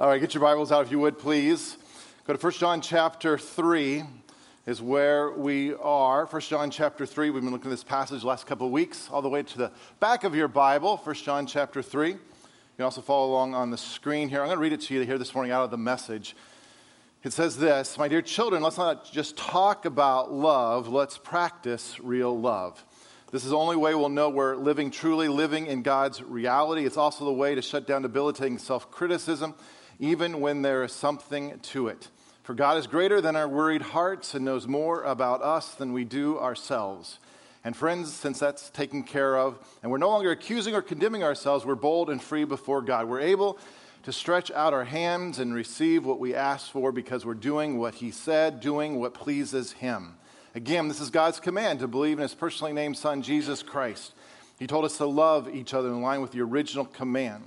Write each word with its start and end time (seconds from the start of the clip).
All 0.00 0.06
right, 0.06 0.20
get 0.20 0.32
your 0.32 0.42
Bibles 0.42 0.70
out 0.70 0.86
if 0.86 0.92
you 0.92 1.00
would, 1.00 1.18
please. 1.18 1.76
Go 2.24 2.32
to 2.32 2.38
1 2.38 2.52
John 2.52 2.80
chapter 2.80 3.36
3 3.36 4.04
is 4.64 4.80
where 4.80 5.32
we 5.32 5.74
are. 5.74 6.24
1 6.24 6.40
John 6.42 6.70
chapter 6.70 7.04
3, 7.04 7.30
we've 7.30 7.42
been 7.42 7.50
looking 7.50 7.68
at 7.68 7.74
this 7.74 7.82
passage 7.82 8.20
the 8.20 8.28
last 8.28 8.46
couple 8.46 8.68
of 8.68 8.72
weeks, 8.72 9.08
all 9.10 9.22
the 9.22 9.28
way 9.28 9.42
to 9.42 9.58
the 9.58 9.72
back 9.98 10.22
of 10.22 10.36
your 10.36 10.46
Bible, 10.46 10.98
1 10.98 11.16
John 11.16 11.48
chapter 11.48 11.82
3. 11.82 12.10
You 12.10 12.18
can 12.76 12.84
also 12.84 13.00
follow 13.00 13.26
along 13.32 13.56
on 13.56 13.72
the 13.72 13.76
screen 13.76 14.28
here. 14.28 14.40
I'm 14.40 14.46
going 14.46 14.56
to 14.56 14.62
read 14.62 14.72
it 14.72 14.82
to 14.82 14.94
you 14.94 15.02
here 15.02 15.18
this 15.18 15.34
morning 15.34 15.50
out 15.50 15.64
of 15.64 15.72
the 15.72 15.78
message. 15.78 16.36
It 17.24 17.32
says 17.32 17.56
this 17.58 17.98
My 17.98 18.06
dear 18.06 18.22
children, 18.22 18.62
let's 18.62 18.78
not 18.78 19.10
just 19.10 19.36
talk 19.36 19.84
about 19.84 20.32
love, 20.32 20.86
let's 20.86 21.18
practice 21.18 21.98
real 21.98 22.38
love. 22.38 22.84
This 23.32 23.42
is 23.42 23.50
the 23.50 23.58
only 23.58 23.74
way 23.74 23.96
we'll 23.96 24.10
know 24.10 24.30
we're 24.30 24.54
living 24.54 24.92
truly, 24.92 25.26
living 25.26 25.66
in 25.66 25.82
God's 25.82 26.22
reality. 26.22 26.86
It's 26.86 26.96
also 26.96 27.24
the 27.24 27.32
way 27.32 27.56
to 27.56 27.62
shut 27.62 27.88
down 27.88 28.02
debilitating 28.02 28.58
self 28.58 28.92
criticism 28.92 29.56
even 29.98 30.40
when 30.40 30.62
there 30.62 30.84
is 30.84 30.92
something 30.92 31.58
to 31.60 31.88
it. 31.88 32.08
For 32.42 32.54
God 32.54 32.78
is 32.78 32.86
greater 32.86 33.20
than 33.20 33.36
our 33.36 33.48
worried 33.48 33.82
hearts 33.82 34.34
and 34.34 34.44
knows 34.44 34.66
more 34.66 35.02
about 35.02 35.42
us 35.42 35.74
than 35.74 35.92
we 35.92 36.04
do 36.04 36.38
ourselves. 36.38 37.18
And 37.64 37.76
friends, 37.76 38.12
since 38.12 38.38
that's 38.38 38.70
taken 38.70 39.02
care 39.02 39.36
of, 39.36 39.58
and 39.82 39.90
we're 39.90 39.98
no 39.98 40.08
longer 40.08 40.30
accusing 40.30 40.74
or 40.74 40.80
condemning 40.80 41.22
ourselves, 41.22 41.66
we're 41.66 41.74
bold 41.74 42.08
and 42.08 42.22
free 42.22 42.44
before 42.44 42.80
God. 42.80 43.08
We're 43.08 43.20
able 43.20 43.58
to 44.04 44.12
stretch 44.12 44.50
out 44.52 44.72
our 44.72 44.84
hands 44.84 45.38
and 45.38 45.54
receive 45.54 46.06
what 46.06 46.20
we 46.20 46.34
ask 46.34 46.70
for 46.70 46.92
because 46.92 47.26
we're 47.26 47.34
doing 47.34 47.78
what 47.78 47.96
He 47.96 48.10
said, 48.10 48.60
doing 48.60 48.98
what 48.98 49.12
pleases 49.12 49.72
Him. 49.72 50.14
Again, 50.54 50.88
this 50.88 51.00
is 51.00 51.10
God's 51.10 51.40
command 51.40 51.80
to 51.80 51.88
believe 51.88 52.18
in 52.18 52.22
His 52.22 52.34
personally 52.34 52.72
named 52.72 52.96
Son, 52.96 53.20
Jesus 53.20 53.62
Christ. 53.62 54.14
He 54.58 54.66
told 54.66 54.86
us 54.86 54.96
to 54.96 55.06
love 55.06 55.54
each 55.54 55.74
other 55.74 55.88
in 55.88 56.00
line 56.00 56.22
with 56.22 56.30
the 56.30 56.40
original 56.40 56.86
command. 56.86 57.44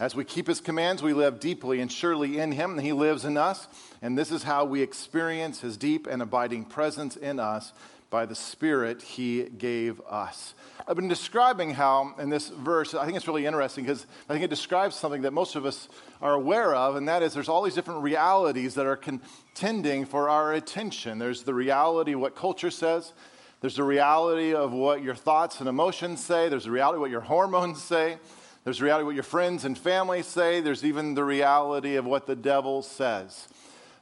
As 0.00 0.14
we 0.14 0.24
keep 0.24 0.48
his 0.48 0.60
commands, 0.60 1.02
we 1.02 1.12
live 1.12 1.38
deeply 1.38 1.80
and 1.80 1.90
surely 1.90 2.38
in 2.38 2.52
him, 2.52 2.72
and 2.72 2.80
he 2.80 2.92
lives 2.92 3.24
in 3.24 3.36
us. 3.36 3.68
And 4.00 4.18
this 4.18 4.32
is 4.32 4.42
how 4.42 4.64
we 4.64 4.82
experience 4.82 5.60
his 5.60 5.76
deep 5.76 6.06
and 6.06 6.20
abiding 6.20 6.64
presence 6.64 7.16
in 7.16 7.38
us 7.38 7.72
by 8.10 8.26
the 8.26 8.34
Spirit 8.34 9.00
he 9.00 9.44
gave 9.44 10.00
us. 10.02 10.54
I've 10.86 10.96
been 10.96 11.08
describing 11.08 11.70
how, 11.70 12.14
in 12.18 12.28
this 12.28 12.48
verse, 12.48 12.92
I 12.92 13.04
think 13.04 13.16
it's 13.16 13.26
really 13.26 13.46
interesting 13.46 13.84
because 13.84 14.06
I 14.28 14.32
think 14.32 14.44
it 14.44 14.50
describes 14.50 14.96
something 14.96 15.22
that 15.22 15.32
most 15.32 15.54
of 15.56 15.64
us 15.64 15.88
are 16.20 16.34
aware 16.34 16.74
of, 16.74 16.96
and 16.96 17.08
that 17.08 17.22
is 17.22 17.32
there's 17.32 17.48
all 17.48 17.62
these 17.62 17.74
different 17.74 18.02
realities 18.02 18.74
that 18.74 18.84
are 18.84 18.96
contending 18.96 20.04
for 20.04 20.28
our 20.28 20.52
attention. 20.52 21.18
There's 21.18 21.44
the 21.44 21.54
reality 21.54 22.12
of 22.12 22.20
what 22.20 22.34
culture 22.34 22.70
says, 22.70 23.12
there's 23.60 23.76
the 23.76 23.84
reality 23.84 24.52
of 24.52 24.72
what 24.72 25.02
your 25.02 25.14
thoughts 25.14 25.60
and 25.60 25.68
emotions 25.68 26.22
say, 26.22 26.48
there's 26.48 26.64
the 26.64 26.70
reality 26.70 26.96
of 26.96 27.00
what 27.00 27.10
your 27.10 27.20
hormones 27.20 27.80
say. 27.80 28.18
There's 28.64 28.78
the 28.78 28.84
reality 28.84 29.02
of 29.02 29.06
what 29.06 29.14
your 29.14 29.24
friends 29.24 29.64
and 29.64 29.76
family 29.76 30.22
say. 30.22 30.60
There's 30.60 30.84
even 30.84 31.14
the 31.14 31.24
reality 31.24 31.96
of 31.96 32.04
what 32.04 32.26
the 32.26 32.36
devil 32.36 32.82
says. 32.82 33.48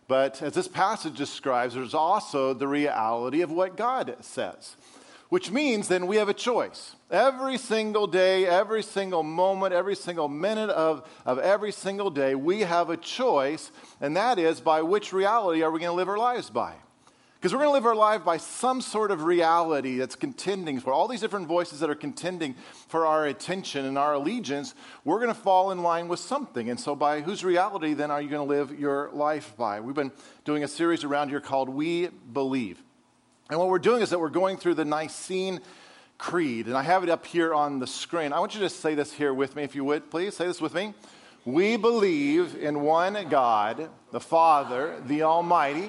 But 0.07 0.43
as 0.43 0.55
this 0.55 0.69
passage 0.69 1.17
describes, 1.17 1.75
there's 1.75 1.95
also 1.95 2.53
the 2.53 2.69
reality 2.69 3.43
of 3.43 3.51
what 3.53 3.77
God 3.77 4.17
says, 4.21 4.77
which 5.29 5.51
means 5.51 5.87
then 5.87 6.09
we 6.09 6.17
have 6.17 6.29
a 6.29 6.35
choice. 6.35 6.97
Every 7.11 7.57
single 7.57 8.07
day, 8.07 8.45
every 8.45 8.83
single 8.83 9.23
moment, 9.23 9.73
every 9.73 9.95
single 9.95 10.29
minute 10.29 10.69
of, 10.71 11.09
of 11.25 11.39
every 11.39 11.73
single 11.73 12.11
day, 12.11 12.35
we 12.35 12.61
have 12.61 12.91
a 12.91 12.97
choice, 12.97 13.71
and 14.01 14.17
that 14.17 14.39
is 14.39 14.61
by 14.61 14.83
which 14.83 15.13
reality 15.13 15.63
are 15.63 15.71
we 15.71 15.79
going 15.79 15.93
to 15.93 15.97
live 15.97 16.09
our 16.09 16.19
lives 16.19 16.51
by? 16.51 16.75
Because 17.41 17.55
we're 17.55 17.61
going 17.61 17.71
to 17.71 17.73
live 17.73 17.87
our 17.87 17.95
life 17.95 18.23
by 18.23 18.37
some 18.37 18.83
sort 18.83 19.11
of 19.11 19.23
reality 19.23 19.97
that's 19.97 20.15
contending 20.15 20.79
for 20.79 20.93
all 20.93 21.09
these 21.09 21.23
different 21.23 21.49
voices 21.49 21.81
that 21.81 21.89
are 21.89 21.95
contending 21.95 22.55
for 22.87 23.07
our 23.07 23.25
attention 23.25 23.87
and 23.87 23.97
our 23.97 24.13
allegiance. 24.13 24.75
We're 25.07 25.21
going 25.21 25.35
to 25.35 25.41
fall 25.41 25.71
in 25.71 25.83
line 25.83 26.09
with 26.09 26.21
something. 26.21 26.69
And 26.69 26.79
so, 26.79 26.95
by 26.95 27.23
whose 27.23 27.43
reality 27.43 27.95
then 27.95 28.11
are 28.11 28.21
you 28.21 28.29
going 28.29 28.47
to 28.47 28.55
live 28.55 28.79
your 28.79 29.09
life 29.15 29.55
by? 29.57 29.81
We've 29.81 29.95
been 29.95 30.13
doing 30.45 30.65
a 30.65 30.69
series 30.69 31.03
around 31.03 31.31
here 31.31 31.41
called 31.41 31.71
We 31.71 32.09
Believe. 32.09 32.83
And 33.49 33.59
what 33.59 33.69
we're 33.69 33.79
doing 33.79 34.03
is 34.03 34.11
that 34.11 34.21
we're 34.21 34.29
going 34.29 34.59
through 34.59 34.75
the 34.75 34.85
Nicene 34.85 35.61
Creed. 36.19 36.67
And 36.67 36.77
I 36.77 36.83
have 36.83 37.05
it 37.05 37.09
up 37.09 37.25
here 37.25 37.55
on 37.55 37.79
the 37.79 37.87
screen. 37.87 38.35
I 38.35 38.39
want 38.39 38.55
you 38.55 38.61
to 38.61 38.69
say 38.69 38.95
this 38.95 39.15
here 39.15 39.33
with 39.33 39.57
me, 39.57 39.63
if 39.63 39.75
you 39.75 39.83
would, 39.85 40.11
please. 40.11 40.37
Say 40.37 40.47
this 40.47 40.61
with 40.61 40.75
me. 40.75 40.93
We 41.47 41.79
believe 41.79 42.55
in 42.55 42.83
one 42.83 43.31
God, 43.31 43.89
the 44.11 44.21
Father, 44.21 45.01
the 45.07 45.23
Almighty 45.23 45.89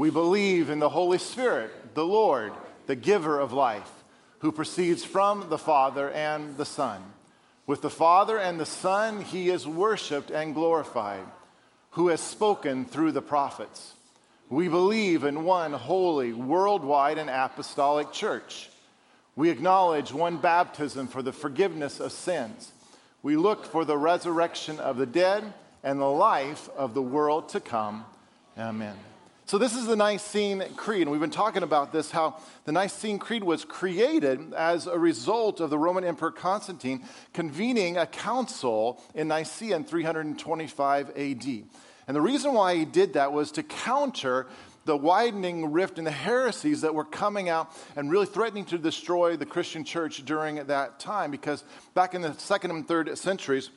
We 0.00 0.08
believe 0.08 0.70
in 0.70 0.78
the 0.78 0.88
Holy 0.88 1.18
Spirit, 1.18 1.94
the 1.94 2.06
Lord, 2.06 2.54
the 2.86 2.96
giver 2.96 3.38
of 3.38 3.52
life, 3.52 3.90
who 4.38 4.50
proceeds 4.50 5.04
from 5.04 5.50
the 5.50 5.58
Father 5.58 6.10
and 6.10 6.56
the 6.56 6.64
Son. 6.64 7.02
With 7.66 7.82
the 7.82 7.90
Father 7.90 8.38
and 8.38 8.58
the 8.58 8.64
Son, 8.64 9.20
he 9.20 9.50
is 9.50 9.66
worshiped 9.66 10.30
and 10.30 10.54
glorified, 10.54 11.26
who 11.90 12.08
has 12.08 12.22
spoken 12.22 12.86
through 12.86 13.12
the 13.12 13.20
prophets. 13.20 13.92
We 14.48 14.68
believe 14.68 15.22
in 15.22 15.44
one 15.44 15.74
holy, 15.74 16.32
worldwide, 16.32 17.18
and 17.18 17.28
apostolic 17.28 18.10
church. 18.10 18.70
We 19.36 19.50
acknowledge 19.50 20.14
one 20.14 20.38
baptism 20.38 21.08
for 21.08 21.20
the 21.20 21.34
forgiveness 21.34 22.00
of 22.00 22.12
sins. 22.12 22.72
We 23.22 23.36
look 23.36 23.66
for 23.66 23.84
the 23.84 23.98
resurrection 23.98 24.80
of 24.80 24.96
the 24.96 25.04
dead 25.04 25.52
and 25.84 26.00
the 26.00 26.06
life 26.06 26.70
of 26.74 26.94
the 26.94 27.02
world 27.02 27.50
to 27.50 27.60
come. 27.60 28.06
Amen. 28.56 28.96
So, 29.50 29.58
this 29.58 29.74
is 29.74 29.84
the 29.86 29.96
Nicene 29.96 30.62
Creed, 30.76 31.02
and 31.02 31.10
we've 31.10 31.20
been 31.20 31.28
talking 31.28 31.64
about 31.64 31.92
this 31.92 32.12
how 32.12 32.36
the 32.66 32.70
Nicene 32.70 33.18
Creed 33.18 33.42
was 33.42 33.64
created 33.64 34.54
as 34.54 34.86
a 34.86 34.96
result 34.96 35.58
of 35.58 35.70
the 35.70 35.76
Roman 35.76 36.04
Emperor 36.04 36.30
Constantine 36.30 37.04
convening 37.32 37.96
a 37.96 38.06
council 38.06 39.02
in 39.12 39.26
Nicaea 39.26 39.74
in 39.74 39.82
325 39.82 41.10
AD. 41.16 41.46
And 42.06 42.16
the 42.16 42.20
reason 42.20 42.54
why 42.54 42.76
he 42.76 42.84
did 42.84 43.14
that 43.14 43.32
was 43.32 43.50
to 43.50 43.64
counter 43.64 44.46
the 44.84 44.96
widening 44.96 45.72
rift 45.72 45.98
and 45.98 46.06
the 46.06 46.12
heresies 46.12 46.82
that 46.82 46.94
were 46.94 47.04
coming 47.04 47.48
out 47.48 47.72
and 47.96 48.08
really 48.08 48.26
threatening 48.26 48.66
to 48.66 48.78
destroy 48.78 49.36
the 49.36 49.46
Christian 49.46 49.82
church 49.82 50.24
during 50.24 50.64
that 50.66 51.00
time. 51.00 51.32
Because 51.32 51.64
back 51.94 52.14
in 52.14 52.22
the 52.22 52.34
second 52.34 52.70
and 52.70 52.86
third 52.86 53.18
centuries, 53.18 53.70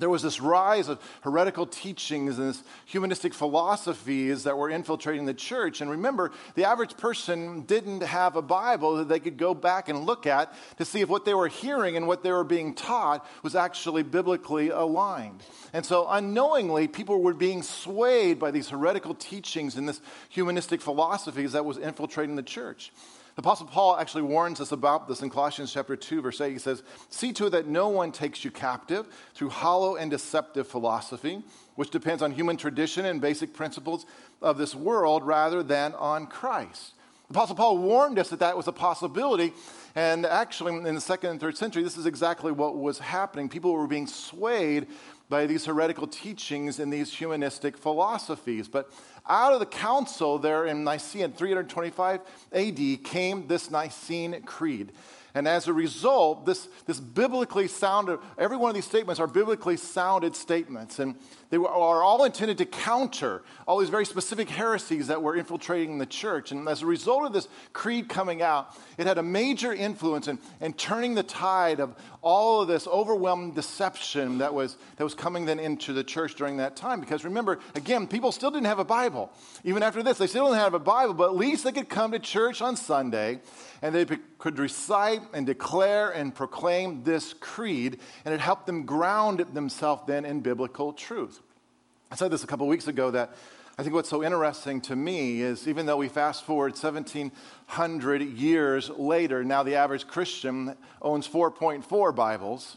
there 0.00 0.10
was 0.10 0.22
this 0.22 0.40
rise 0.40 0.88
of 0.88 1.00
heretical 1.22 1.66
teachings 1.66 2.38
and 2.38 2.50
this 2.50 2.62
humanistic 2.84 3.34
philosophies 3.34 4.44
that 4.44 4.56
were 4.56 4.70
infiltrating 4.70 5.24
the 5.24 5.34
church. 5.34 5.80
And 5.80 5.90
remember, 5.90 6.32
the 6.54 6.64
average 6.64 6.96
person 6.96 7.62
didn't 7.62 8.02
have 8.02 8.36
a 8.36 8.42
Bible 8.42 8.96
that 8.96 9.08
they 9.08 9.20
could 9.20 9.36
go 9.36 9.54
back 9.54 9.88
and 9.88 10.04
look 10.04 10.26
at 10.26 10.52
to 10.78 10.84
see 10.84 11.00
if 11.00 11.08
what 11.08 11.24
they 11.24 11.34
were 11.34 11.48
hearing 11.48 11.96
and 11.96 12.06
what 12.06 12.22
they 12.22 12.32
were 12.32 12.44
being 12.44 12.74
taught 12.74 13.26
was 13.42 13.54
actually 13.54 14.02
biblically 14.02 14.70
aligned. 14.70 15.42
And 15.72 15.84
so, 15.84 16.06
unknowingly, 16.08 16.88
people 16.88 17.20
were 17.20 17.34
being 17.34 17.62
swayed 17.62 18.38
by 18.38 18.50
these 18.50 18.68
heretical 18.68 19.14
teachings 19.14 19.76
and 19.76 19.88
this 19.88 20.00
humanistic 20.28 20.80
philosophies 20.80 21.52
that 21.52 21.64
was 21.64 21.78
infiltrating 21.78 22.36
the 22.36 22.42
church. 22.42 22.92
The 23.36 23.40
Apostle 23.40 23.66
Paul 23.66 23.98
actually 23.98 24.22
warns 24.22 24.62
us 24.62 24.72
about 24.72 25.08
this 25.08 25.20
in 25.20 25.28
Colossians 25.28 25.70
chapter 25.70 25.94
2, 25.94 26.22
verse 26.22 26.40
8. 26.40 26.52
He 26.52 26.58
says, 26.58 26.82
See 27.10 27.34
to 27.34 27.46
it 27.46 27.50
that 27.50 27.66
no 27.66 27.88
one 27.88 28.10
takes 28.10 28.46
you 28.46 28.50
captive 28.50 29.06
through 29.34 29.50
hollow 29.50 29.96
and 29.96 30.10
deceptive 30.10 30.66
philosophy, 30.66 31.42
which 31.74 31.90
depends 31.90 32.22
on 32.22 32.32
human 32.32 32.56
tradition 32.56 33.04
and 33.04 33.20
basic 33.20 33.52
principles 33.52 34.06
of 34.40 34.56
this 34.56 34.74
world 34.74 35.22
rather 35.22 35.62
than 35.62 35.92
on 35.96 36.28
Christ. 36.28 36.94
The 37.28 37.34
Apostle 37.34 37.56
Paul 37.56 37.76
warned 37.76 38.18
us 38.18 38.30
that 38.30 38.38
that 38.38 38.56
was 38.56 38.68
a 38.68 38.72
possibility. 38.72 39.52
And 39.94 40.24
actually, 40.24 40.74
in 40.74 40.94
the 40.94 41.00
second 41.00 41.30
and 41.30 41.40
third 41.40 41.58
century, 41.58 41.82
this 41.82 41.98
is 41.98 42.06
exactly 42.06 42.52
what 42.52 42.78
was 42.78 43.00
happening. 43.00 43.50
People 43.50 43.74
were 43.74 43.86
being 43.86 44.06
swayed 44.06 44.86
by 45.28 45.46
these 45.46 45.66
heretical 45.66 46.06
teachings 46.06 46.78
and 46.78 46.90
these 46.92 47.12
humanistic 47.12 47.76
philosophies. 47.76 48.68
But 48.68 48.90
out 49.28 49.52
of 49.52 49.60
the 49.60 49.66
council 49.66 50.38
there 50.38 50.66
in 50.66 50.84
Nicaea 50.84 51.24
in 51.24 51.32
325 51.32 52.20
AD 52.52 53.04
came 53.04 53.46
this 53.46 53.70
Nicene 53.70 54.42
Creed. 54.42 54.92
And 55.34 55.46
as 55.46 55.68
a 55.68 55.72
result, 55.72 56.46
this, 56.46 56.66
this 56.86 56.98
biblically 56.98 57.68
sounded, 57.68 58.20
every 58.38 58.56
one 58.56 58.70
of 58.70 58.74
these 58.74 58.86
statements 58.86 59.20
are 59.20 59.26
biblically 59.26 59.76
sounded 59.76 60.34
statements. 60.34 60.98
And 60.98 61.14
they 61.50 61.56
are 61.56 62.02
all 62.02 62.24
intended 62.24 62.58
to 62.58 62.66
counter 62.66 63.42
all 63.66 63.78
these 63.78 63.88
very 63.88 64.04
specific 64.04 64.48
heresies 64.48 65.06
that 65.06 65.22
were 65.22 65.36
infiltrating 65.36 65.98
the 65.98 66.06
church. 66.06 66.50
And 66.50 66.68
as 66.68 66.82
a 66.82 66.86
result 66.86 67.24
of 67.24 67.32
this 67.32 67.48
creed 67.72 68.08
coming 68.08 68.42
out, 68.42 68.76
it 68.98 69.06
had 69.06 69.18
a 69.18 69.22
major 69.22 69.72
influence 69.72 70.26
in, 70.28 70.38
in 70.60 70.72
turning 70.72 71.14
the 71.14 71.22
tide 71.22 71.80
of 71.80 71.94
all 72.22 72.62
of 72.62 72.68
this 72.68 72.88
overwhelming 72.88 73.52
deception 73.52 74.38
that 74.38 74.52
was, 74.52 74.76
that 74.96 75.04
was 75.04 75.14
coming 75.14 75.44
then 75.44 75.60
into 75.60 75.92
the 75.92 76.02
church 76.02 76.34
during 76.34 76.56
that 76.56 76.74
time. 76.74 77.00
Because 77.00 77.24
remember, 77.24 77.60
again, 77.74 78.08
people 78.08 78.32
still 78.32 78.50
didn't 78.50 78.66
have 78.66 78.80
a 78.80 78.84
Bible. 78.84 79.30
Even 79.62 79.82
after 79.82 80.02
this, 80.02 80.18
they 80.18 80.26
still 80.26 80.46
didn't 80.46 80.58
have 80.58 80.74
a 80.74 80.80
Bible, 80.80 81.14
but 81.14 81.26
at 81.26 81.36
least 81.36 81.62
they 81.62 81.72
could 81.72 81.88
come 81.88 82.10
to 82.12 82.18
church 82.18 82.60
on 82.60 82.76
Sunday 82.76 83.40
and 83.82 83.94
they 83.94 84.04
could 84.38 84.58
recite 84.58 85.22
and 85.32 85.46
declare 85.46 86.10
and 86.10 86.34
proclaim 86.34 87.04
this 87.04 87.34
creed, 87.34 88.00
and 88.24 88.34
it 88.34 88.40
helped 88.40 88.66
them 88.66 88.84
ground 88.84 89.40
themselves 89.52 90.02
then 90.06 90.24
in 90.24 90.40
biblical 90.40 90.92
truth. 90.92 91.40
I 92.08 92.14
said 92.14 92.30
this 92.30 92.44
a 92.44 92.46
couple 92.46 92.68
weeks 92.68 92.86
ago 92.86 93.10
that 93.10 93.32
I 93.76 93.82
think 93.82 93.92
what's 93.92 94.08
so 94.08 94.22
interesting 94.22 94.80
to 94.82 94.94
me 94.94 95.40
is 95.40 95.66
even 95.66 95.86
though 95.86 95.96
we 95.96 96.08
fast 96.08 96.44
forward 96.44 96.72
1700 96.72 98.22
years 98.22 98.90
later, 98.90 99.42
now 99.42 99.64
the 99.64 99.74
average 99.74 100.06
Christian 100.06 100.76
owns 101.02 101.26
4.4 101.26 102.14
Bibles 102.14 102.76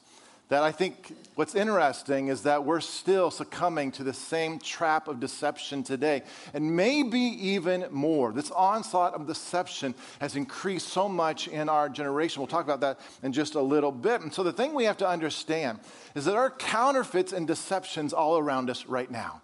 that 0.50 0.64
I 0.64 0.72
think 0.72 1.16
what's 1.36 1.54
interesting 1.54 2.28
is 2.28 2.42
that 2.42 2.66
we're 2.66 2.80
still 2.80 3.30
succumbing 3.30 3.92
to 3.94 4.04
the 4.04 4.14
same 4.14 4.60
trap 4.60 5.08
of 5.08 5.20
deception 5.20 5.84
today, 5.84 6.24
and 6.54 6.76
maybe 6.76 7.20
even 7.20 7.86
more. 7.92 8.32
This 8.32 8.50
onslaught 8.52 9.14
of 9.14 9.28
deception 9.28 9.94
has 10.20 10.36
increased 10.36 10.90
so 10.90 11.08
much 11.08 11.48
in 11.48 11.70
our 11.70 11.88
generation. 11.88 12.42
We'll 12.42 12.48
talk 12.48 12.66
about 12.66 12.82
that 12.82 13.00
in 13.22 13.32
just 13.32 13.54
a 13.54 13.62
little 13.62 13.92
bit. 13.92 14.22
And 14.22 14.34
so, 14.34 14.42
the 14.44 14.52
thing 14.52 14.74
we 14.74 14.86
have 14.86 14.98
to 14.98 15.08
understand 15.08 15.80
is 16.16 16.26
that 16.26 16.32
there 16.32 16.42
are 16.42 16.52
counterfeits 16.52 17.32
and 17.32 17.48
deceptions 17.48 18.12
all 18.12 18.40
around 18.40 18.72
us 18.72 18.88
right 18.88 19.10
now. 19.10 19.42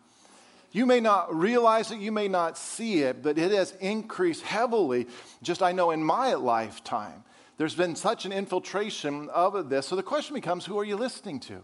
You 0.72 0.88
may 0.88 1.00
not 1.00 1.34
realize 1.34 1.92
it, 1.92 2.00
you 2.00 2.12
may 2.12 2.28
not 2.28 2.58
see 2.58 3.04
it, 3.04 3.22
but 3.22 3.38
it 3.38 3.52
has 3.52 3.72
increased 3.80 4.42
heavily, 4.42 5.08
just 5.44 5.62
I 5.62 5.72
know 5.72 5.92
in 5.92 6.04
my 6.04 6.34
lifetime. 6.34 7.24
There's 7.58 7.76
been 7.76 7.96
such 7.96 8.26
an 8.26 8.32
infiltration 8.32 9.30
of 9.30 9.70
this. 9.70 9.88
So 9.88 9.96
the 9.96 10.04
question 10.04 10.34
becomes 10.34 10.66
who 10.66 10.78
are 10.78 10.84
you 10.84 10.98
listening 10.98 11.40
to? 11.42 11.64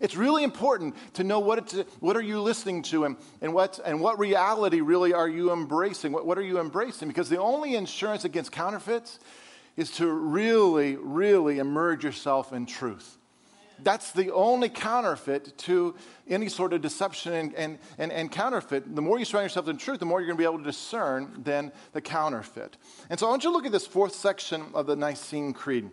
It's 0.00 0.16
really 0.16 0.44
important 0.44 0.94
to 1.14 1.24
know 1.24 1.38
what, 1.38 1.58
it's, 1.58 1.72
what 2.00 2.16
are 2.16 2.22
you 2.22 2.40
listening 2.40 2.82
to 2.84 3.04
and, 3.04 3.16
and, 3.40 3.54
what, 3.54 3.80
and 3.84 4.00
what 4.00 4.18
reality 4.18 4.80
really 4.80 5.12
are 5.12 5.28
you 5.28 5.52
embracing? 5.52 6.12
What, 6.12 6.26
what 6.26 6.36
are 6.36 6.42
you 6.42 6.60
embracing? 6.60 7.08
Because 7.08 7.28
the 7.28 7.40
only 7.40 7.74
insurance 7.74 8.24
against 8.24 8.52
counterfeits 8.52 9.18
is 9.76 9.90
to 9.92 10.10
really, 10.10 10.96
really 10.96 11.58
immerse 11.58 12.02
yourself 12.02 12.52
in 12.52 12.66
truth. 12.66 13.18
That's 13.84 14.12
the 14.12 14.32
only 14.32 14.70
counterfeit 14.70 15.56
to 15.58 15.94
any 16.26 16.48
sort 16.48 16.72
of 16.72 16.80
deception 16.80 17.34
and, 17.34 17.54
and, 17.54 17.78
and, 17.98 18.10
and, 18.12 18.32
counterfeit. 18.32 18.94
The 18.94 19.02
more 19.02 19.18
you 19.18 19.26
surround 19.26 19.44
yourself 19.44 19.68
in 19.68 19.76
truth, 19.76 20.00
the 20.00 20.06
more 20.06 20.20
you're 20.20 20.26
going 20.26 20.38
to 20.38 20.40
be 20.40 20.46
able 20.46 20.58
to 20.58 20.64
discern 20.64 21.42
than 21.44 21.70
the 21.92 22.00
counterfeit. 22.00 22.78
And 23.10 23.20
so 23.20 23.26
I 23.26 23.30
want 23.30 23.44
you 23.44 23.50
to 23.50 23.54
look 23.54 23.66
at 23.66 23.72
this 23.72 23.86
fourth 23.86 24.14
section 24.14 24.64
of 24.72 24.86
the 24.86 24.96
Nicene 24.96 25.52
Creed. 25.52 25.90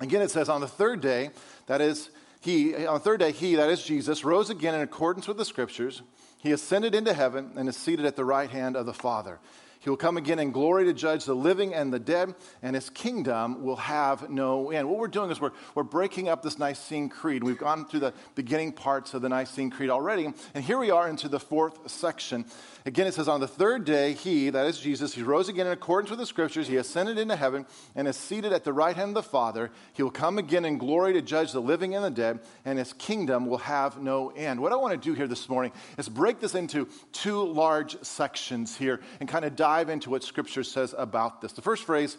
Again, 0.00 0.22
it 0.22 0.30
says, 0.30 0.48
On 0.48 0.60
the 0.60 0.68
third 0.68 1.00
day, 1.00 1.30
that 1.66 1.80
is, 1.80 2.10
he, 2.40 2.86
on 2.86 2.94
the 2.94 3.00
third 3.00 3.20
day, 3.20 3.32
he, 3.32 3.56
that 3.56 3.68
is 3.68 3.82
Jesus, 3.84 4.24
rose 4.24 4.48
again 4.48 4.74
in 4.74 4.80
accordance 4.80 5.28
with 5.28 5.36
the 5.36 5.44
scriptures. 5.44 6.02
He 6.38 6.52
ascended 6.52 6.94
into 6.94 7.12
heaven 7.12 7.52
and 7.56 7.68
is 7.68 7.76
seated 7.76 8.06
at 8.06 8.16
the 8.16 8.24
right 8.24 8.48
hand 8.48 8.76
of 8.76 8.86
the 8.86 8.94
Father. 8.94 9.38
He 9.80 9.90
will 9.90 9.96
come 9.96 10.16
again 10.16 10.38
in 10.38 10.50
glory 10.50 10.84
to 10.86 10.92
judge 10.92 11.24
the 11.24 11.34
living 11.34 11.72
and 11.72 11.92
the 11.92 12.00
dead, 12.00 12.34
and 12.62 12.74
his 12.74 12.90
kingdom 12.90 13.62
will 13.62 13.76
have 13.76 14.28
no 14.28 14.70
end. 14.70 14.88
What 14.88 14.98
we're 14.98 15.06
doing 15.08 15.30
is 15.30 15.40
we're, 15.40 15.52
we're 15.74 15.84
breaking 15.84 16.28
up 16.28 16.42
this 16.42 16.58
Nicene 16.58 17.08
Creed. 17.08 17.44
We've 17.44 17.58
gone 17.58 17.86
through 17.86 18.00
the 18.00 18.14
beginning 18.34 18.72
parts 18.72 19.14
of 19.14 19.22
the 19.22 19.28
Nicene 19.28 19.70
Creed 19.70 19.90
already, 19.90 20.32
and 20.54 20.64
here 20.64 20.78
we 20.78 20.90
are 20.90 21.08
into 21.08 21.28
the 21.28 21.38
fourth 21.38 21.88
section. 21.88 22.44
Again, 22.86 23.06
it 23.06 23.14
says, 23.14 23.28
On 23.28 23.40
the 23.40 23.48
third 23.48 23.84
day, 23.84 24.14
he, 24.14 24.50
that 24.50 24.66
is 24.66 24.80
Jesus, 24.80 25.14
he 25.14 25.22
rose 25.22 25.48
again 25.48 25.66
in 25.66 25.72
accordance 25.72 26.10
with 26.10 26.18
the 26.18 26.26
scriptures. 26.26 26.66
He 26.66 26.76
ascended 26.76 27.18
into 27.18 27.36
heaven 27.36 27.64
and 27.94 28.08
is 28.08 28.16
seated 28.16 28.52
at 28.52 28.64
the 28.64 28.72
right 28.72 28.96
hand 28.96 29.10
of 29.10 29.14
the 29.14 29.22
Father. 29.22 29.70
He 29.92 30.02
will 30.02 30.10
come 30.10 30.38
again 30.38 30.64
in 30.64 30.78
glory 30.78 31.12
to 31.12 31.22
judge 31.22 31.52
the 31.52 31.60
living 31.60 31.94
and 31.94 32.04
the 32.04 32.10
dead, 32.10 32.40
and 32.64 32.78
his 32.78 32.92
kingdom 32.94 33.46
will 33.46 33.58
have 33.58 34.00
no 34.00 34.30
end. 34.30 34.60
What 34.60 34.72
I 34.72 34.76
want 34.76 35.00
to 35.00 35.08
do 35.08 35.14
here 35.14 35.28
this 35.28 35.48
morning 35.48 35.70
is 35.98 36.08
break 36.08 36.40
this 36.40 36.54
into 36.54 36.88
two 37.12 37.44
large 37.44 38.02
sections 38.02 38.76
here 38.76 39.00
and 39.20 39.28
kind 39.28 39.44
of 39.44 39.54
dive 39.54 39.67
into 39.68 40.10
what 40.10 40.22
scripture 40.22 40.64
says 40.64 40.94
about 40.96 41.40
this. 41.40 41.52
The 41.52 41.62
first 41.62 41.84
phrase 41.84 42.16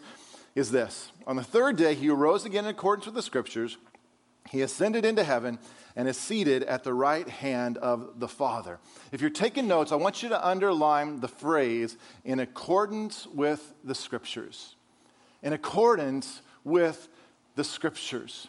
is 0.54 0.70
this 0.70 1.10
On 1.26 1.36
the 1.36 1.42
third 1.42 1.76
day, 1.76 1.94
he 1.94 2.08
arose 2.08 2.44
again 2.44 2.64
in 2.64 2.70
accordance 2.70 3.06
with 3.06 3.14
the 3.14 3.22
scriptures. 3.22 3.76
He 4.48 4.62
ascended 4.62 5.04
into 5.04 5.22
heaven 5.22 5.58
and 5.94 6.08
is 6.08 6.16
seated 6.16 6.62
at 6.64 6.82
the 6.82 6.94
right 6.94 7.28
hand 7.28 7.76
of 7.78 8.18
the 8.18 8.28
Father. 8.28 8.78
If 9.12 9.20
you're 9.20 9.30
taking 9.30 9.68
notes, 9.68 9.92
I 9.92 9.96
want 9.96 10.22
you 10.22 10.28
to 10.30 10.46
underline 10.46 11.20
the 11.20 11.28
phrase 11.28 11.96
in 12.24 12.40
accordance 12.40 13.26
with 13.26 13.74
the 13.84 13.94
scriptures. 13.94 14.76
In 15.42 15.52
accordance 15.52 16.42
with 16.64 17.08
the 17.54 17.64
scriptures. 17.64 18.48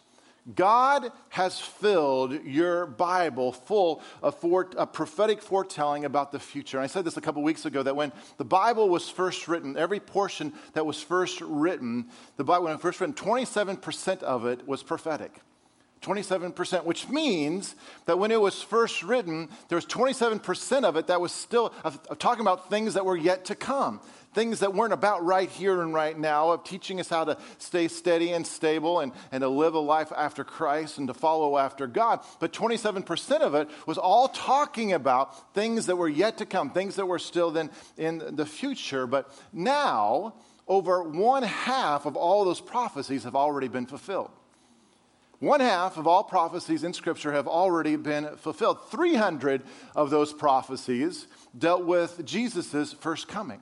God 0.56 1.12
has 1.30 1.60
filled 1.60 2.44
your 2.46 2.88
Bible 2.88 3.52
full 3.52 4.02
of, 4.24 4.44
of, 4.44 4.92
prophetic 4.92 5.42
foretelling 5.42 6.04
about 6.04 6.32
the 6.32 6.40
future. 6.40 6.78
And 6.78 6.84
I 6.84 6.88
said 6.88 7.06
this 7.06 7.16
a 7.16 7.22
couple 7.22 7.44
weeks 7.44 7.66
ago 7.66 7.84
that 7.84 7.96
when 7.96 8.12
the 8.38 8.46
Bible 8.46 8.90
was 8.90 9.08
first 9.08 9.48
written, 9.48 9.78
every 9.78 10.00
portion 10.00 10.54
that 10.74 10.86
was 10.86 11.02
first 11.02 11.42
written, 11.42 12.08
the 12.38 12.44
Bible, 12.44 12.64
when 12.64 12.74
it 12.74 12.76
was 12.78 12.82
first 12.82 13.02
written, 13.02 13.14
27% 13.14 14.24
of 14.24 14.46
it 14.46 14.68
was 14.68 14.82
prophetic. 14.82 15.40
27%, 16.02 16.84
which 16.84 17.08
means 17.10 17.76
that 18.06 18.18
when 18.18 18.32
it 18.32 18.42
was 18.42 18.62
first 18.62 19.04
written, 19.04 19.50
there 19.68 19.76
was 19.76 19.86
27% 19.86 20.84
of 20.84 20.96
it 20.96 21.08
that 21.08 21.22
was 21.22 21.32
still 21.32 21.74
of, 21.84 22.00
of 22.10 22.18
talking 22.18 22.42
about 22.42 22.70
things 22.72 22.96
that 22.96 23.06
were 23.06 23.16
yet 23.16 23.46
to 23.46 23.56
come. 23.56 24.02
Things 24.34 24.62
that 24.62 24.74
weren't 24.74 24.94
about 24.94 25.26
right 25.26 25.50
here 25.50 25.82
and 25.82 25.94
right 25.94 26.18
now, 26.18 26.52
of 26.52 26.64
teaching 26.64 27.00
us 27.02 27.10
how 27.10 27.26
to 27.26 27.38
stay 27.58 27.88
steady 27.90 28.32
and 28.32 28.48
stable 28.48 29.02
and, 29.02 29.12
and 29.32 29.42
to 29.42 29.50
live 29.50 29.74
a 29.74 29.80
life 29.80 30.12
after 30.16 30.44
Christ 30.44 30.98
and 30.98 31.08
to 31.10 31.14
follow 31.14 31.58
after 31.58 31.86
God. 31.86 32.22
But 32.40 32.54
27% 32.54 33.42
of 33.42 33.56
it 33.56 33.70
was 33.86 33.98
all 33.98 34.30
talking 34.30 34.94
about 34.94 35.54
things 35.54 35.86
that 35.88 35.98
were 35.98 36.10
yet 36.10 36.38
to 36.38 36.46
come, 36.46 36.72
things 36.72 36.96
that 36.96 37.06
were 37.06 37.20
still 37.20 37.52
then 37.52 37.70
in 37.98 38.36
the 38.38 38.46
future. 38.46 39.06
But 39.06 39.30
now, 39.52 40.36
over 40.66 41.04
one 41.04 41.44
half 41.44 42.06
of 42.06 42.16
all 42.16 42.46
those 42.46 42.62
prophecies 42.62 43.26
have 43.26 43.36
already 43.36 43.68
been 43.68 43.86
fulfilled. 43.86 44.32
One 45.42 45.60
half 45.60 45.98
of 45.98 46.06
all 46.06 46.24
prophecies 46.24 46.84
in 46.84 46.94
Scripture 46.94 47.32
have 47.32 47.48
already 47.48 47.96
been 47.96 48.38
fulfilled. 48.38 48.78
300 48.92 49.64
of 49.96 50.12
those 50.12 50.32
prophecies 50.32 51.26
dealt 51.58 51.84
with 51.84 52.24
Jesus' 52.24 52.94
first 52.94 53.28
coming. 53.28 53.60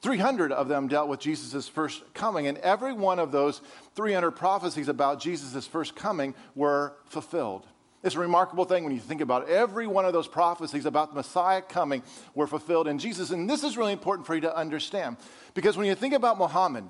300 0.00 0.52
of 0.52 0.68
them 0.68 0.88
dealt 0.88 1.10
with 1.10 1.20
Jesus' 1.20 1.68
first 1.68 2.02
coming, 2.14 2.46
and 2.46 2.56
every 2.58 2.94
one 2.94 3.18
of 3.18 3.30
those 3.30 3.60
300 3.94 4.30
prophecies 4.30 4.88
about 4.88 5.20
Jesus' 5.20 5.66
first 5.66 5.94
coming 5.94 6.34
were 6.54 6.94
fulfilled. 7.04 7.66
It's 8.02 8.14
a 8.14 8.18
remarkable 8.18 8.64
thing 8.64 8.82
when 8.82 8.94
you 8.94 9.00
think 9.00 9.20
about 9.20 9.42
it. 9.42 9.50
Every 9.50 9.86
one 9.86 10.06
of 10.06 10.14
those 10.14 10.26
prophecies 10.26 10.86
about 10.86 11.10
the 11.10 11.16
Messiah 11.16 11.60
coming 11.60 12.02
were 12.34 12.46
fulfilled 12.46 12.88
in 12.88 12.98
Jesus. 12.98 13.30
And 13.30 13.50
this 13.50 13.64
is 13.64 13.76
really 13.76 13.92
important 13.92 14.26
for 14.26 14.34
you 14.34 14.40
to 14.40 14.56
understand. 14.56 15.18
Because 15.52 15.76
when 15.76 15.86
you 15.86 15.94
think 15.94 16.14
about 16.14 16.38
Muhammad, 16.38 16.84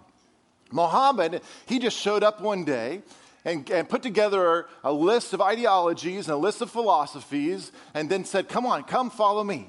Muhammad, 0.70 1.42
he 1.66 1.80
just 1.80 1.98
showed 1.98 2.22
up 2.22 2.40
one 2.40 2.64
day 2.64 3.02
and, 3.44 3.68
and 3.70 3.88
put 3.88 4.02
together 4.02 4.66
a 4.84 4.92
list 4.92 5.32
of 5.32 5.40
ideologies 5.40 6.28
and 6.28 6.34
a 6.34 6.38
list 6.38 6.60
of 6.60 6.70
philosophies 6.70 7.72
and 7.94 8.08
then 8.08 8.24
said, 8.24 8.48
Come 8.48 8.66
on, 8.66 8.84
come 8.84 9.10
follow 9.10 9.42
me. 9.44 9.68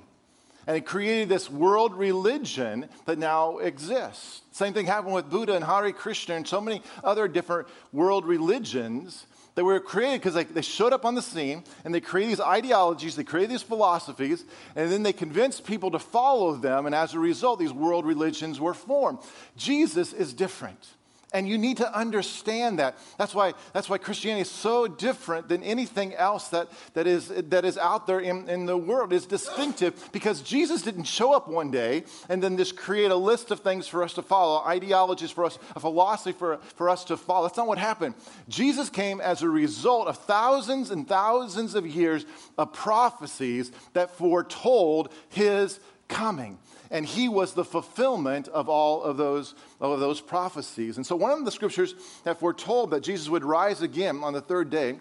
And 0.66 0.76
he 0.76 0.82
created 0.82 1.28
this 1.28 1.50
world 1.50 1.94
religion 1.94 2.88
that 3.06 3.18
now 3.18 3.58
exists. 3.58 4.42
Same 4.52 4.74
thing 4.74 4.86
happened 4.86 5.14
with 5.14 5.30
Buddha 5.30 5.56
and 5.56 5.66
Hare 5.66 5.92
Krishna 5.92 6.36
and 6.36 6.48
so 6.48 6.62
many 6.62 6.82
other 7.04 7.28
different 7.28 7.68
world 7.92 8.26
religions 8.26 9.26
that 9.56 9.64
were 9.64 9.80
created 9.80 10.22
because 10.22 10.34
they, 10.34 10.46
they 10.46 10.62
showed 10.62 10.94
up 10.94 11.06
on 11.06 11.16
the 11.16 11.22
scene 11.22 11.64
and 11.84 11.94
they 11.94 12.00
created 12.00 12.32
these 12.32 12.40
ideologies, 12.40 13.16
they 13.16 13.24
created 13.24 13.52
these 13.52 13.62
philosophies, 13.62 14.46
and 14.76 14.92
then 14.92 15.04
they 15.04 15.14
convinced 15.14 15.66
people 15.66 15.92
to 15.92 16.00
follow 16.00 16.56
them. 16.56 16.86
And 16.86 16.96
as 16.96 17.14
a 17.14 17.20
result, 17.20 17.60
these 17.60 17.74
world 17.74 18.06
religions 18.06 18.60
were 18.60 18.74
formed. 18.74 19.20
Jesus 19.58 20.14
is 20.14 20.34
different. 20.34 20.88
And 21.34 21.50
you 21.50 21.58
need 21.58 21.78
to 21.78 21.98
understand 21.98 22.78
that. 22.78 22.96
That's 23.18 23.34
why, 23.34 23.54
that's 23.74 23.90
why 23.90 23.98
Christianity 23.98 24.42
is 24.42 24.52
so 24.52 24.88
different 24.88 25.50
than 25.50 25.64
anything 25.64 26.14
else 26.14 26.50
that, 26.50 26.70
that, 26.94 27.08
is, 27.08 27.30
that 27.30 27.66
is 27.66 27.78
out 27.78 28.06
there 28.06 28.20
in, 28.20 28.48
in 28.48 28.68
the 28.68 28.78
world. 28.78 29.12
It's 29.12 29.26
distinctive 29.26 30.10
because 30.12 30.44
Jesus 30.44 30.84
didn't 30.84 31.06
show 31.06 31.34
up 31.34 31.48
one 31.48 31.72
day 31.72 32.04
and 32.30 32.42
then 32.42 32.56
just 32.56 32.78
create 32.78 33.10
a 33.10 33.16
list 33.16 33.50
of 33.50 33.62
things 33.62 33.88
for 33.88 34.04
us 34.04 34.14
to 34.14 34.22
follow, 34.22 34.64
ideologies 34.64 35.32
for 35.32 35.46
us, 35.46 35.58
a 35.76 35.80
philosophy 35.80 36.38
for, 36.38 36.58
for 36.76 36.88
us 36.88 37.04
to 37.06 37.18
follow. 37.18 37.48
That's 37.48 37.58
not 37.58 37.68
what 37.68 37.80
happened. 37.80 38.14
Jesus 38.48 38.92
came 38.92 39.20
as 39.20 39.42
a 39.42 39.50
result 39.50 40.08
of 40.08 40.18
thousands 40.20 40.92
and 40.92 41.08
thousands 41.08 41.74
of 41.74 41.88
years 41.88 42.26
of 42.60 42.74
prophecies 42.74 43.72
that 43.94 44.16
foretold 44.16 45.12
his 45.30 45.80
coming. 46.08 46.60
And 46.94 47.08
he 47.08 47.28
was 47.28 47.54
the 47.54 47.66
fulfillment 47.66 48.48
of 48.50 48.70
all 48.70 49.02
of 49.02 49.18
those, 49.18 49.56
of 49.82 50.00
those 50.00 50.22
prophecies. 50.22 50.98
And 50.98 51.06
so, 51.06 51.16
one 51.16 51.32
of 51.32 51.44
the 51.44 51.52
scriptures 51.52 51.96
that 52.24 52.40
foretold 52.40 52.92
that 52.92 53.02
Jesus 53.02 53.28
would 53.30 53.44
rise 53.44 53.82
again 53.82 54.24
on 54.24 54.32
the 54.32 54.42
third 54.42 54.70
day 54.70 55.00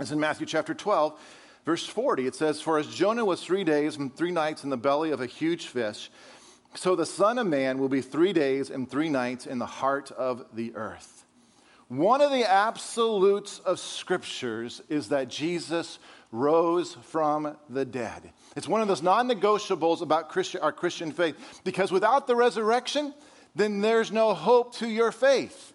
is 0.00 0.10
in 0.10 0.18
Matthew 0.18 0.46
chapter 0.46 0.74
12, 0.74 1.16
verse 1.64 1.86
40. 1.86 2.26
It 2.26 2.34
says, 2.34 2.60
For 2.60 2.76
as 2.76 2.88
Jonah 2.88 3.24
was 3.24 3.40
three 3.40 3.62
days 3.62 3.96
and 3.96 4.12
three 4.14 4.32
nights 4.32 4.64
in 4.64 4.70
the 4.70 4.76
belly 4.76 5.12
of 5.12 5.20
a 5.20 5.26
huge 5.26 5.66
fish, 5.66 6.10
so 6.74 6.96
the 6.96 7.06
Son 7.06 7.38
of 7.38 7.46
Man 7.46 7.78
will 7.78 7.88
be 7.88 8.00
three 8.00 8.32
days 8.32 8.68
and 8.68 8.90
three 8.90 9.08
nights 9.08 9.46
in 9.46 9.60
the 9.60 9.66
heart 9.66 10.10
of 10.10 10.44
the 10.52 10.74
earth. 10.74 11.24
One 11.86 12.20
of 12.20 12.32
the 12.32 12.50
absolutes 12.50 13.60
of 13.60 13.78
scriptures 13.78 14.82
is 14.88 15.10
that 15.10 15.28
Jesus 15.28 16.00
rose 16.32 16.94
from 16.94 17.56
the 17.68 17.84
dead. 17.84 18.32
It's 18.56 18.66
one 18.66 18.80
of 18.80 18.88
those 18.88 19.02
non 19.02 19.28
negotiables 19.28 20.00
about 20.00 20.30
Christian, 20.30 20.62
our 20.62 20.72
Christian 20.72 21.12
faith 21.12 21.36
because 21.62 21.92
without 21.92 22.26
the 22.26 22.34
resurrection, 22.34 23.14
then 23.54 23.82
there's 23.82 24.10
no 24.10 24.34
hope 24.34 24.74
to 24.76 24.88
your 24.88 25.12
faith. 25.12 25.74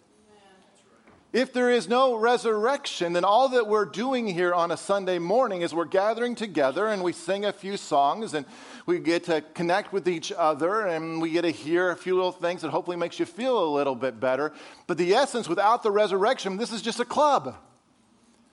If 1.33 1.53
there 1.53 1.69
is 1.69 1.89
no 1.89 2.15
resurrection, 2.15 3.13
then 3.13 3.25
all 3.25 3.49
that 3.49 3.67
we're 3.67 3.85
doing 3.85 4.27
here 4.27 4.53
on 4.53 4.71
a 4.71 4.77
Sunday 4.77 5.19
morning 5.19 5.61
is 5.61 5.73
we're 5.73 5.85
gathering 5.85 6.35
together 6.35 6.87
and 6.87 7.03
we 7.03 7.11
sing 7.11 7.45
a 7.45 7.51
few 7.51 7.75
songs 7.75 8.33
and 8.33 8.45
we 8.85 8.97
get 8.97 9.25
to 9.25 9.41
connect 9.53 9.91
with 9.91 10.07
each 10.07 10.31
other 10.31 10.87
and 10.87 11.21
we 11.21 11.29
get 11.31 11.41
to 11.41 11.51
hear 11.51 11.91
a 11.91 11.97
few 11.97 12.15
little 12.15 12.31
things 12.31 12.61
that 12.61 12.69
hopefully 12.69 12.97
makes 12.97 13.19
you 13.19 13.25
feel 13.25 13.61
a 13.61 13.69
little 13.69 13.93
bit 13.93 14.19
better. 14.19 14.53
But 14.87 14.97
the 14.97 15.13
essence, 15.13 15.49
without 15.49 15.83
the 15.83 15.91
resurrection, 15.91 16.55
this 16.55 16.71
is 16.71 16.81
just 16.81 17.01
a 17.01 17.05
club. 17.05 17.55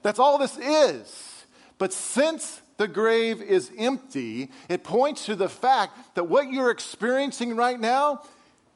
That's 0.02 0.18
all 0.18 0.36
this 0.36 0.58
is. 0.58 1.33
But 1.84 1.92
since 1.92 2.62
the 2.78 2.88
grave 2.88 3.42
is 3.42 3.70
empty, 3.76 4.50
it 4.70 4.84
points 4.84 5.26
to 5.26 5.36
the 5.36 5.50
fact 5.50 6.14
that 6.14 6.24
what 6.24 6.50
you're 6.50 6.70
experiencing 6.70 7.56
right 7.56 7.78
now 7.78 8.22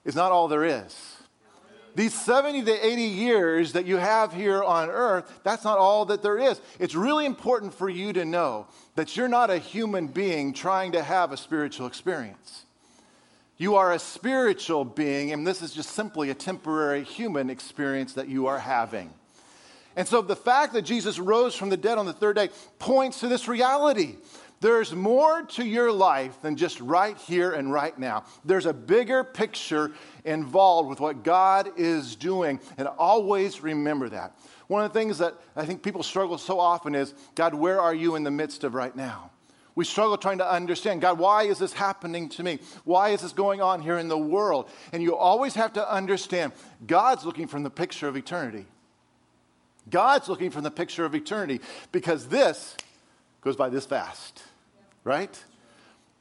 is 0.04 0.14
not 0.14 0.30
all 0.30 0.46
there 0.46 0.66
is. 0.66 1.16
These 1.94 2.12
70 2.12 2.64
to 2.64 2.86
80 2.86 3.02
years 3.02 3.72
that 3.72 3.86
you 3.86 3.96
have 3.96 4.34
here 4.34 4.62
on 4.62 4.90
earth, 4.90 5.40
that's 5.42 5.64
not 5.64 5.78
all 5.78 6.04
that 6.04 6.22
there 6.22 6.36
is. 6.36 6.60
It's 6.78 6.94
really 6.94 7.24
important 7.24 7.72
for 7.72 7.88
you 7.88 8.12
to 8.12 8.26
know 8.26 8.66
that 8.94 9.16
you're 9.16 9.26
not 9.26 9.48
a 9.48 9.56
human 9.56 10.08
being 10.08 10.52
trying 10.52 10.92
to 10.92 11.02
have 11.02 11.32
a 11.32 11.38
spiritual 11.38 11.86
experience. 11.86 12.66
You 13.56 13.76
are 13.76 13.94
a 13.94 13.98
spiritual 13.98 14.84
being, 14.84 15.32
and 15.32 15.46
this 15.46 15.62
is 15.62 15.72
just 15.72 15.92
simply 15.92 16.28
a 16.28 16.34
temporary 16.34 17.04
human 17.04 17.48
experience 17.48 18.12
that 18.12 18.28
you 18.28 18.48
are 18.48 18.58
having. 18.58 19.14
And 19.98 20.06
so 20.06 20.22
the 20.22 20.36
fact 20.36 20.74
that 20.74 20.82
Jesus 20.82 21.18
rose 21.18 21.56
from 21.56 21.70
the 21.70 21.76
dead 21.76 21.98
on 21.98 22.06
the 22.06 22.12
third 22.12 22.36
day 22.36 22.50
points 22.78 23.18
to 23.20 23.28
this 23.28 23.48
reality 23.48 24.16
there's 24.60 24.92
more 24.92 25.42
to 25.42 25.64
your 25.64 25.92
life 25.92 26.42
than 26.42 26.56
just 26.56 26.80
right 26.80 27.16
here 27.16 27.52
and 27.52 27.72
right 27.72 27.96
now. 27.96 28.24
There's 28.44 28.66
a 28.66 28.72
bigger 28.72 29.22
picture 29.22 29.92
involved 30.24 30.88
with 30.88 30.98
what 30.98 31.22
God 31.22 31.70
is 31.76 32.16
doing, 32.16 32.58
and 32.76 32.88
always 32.88 33.62
remember 33.62 34.08
that. 34.08 34.36
One 34.66 34.84
of 34.84 34.92
the 34.92 34.98
things 34.98 35.18
that 35.18 35.34
I 35.54 35.64
think 35.64 35.82
people 35.82 36.02
struggle 36.02 36.38
so 36.38 36.58
often 36.58 36.96
is 36.96 37.14
God, 37.36 37.54
where 37.54 37.80
are 37.80 37.94
you 37.94 38.16
in 38.16 38.24
the 38.24 38.32
midst 38.32 38.64
of 38.64 38.74
right 38.74 38.94
now? 38.96 39.30
We 39.76 39.84
struggle 39.84 40.16
trying 40.16 40.38
to 40.38 40.52
understand 40.52 41.02
God, 41.02 41.20
why 41.20 41.44
is 41.44 41.60
this 41.60 41.72
happening 41.72 42.28
to 42.30 42.42
me? 42.42 42.58
Why 42.82 43.10
is 43.10 43.20
this 43.20 43.32
going 43.32 43.60
on 43.62 43.80
here 43.80 43.98
in 43.98 44.08
the 44.08 44.18
world? 44.18 44.68
And 44.92 45.04
you 45.04 45.14
always 45.14 45.54
have 45.54 45.74
to 45.74 45.92
understand 45.92 46.52
God's 46.84 47.24
looking 47.24 47.46
from 47.46 47.62
the 47.62 47.70
picture 47.70 48.08
of 48.08 48.16
eternity. 48.16 48.66
God's 49.90 50.28
looking 50.28 50.50
from 50.50 50.64
the 50.64 50.70
picture 50.70 51.04
of 51.04 51.14
eternity 51.14 51.60
because 51.92 52.28
this 52.28 52.76
goes 53.42 53.56
by 53.56 53.68
this 53.68 53.86
fast 53.86 54.42
right? 55.08 55.44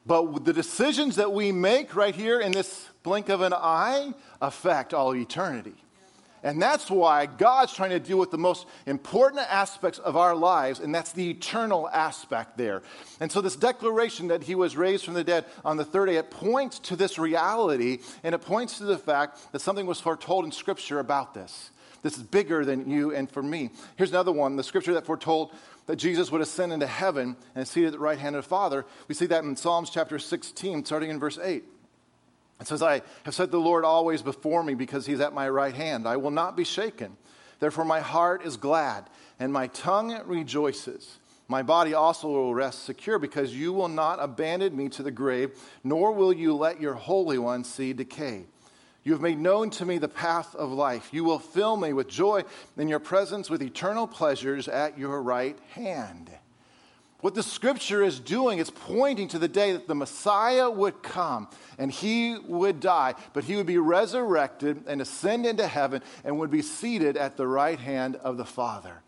But 0.06 0.46
the 0.46 0.54
decisions 0.54 1.18
that 1.18 1.34
we 1.34 1.52
make 1.52 1.94
right 1.94 2.16
here 2.16 2.40
in 2.40 2.54
this 2.54 2.88
blink 3.04 3.28
of 3.28 3.42
an 3.42 3.54
eye 3.54 4.14
affect 4.42 4.94
all 4.94 5.14
eternity. 5.14 5.76
And 6.44 6.62
that's 6.62 6.90
why 6.90 7.26
God's 7.26 7.74
trying 7.74 7.90
to 7.90 8.00
deal 8.00 8.18
with 8.18 8.32
the 8.32 8.38
most 8.38 8.68
important 8.86 9.42
aspects 9.50 10.00
of 10.00 10.16
our 10.16 10.36
lives, 10.36 10.80
and 10.80 10.96
that's 10.96 11.12
the 11.12 11.32
eternal 11.32 11.90
aspect 11.90 12.58
there. 12.58 12.84
And 13.20 13.30
so, 13.30 13.42
this 13.42 13.58
declaration 13.58 14.30
that 14.30 14.44
he 14.44 14.56
was 14.56 14.78
raised 14.78 15.04
from 15.04 15.16
the 15.16 15.24
dead 15.24 15.46
on 15.66 15.76
the 15.76 15.84
third 15.84 16.06
day, 16.06 16.16
it 16.16 16.32
points 16.32 16.80
to 16.80 16.96
this 16.96 17.20
reality, 17.20 18.00
and 18.24 18.34
it 18.34 18.40
points 18.40 18.78
to 18.78 18.86
the 18.86 19.00
fact 19.00 19.52
that 19.52 19.60
something 19.60 19.88
was 19.88 20.00
foretold 20.00 20.46
in 20.46 20.52
Scripture 20.52 21.00
about 21.00 21.34
this. 21.34 21.72
This 22.04 22.18
is 22.18 22.24
bigger 22.24 22.63
than 22.63 22.89
you 22.89 23.13
and 23.13 23.30
for 23.30 23.44
me. 23.44 23.72
Here's 23.96 24.12
another 24.12 24.32
one 24.32 24.56
the 24.56 24.63
Scripture 24.63 24.94
that 24.94 25.06
foretold 25.06 25.54
that 25.88 25.96
Jesus 25.96 26.32
would 26.32 26.42
ascend 26.42 26.74
into 26.74 26.88
heaven 26.88 27.36
and 27.56 27.68
seated 27.68 27.88
at 27.88 27.94
the 27.94 28.00
right 28.00 28.20
hand 28.20 28.36
of 28.36 28.44
the 28.44 28.50
Father. 28.50 28.86
We 29.08 29.16
see 29.16 29.25
that 29.27 29.44
in 29.44 29.56
Psalms 29.56 29.89
chapter 29.89 30.20
16, 30.20 30.86
starting 30.86 31.10
in 31.10 31.20
verse 31.20 31.39
8. 31.42 31.63
It 32.60 32.68
says, 32.68 32.82
I 32.82 33.01
have 33.24 33.36
set 33.36 33.51
the 33.51 33.60
Lord 33.60 33.86
always 33.86 34.22
before 34.22 34.63
me 34.63 34.74
because 34.74 35.06
he's 35.06 35.20
at 35.20 35.34
my 35.34 35.48
right 35.48 35.75
hand. 35.75 36.08
I 36.08 36.18
will 36.18 36.32
not 36.32 36.58
be 36.58 36.63
shaken. 36.63 37.16
Therefore, 37.60 37.86
my 37.86 38.00
heart 38.00 38.46
is 38.46 38.58
glad 38.58 39.10
and 39.39 39.54
my 39.54 39.68
tongue 39.68 40.20
rejoices. 40.25 41.20
My 41.48 41.63
body 41.63 41.94
also 41.94 42.27
will 42.27 42.54
rest 42.54 42.84
secure 42.84 43.20
because 43.20 43.56
you 43.56 43.72
will 43.72 43.88
not 43.88 44.18
abandon 44.20 44.75
me 44.75 44.89
to 44.89 45.04
the 45.04 45.12
grave, 45.12 45.51
nor 45.84 46.12
will 46.12 46.34
you 46.34 46.54
let 46.54 46.82
your 46.82 46.96
Holy 46.96 47.38
One 47.38 47.63
see 47.63 47.94
decay. 47.94 48.46
You 49.08 49.14
have 49.14 49.22
made 49.22 49.40
known 49.40 49.70
to 49.70 49.86
me 49.86 50.00
the 50.00 50.10
path 50.10 50.54
of 50.54 50.70
life. 50.70 51.14
You 51.14 51.24
will 51.24 51.40
fill 51.40 51.78
me 51.78 51.94
with 51.94 52.10
joy 52.10 52.44
in 52.76 52.90
your 52.90 53.00
presence, 53.00 53.50
with 53.50 53.62
eternal 53.62 54.06
pleasures 54.06 54.68
at 54.68 55.00
your 55.00 55.22
right 55.22 55.58
hand. 55.70 56.30
What 57.22 57.34
the 57.34 57.42
scripture 57.42 58.04
is 58.04 58.20
doing 58.20 58.60
is 58.60 58.70
pointing 58.70 59.30
to 59.30 59.40
the 59.40 59.48
day 59.48 59.72
that 59.72 59.88
the 59.88 59.96
Messiah 59.96 60.70
would 60.70 61.04
come 61.04 61.48
and 61.78 61.90
he 61.90 62.38
would 62.38 62.82
die, 62.82 63.16
but 63.32 63.46
he 63.46 63.56
would 63.56 63.66
be 63.66 63.78
resurrected 63.78 64.84
and 64.88 65.00
ascend 65.02 65.46
into 65.46 65.68
heaven 65.68 66.02
and 66.26 66.38
would 66.40 66.52
be 66.52 66.62
seated 66.62 67.16
at 67.16 67.38
the 67.38 67.48
right 67.48 67.80
hand 67.80 68.18
of 68.18 68.36
the 68.36 68.44
Father. 68.44 69.04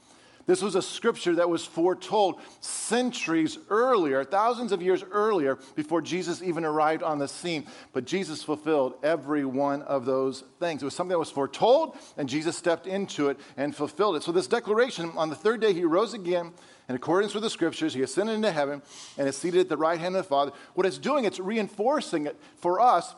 This 0.49 0.63
was 0.63 0.73
a 0.73 0.81
scripture 0.81 1.35
that 1.35 1.47
was 1.47 1.63
foretold 1.63 2.41
centuries 2.59 3.59
earlier, 3.69 4.23
thousands 4.23 4.71
of 4.71 4.81
years 4.81 5.03
earlier, 5.11 5.59
before 5.75 6.01
Jesus 6.01 6.41
even 6.41 6.65
arrived 6.65 7.03
on 7.03 7.19
the 7.19 7.27
scene. 7.27 7.67
But 7.93 8.05
Jesus 8.05 8.41
fulfilled 8.41 8.95
every 9.03 9.45
one 9.45 9.83
of 9.83 10.05
those 10.05 10.43
things. 10.59 10.81
It 10.81 10.85
was 10.85 10.95
something 10.95 11.11
that 11.11 11.19
was 11.19 11.29
foretold, 11.29 11.95
and 12.17 12.27
Jesus 12.27 12.57
stepped 12.57 12.87
into 12.87 13.29
it 13.29 13.39
and 13.57 13.75
fulfilled 13.75 14.15
it. 14.15 14.23
So, 14.23 14.31
this 14.31 14.47
declaration 14.47 15.11
on 15.15 15.29
the 15.29 15.35
third 15.35 15.61
day, 15.61 15.71
he 15.71 15.83
rose 15.83 16.15
again 16.15 16.51
in 16.89 16.95
accordance 16.95 17.35
with 17.35 17.43
the 17.43 17.51
scriptures. 17.51 17.93
He 17.93 18.01
ascended 18.01 18.33
into 18.33 18.51
heaven 18.51 18.81
and 19.19 19.27
is 19.27 19.37
seated 19.37 19.59
at 19.59 19.69
the 19.69 19.77
right 19.77 19.99
hand 19.99 20.15
of 20.15 20.23
the 20.23 20.29
Father. 20.29 20.51
What 20.73 20.87
it's 20.87 20.97
doing, 20.97 21.25
it's 21.25 21.39
reinforcing 21.39 22.25
it 22.25 22.35
for 22.57 22.79
us 22.79 23.13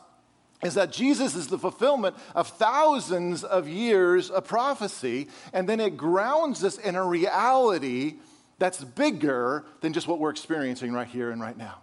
is 0.62 0.74
that 0.74 0.92
Jesus 0.92 1.34
is 1.34 1.48
the 1.48 1.58
fulfillment 1.58 2.16
of 2.34 2.46
thousands 2.48 3.42
of 3.42 3.68
years 3.68 4.30
of 4.30 4.46
prophecy, 4.46 5.28
and 5.52 5.68
then 5.68 5.80
it 5.80 5.96
grounds 5.96 6.62
us 6.62 6.78
in 6.78 6.94
a 6.94 7.04
reality 7.04 8.14
that's 8.58 8.84
bigger 8.84 9.64
than 9.80 9.92
just 9.92 10.06
what 10.06 10.20
we're 10.20 10.30
experiencing 10.30 10.92
right 10.92 11.08
here 11.08 11.30
and 11.30 11.40
right 11.40 11.56
now. 11.56 11.78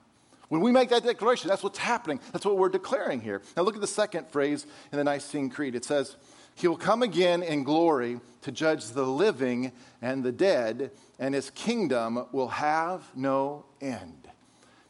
When 0.47 0.61
we 0.61 0.71
make 0.71 0.89
that 0.89 1.03
declaration, 1.03 1.49
that's 1.49 1.61
what's 1.61 1.77
happening. 1.77 2.19
That's 2.31 2.45
what 2.45 2.57
we're 2.57 2.69
declaring 2.69 3.21
here. 3.21 3.41
Now, 3.55 3.63
look 3.63 3.75
at 3.75 3.81
the 3.81 3.87
second 3.87 4.29
phrase 4.29 4.65
in 4.91 4.97
the 4.97 5.03
Nicene 5.03 5.49
Creed. 5.49 5.75
It 5.75 5.85
says, 5.85 6.15
He 6.55 6.67
will 6.67 6.77
come 6.77 7.03
again 7.03 7.43
in 7.43 7.63
glory 7.63 8.19
to 8.41 8.51
judge 8.51 8.85
the 8.87 9.05
living 9.05 9.73
and 10.01 10.23
the 10.23 10.31
dead, 10.31 10.91
and 11.19 11.35
His 11.35 11.49
kingdom 11.51 12.25
will 12.31 12.47
have 12.47 13.03
no 13.15 13.65
end. 13.81 14.27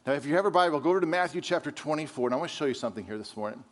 Now, 0.06 0.12
if 0.12 0.24
you 0.24 0.36
have 0.36 0.46
a 0.46 0.50
Bible, 0.50 0.80
go 0.80 0.90
over 0.90 1.00
to 1.00 1.06
Matthew 1.06 1.42
chapter 1.42 1.70
24, 1.70 2.28
and 2.28 2.34
I 2.34 2.38
want 2.38 2.50
to 2.50 2.56
show 2.56 2.64
you 2.64 2.74
something 2.74 3.04
here 3.04 3.18
this 3.18 3.36
morning. 3.36 3.62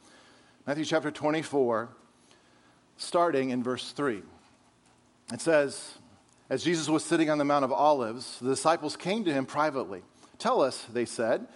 Matthew 0.68 0.84
chapter 0.84 1.10
24, 1.10 1.88
starting 2.98 3.48
in 3.48 3.62
verse 3.62 3.90
3. 3.92 4.20
It 5.32 5.40
says, 5.40 5.94
As 6.50 6.62
Jesus 6.62 6.90
was 6.90 7.02
sitting 7.02 7.30
on 7.30 7.38
the 7.38 7.44
Mount 7.46 7.64
of 7.64 7.72
Olives, 7.72 8.38
the 8.38 8.50
disciples 8.50 8.94
came 8.94 9.24
to 9.24 9.32
him 9.32 9.46
privately. 9.46 10.02
Tell 10.38 10.60
us, 10.60 10.84
they 10.92 11.06
said, 11.06 11.46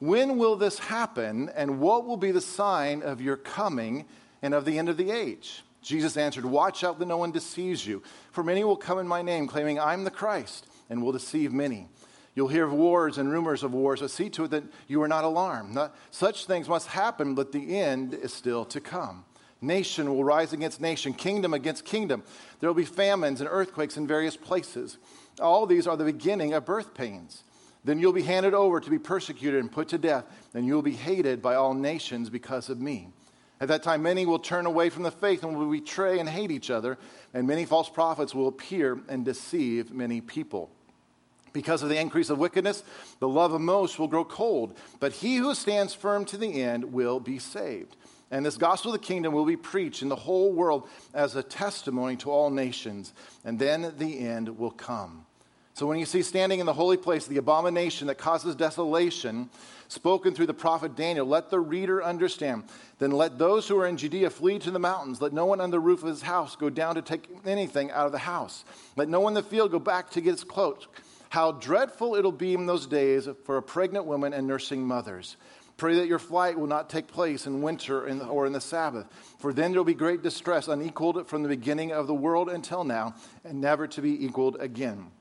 when 0.00 0.36
will 0.36 0.54
this 0.54 0.78
happen, 0.80 1.48
and 1.56 1.80
what 1.80 2.04
will 2.04 2.18
be 2.18 2.30
the 2.30 2.42
sign 2.42 3.02
of 3.02 3.22
your 3.22 3.38
coming 3.38 4.04
and 4.42 4.52
of 4.52 4.66
the 4.66 4.78
end 4.78 4.90
of 4.90 4.98
the 4.98 5.12
age? 5.12 5.62
Jesus 5.80 6.18
answered, 6.18 6.44
Watch 6.44 6.84
out 6.84 6.98
that 6.98 7.08
no 7.08 7.16
one 7.16 7.32
deceives 7.32 7.86
you, 7.86 8.02
for 8.32 8.44
many 8.44 8.64
will 8.64 8.76
come 8.76 8.98
in 8.98 9.08
my 9.08 9.22
name, 9.22 9.46
claiming 9.46 9.80
I'm 9.80 10.04
the 10.04 10.10
Christ, 10.10 10.66
and 10.90 11.02
will 11.02 11.12
deceive 11.12 11.54
many. 11.54 11.88
You'll 12.38 12.46
hear 12.46 12.66
of 12.66 12.72
wars 12.72 13.18
and 13.18 13.32
rumors 13.32 13.64
of 13.64 13.74
wars, 13.74 13.98
but 13.98 14.12
see 14.12 14.30
to 14.30 14.44
it 14.44 14.52
that 14.52 14.62
you 14.86 15.02
are 15.02 15.08
not 15.08 15.24
alarmed. 15.24 15.74
Not, 15.74 15.96
such 16.12 16.46
things 16.46 16.68
must 16.68 16.86
happen, 16.86 17.34
but 17.34 17.50
the 17.50 17.76
end 17.76 18.14
is 18.14 18.32
still 18.32 18.64
to 18.66 18.80
come. 18.80 19.24
Nation 19.60 20.08
will 20.08 20.22
rise 20.22 20.52
against 20.52 20.80
nation, 20.80 21.14
kingdom 21.14 21.52
against 21.52 21.84
kingdom. 21.84 22.22
There 22.60 22.70
will 22.70 22.74
be 22.74 22.84
famines 22.84 23.40
and 23.40 23.50
earthquakes 23.50 23.96
in 23.96 24.06
various 24.06 24.36
places. 24.36 24.98
All 25.40 25.66
these 25.66 25.88
are 25.88 25.96
the 25.96 26.04
beginning 26.04 26.52
of 26.52 26.64
birth 26.64 26.94
pains. 26.94 27.42
Then 27.82 27.98
you'll 27.98 28.12
be 28.12 28.22
handed 28.22 28.54
over 28.54 28.78
to 28.78 28.88
be 28.88 29.00
persecuted 29.00 29.58
and 29.58 29.72
put 29.72 29.88
to 29.88 29.98
death, 29.98 30.24
and 30.54 30.64
you'll 30.64 30.80
be 30.80 30.92
hated 30.92 31.42
by 31.42 31.56
all 31.56 31.74
nations 31.74 32.30
because 32.30 32.68
of 32.68 32.80
me. 32.80 33.08
At 33.60 33.66
that 33.66 33.82
time, 33.82 34.04
many 34.04 34.26
will 34.26 34.38
turn 34.38 34.66
away 34.66 34.90
from 34.90 35.02
the 35.02 35.10
faith 35.10 35.42
and 35.42 35.58
will 35.58 35.72
betray 35.72 36.20
and 36.20 36.28
hate 36.28 36.52
each 36.52 36.70
other, 36.70 36.98
and 37.34 37.48
many 37.48 37.64
false 37.64 37.88
prophets 37.88 38.32
will 38.32 38.46
appear 38.46 39.00
and 39.08 39.24
deceive 39.24 39.90
many 39.92 40.20
people. 40.20 40.70
Because 41.52 41.82
of 41.82 41.88
the 41.88 41.98
increase 41.98 42.30
of 42.30 42.38
wickedness, 42.38 42.82
the 43.20 43.28
love 43.28 43.52
of 43.52 43.60
most 43.60 43.98
will 43.98 44.08
grow 44.08 44.24
cold, 44.24 44.76
but 45.00 45.12
he 45.12 45.36
who 45.36 45.54
stands 45.54 45.94
firm 45.94 46.24
to 46.26 46.36
the 46.36 46.62
end 46.62 46.92
will 46.92 47.20
be 47.20 47.38
saved. 47.38 47.96
And 48.30 48.44
this 48.44 48.58
gospel 48.58 48.94
of 48.94 49.00
the 49.00 49.06
kingdom 49.06 49.32
will 49.32 49.46
be 49.46 49.56
preached 49.56 50.02
in 50.02 50.08
the 50.08 50.16
whole 50.16 50.52
world 50.52 50.88
as 51.14 51.34
a 51.34 51.42
testimony 51.42 52.16
to 52.16 52.30
all 52.30 52.50
nations, 52.50 53.14
and 53.44 53.58
then 53.58 53.94
the 53.96 54.18
end 54.20 54.58
will 54.58 54.70
come. 54.70 55.24
So 55.78 55.86
when 55.86 56.00
you 56.00 56.06
see 56.06 56.22
standing 56.22 56.58
in 56.58 56.66
the 56.66 56.72
holy 56.72 56.96
place 56.96 57.26
the 57.26 57.36
abomination 57.36 58.08
that 58.08 58.18
causes 58.18 58.56
desolation, 58.56 59.48
spoken 59.86 60.34
through 60.34 60.46
the 60.46 60.54
prophet 60.54 60.96
Daniel, 60.96 61.24
let 61.24 61.50
the 61.50 61.60
reader 61.60 62.02
understand. 62.02 62.64
Then 62.98 63.12
let 63.12 63.38
those 63.38 63.68
who 63.68 63.78
are 63.78 63.86
in 63.86 63.96
Judea 63.96 64.30
flee 64.30 64.58
to 64.58 64.72
the 64.72 64.80
mountains. 64.80 65.22
Let 65.22 65.32
no 65.32 65.46
one 65.46 65.60
on 65.60 65.70
the 65.70 65.78
roof 65.78 66.02
of 66.02 66.08
his 66.08 66.22
house 66.22 66.56
go 66.56 66.68
down 66.68 66.96
to 66.96 67.02
take 67.02 67.28
anything 67.46 67.92
out 67.92 68.06
of 68.06 68.12
the 68.12 68.18
house. 68.18 68.64
Let 68.96 69.08
no 69.08 69.20
one 69.20 69.30
in 69.30 69.34
the 69.42 69.48
field 69.48 69.70
go 69.70 69.78
back 69.78 70.10
to 70.10 70.20
get 70.20 70.32
his 70.32 70.42
cloak. 70.42 71.00
How 71.30 71.52
dreadful 71.52 72.14
it'll 72.14 72.32
be 72.32 72.54
in 72.54 72.66
those 72.66 72.86
days 72.86 73.28
for 73.44 73.56
a 73.56 73.62
pregnant 73.62 74.06
woman 74.06 74.32
and 74.32 74.46
nursing 74.46 74.86
mothers. 74.86 75.36
Pray 75.76 75.94
that 75.96 76.08
your 76.08 76.18
flight 76.18 76.58
will 76.58 76.66
not 76.66 76.90
take 76.90 77.06
place 77.06 77.46
in 77.46 77.62
winter 77.62 78.00
or 78.28 78.46
in 78.46 78.52
the 78.52 78.60
Sabbath, 78.60 79.06
for 79.38 79.52
then 79.52 79.70
there 79.70 79.78
will 79.78 79.84
be 79.84 79.94
great 79.94 80.22
distress, 80.22 80.66
unequaled 80.66 81.28
from 81.28 81.44
the 81.44 81.48
beginning 81.48 81.92
of 81.92 82.08
the 82.08 82.14
world 82.14 82.48
until 82.48 82.82
now, 82.82 83.14
and 83.44 83.60
never 83.60 83.86
to 83.86 84.02
be 84.02 84.24
equaled 84.24 84.56
again. 84.58 85.12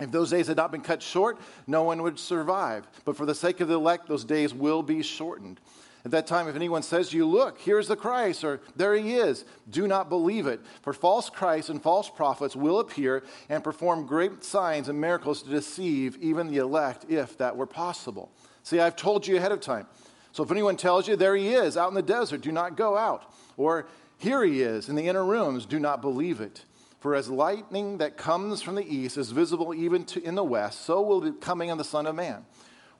If 0.00 0.10
those 0.10 0.30
days 0.30 0.48
had 0.48 0.56
not 0.56 0.72
been 0.72 0.80
cut 0.80 1.00
short, 1.00 1.38
no 1.68 1.84
one 1.84 2.02
would 2.02 2.18
survive. 2.18 2.88
But 3.04 3.16
for 3.16 3.26
the 3.26 3.34
sake 3.36 3.60
of 3.60 3.68
the 3.68 3.74
elect, 3.74 4.08
those 4.08 4.24
days 4.24 4.52
will 4.52 4.82
be 4.82 5.04
shortened. 5.04 5.60
At 6.04 6.10
that 6.10 6.26
time, 6.26 6.48
if 6.48 6.56
anyone 6.56 6.82
says 6.82 7.08
to 7.08 7.16
you, 7.16 7.26
Look, 7.26 7.58
here's 7.60 7.88
the 7.88 7.96
Christ, 7.96 8.44
or 8.44 8.60
there 8.76 8.94
he 8.94 9.14
is, 9.14 9.46
do 9.70 9.88
not 9.88 10.10
believe 10.10 10.46
it. 10.46 10.60
For 10.82 10.92
false 10.92 11.30
Christs 11.30 11.70
and 11.70 11.82
false 11.82 12.10
prophets 12.10 12.54
will 12.54 12.80
appear 12.80 13.24
and 13.48 13.64
perform 13.64 14.06
great 14.06 14.44
signs 14.44 14.88
and 14.90 15.00
miracles 15.00 15.42
to 15.42 15.50
deceive 15.50 16.18
even 16.20 16.48
the 16.48 16.58
elect, 16.58 17.06
if 17.08 17.38
that 17.38 17.56
were 17.56 17.66
possible. 17.66 18.30
See, 18.62 18.80
I've 18.80 18.96
told 18.96 19.26
you 19.26 19.36
ahead 19.36 19.52
of 19.52 19.60
time. 19.60 19.86
So 20.32 20.42
if 20.42 20.50
anyone 20.50 20.76
tells 20.76 21.08
you, 21.08 21.16
there 21.16 21.36
he 21.36 21.54
is, 21.54 21.76
out 21.76 21.88
in 21.88 21.94
the 21.94 22.02
desert, 22.02 22.42
do 22.42 22.52
not 22.52 22.76
go 22.76 22.98
out. 22.98 23.32
Or 23.56 23.86
here 24.18 24.44
he 24.44 24.62
is 24.62 24.88
in 24.88 24.96
the 24.96 25.08
inner 25.08 25.24
rooms, 25.24 25.64
do 25.64 25.78
not 25.78 26.02
believe 26.02 26.40
it. 26.40 26.64
For 27.00 27.14
as 27.14 27.28
lightning 27.30 27.98
that 27.98 28.16
comes 28.16 28.60
from 28.60 28.74
the 28.74 28.94
east 28.94 29.16
is 29.16 29.30
visible 29.30 29.74
even 29.74 30.04
to, 30.06 30.22
in 30.22 30.34
the 30.34 30.44
west, 30.44 30.84
so 30.84 31.02
will 31.02 31.20
be 31.20 31.32
coming 31.32 31.70
of 31.70 31.78
the 31.78 31.84
Son 31.84 32.06
of 32.06 32.14
Man. 32.14 32.44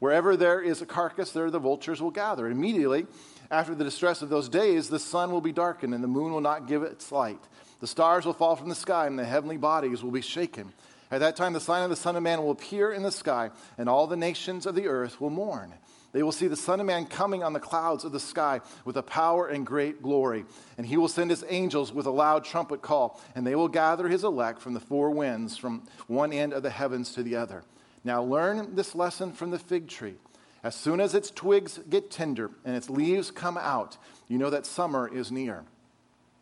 Wherever 0.04 0.36
there 0.36 0.60
is 0.60 0.82
a 0.82 0.86
carcass, 0.86 1.30
there 1.30 1.50
the 1.50 1.58
vultures 1.58 2.02
will 2.02 2.10
gather. 2.10 2.46
Immediately 2.46 3.06
after 3.50 3.74
the 3.74 3.84
distress 3.84 4.20
of 4.20 4.28
those 4.28 4.50
days, 4.50 4.90
the 4.90 4.98
sun 4.98 5.32
will 5.32 5.40
be 5.40 5.50
darkened, 5.50 5.94
and 5.94 6.04
the 6.04 6.08
moon 6.08 6.30
will 6.30 6.42
not 6.42 6.68
give 6.68 6.82
its 6.82 7.10
light. 7.10 7.40
The 7.80 7.86
stars 7.86 8.26
will 8.26 8.34
fall 8.34 8.54
from 8.54 8.68
the 8.68 8.74
sky, 8.74 9.06
and 9.06 9.18
the 9.18 9.24
heavenly 9.24 9.56
bodies 9.56 10.02
will 10.02 10.10
be 10.10 10.20
shaken. 10.20 10.74
At 11.10 11.20
that 11.20 11.36
time, 11.36 11.54
the 11.54 11.58
sign 11.58 11.84
of 11.84 11.88
the 11.88 11.96
Son 11.96 12.16
of 12.16 12.22
Man 12.22 12.42
will 12.42 12.50
appear 12.50 12.92
in 12.92 13.02
the 13.02 13.10
sky, 13.10 13.50
and 13.78 13.88
all 13.88 14.06
the 14.06 14.14
nations 14.14 14.66
of 14.66 14.74
the 14.74 14.88
earth 14.88 15.22
will 15.22 15.30
mourn. 15.30 15.72
They 16.12 16.22
will 16.22 16.32
see 16.32 16.48
the 16.48 16.54
Son 16.54 16.80
of 16.80 16.86
Man 16.86 17.06
coming 17.06 17.42
on 17.42 17.54
the 17.54 17.58
clouds 17.58 18.04
of 18.04 18.12
the 18.12 18.20
sky 18.20 18.60
with 18.84 18.98
a 18.98 19.02
power 19.02 19.48
and 19.48 19.64
great 19.64 20.02
glory. 20.02 20.44
And 20.76 20.86
he 20.86 20.98
will 20.98 21.08
send 21.08 21.30
his 21.30 21.46
angels 21.48 21.94
with 21.94 22.04
a 22.04 22.10
loud 22.10 22.44
trumpet 22.44 22.82
call, 22.82 23.22
and 23.34 23.46
they 23.46 23.54
will 23.54 23.68
gather 23.68 24.06
his 24.06 24.22
elect 24.22 24.60
from 24.60 24.74
the 24.74 24.80
four 24.80 25.08
winds, 25.08 25.56
from 25.56 25.84
one 26.08 26.30
end 26.30 26.52
of 26.52 26.62
the 26.62 26.68
heavens 26.68 27.14
to 27.14 27.22
the 27.22 27.36
other. 27.36 27.64
Now 28.04 28.22
learn 28.22 28.74
this 28.76 28.94
lesson 28.94 29.32
from 29.32 29.50
the 29.50 29.58
fig 29.58 29.88
tree. 29.88 30.16
As 30.62 30.74
soon 30.74 31.00
as 31.00 31.14
its 31.14 31.30
twigs 31.30 31.80
get 31.90 32.10
tender 32.10 32.50
and 32.64 32.76
its 32.76 32.88
leaves 32.88 33.30
come 33.30 33.56
out, 33.56 33.96
you 34.28 34.38
know 34.38 34.50
that 34.50 34.66
summer 34.66 35.08
is 35.12 35.32
near. 35.32 35.64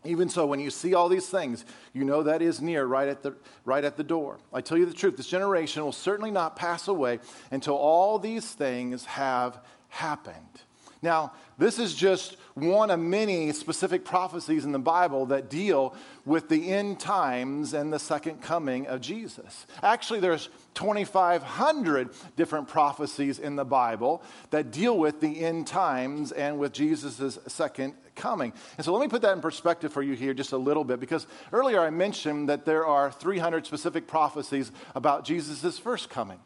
Even 0.05 0.29
so, 0.29 0.47
when 0.47 0.59
you 0.59 0.71
see 0.71 0.95
all 0.95 1.09
these 1.09 1.29
things, 1.29 1.65
you 1.93 2.03
know 2.05 2.25
that 2.25 2.43
is 2.43 2.61
near, 2.61 2.85
right 2.85 3.09
at, 3.09 3.23
the, 3.23 3.37
right 3.65 3.85
at 3.85 3.97
the 3.97 4.03
door. 4.03 4.39
I 4.53 4.61
tell 4.61 4.77
you 4.77 4.87
the 4.87 4.93
truth, 4.93 5.17
this 5.17 5.29
generation 5.29 5.85
will 5.85 5.93
certainly 5.93 6.33
not 6.33 6.57
pass 6.57 6.89
away 6.89 7.21
until 7.53 7.75
all 7.75 8.19
these 8.19 8.51
things 8.51 9.05
have 9.05 9.61
happened. 9.89 10.63
Now, 11.03 11.33
this 11.59 11.81
is 11.81 11.95
just 11.95 12.37
one 12.55 12.91
of 12.91 13.01
many 13.01 13.51
specific 13.53 14.05
prophecies 14.05 14.65
in 14.65 14.71
the 14.71 14.79
Bible 14.79 15.27
that 15.27 15.51
deal 15.51 15.97
with 16.25 16.49
the 16.49 16.71
end 16.71 17.01
times 17.01 17.75
and 17.75 17.93
the 17.93 17.99
second 17.99 18.41
coming 18.41 18.87
of 18.87 19.01
Jesus. 19.01 19.67
Actually, 19.83 20.21
there's 20.21 20.49
2,500 20.75 22.11
different 22.37 22.69
prophecies 22.69 23.41
in 23.41 23.57
the 23.57 23.65
Bible 23.65 24.23
that 24.51 24.71
deal 24.71 24.97
with 24.97 25.21
the 25.21 25.41
end 25.41 25.67
times 25.67 26.31
and 26.31 26.59
with 26.59 26.73
Jesus' 26.73 27.39
second 27.49 27.95
coming. 28.15 28.53
And 28.77 28.85
so 28.85 28.93
let 28.93 29.01
me 29.01 29.09
put 29.09 29.23
that 29.23 29.33
in 29.33 29.41
perspective 29.41 29.93
for 29.93 30.03
you 30.03 30.15
here 30.15 30.35
just 30.35 30.53
a 30.53 30.59
little 30.59 30.85
bit 30.85 31.01
because 31.01 31.27
earlier 31.53 31.81
I 31.81 31.91
mentioned 31.91 32.49
that 32.49 32.65
there 32.65 32.87
are 32.87 33.11
300 33.11 33.67
specific 33.67 34.07
prophecies 34.07 34.71
about 34.95 35.25
Jesus' 35.25 35.79
first 35.79 36.11
coming. 36.11 36.39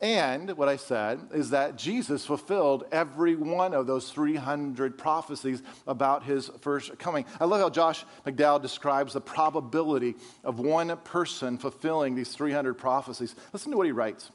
And 0.00 0.50
what 0.56 0.68
I 0.68 0.76
said 0.76 1.20
is 1.32 1.50
that 1.50 1.76
Jesus 1.76 2.26
fulfilled 2.26 2.84
every 2.92 3.34
one 3.34 3.72
of 3.72 3.86
those 3.86 4.10
300 4.10 4.98
prophecies 4.98 5.62
about 5.86 6.24
his 6.24 6.50
first 6.60 6.98
coming. 6.98 7.24
I 7.40 7.46
love 7.46 7.60
how 7.60 7.70
Josh 7.70 8.04
McDowell 8.26 8.60
describes 8.60 9.14
the 9.14 9.20
probability 9.20 10.14
of 10.44 10.58
one 10.58 10.96
person 10.98 11.56
fulfilling 11.56 12.14
these 12.14 12.34
300 12.34 12.74
prophecies. 12.74 13.34
Listen 13.52 13.70
to 13.70 13.78
what 13.78 13.86
he 13.86 13.92
writes. 13.92 14.30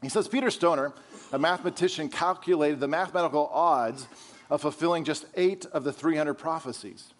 He 0.00 0.08
says 0.08 0.28
Peter 0.28 0.50
Stoner, 0.50 0.92
a 1.32 1.38
mathematician, 1.38 2.08
calculated 2.08 2.80
the 2.80 2.88
mathematical 2.88 3.48
odds 3.52 4.06
of 4.48 4.62
fulfilling 4.62 5.04
just 5.04 5.26
eight 5.34 5.66
of 5.66 5.84
the 5.84 5.92
300 5.92 6.34
prophecies. 6.34 7.12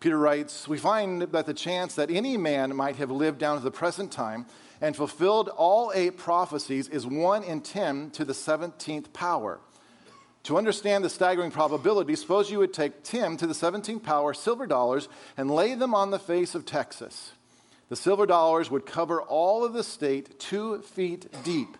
Peter 0.00 0.18
writes, 0.18 0.68
We 0.68 0.78
find 0.78 1.22
that 1.22 1.46
the 1.46 1.54
chance 1.54 1.94
that 1.96 2.10
any 2.10 2.36
man 2.36 2.74
might 2.76 2.96
have 2.96 3.10
lived 3.10 3.38
down 3.38 3.58
to 3.58 3.64
the 3.64 3.70
present 3.70 4.12
time 4.12 4.46
and 4.80 4.94
fulfilled 4.94 5.48
all 5.48 5.92
eight 5.94 6.16
prophecies 6.16 6.88
is 6.88 7.06
1 7.06 7.42
in 7.42 7.60
10 7.60 8.10
to 8.10 8.24
the 8.24 8.32
17th 8.32 9.12
power. 9.12 9.58
To 10.44 10.56
understand 10.56 11.04
the 11.04 11.10
staggering 11.10 11.50
probability, 11.50 12.14
suppose 12.14 12.50
you 12.50 12.60
would 12.60 12.72
take 12.72 13.02
10 13.02 13.38
to 13.38 13.46
the 13.46 13.54
17th 13.54 14.02
power 14.02 14.32
silver 14.32 14.66
dollars 14.66 15.08
and 15.36 15.50
lay 15.50 15.74
them 15.74 15.94
on 15.94 16.10
the 16.10 16.18
face 16.18 16.54
of 16.54 16.64
Texas. 16.64 17.32
The 17.88 17.96
silver 17.96 18.24
dollars 18.24 18.70
would 18.70 18.86
cover 18.86 19.20
all 19.20 19.64
of 19.64 19.72
the 19.72 19.82
state 19.82 20.38
two 20.38 20.80
feet 20.82 21.26
deep. 21.42 21.76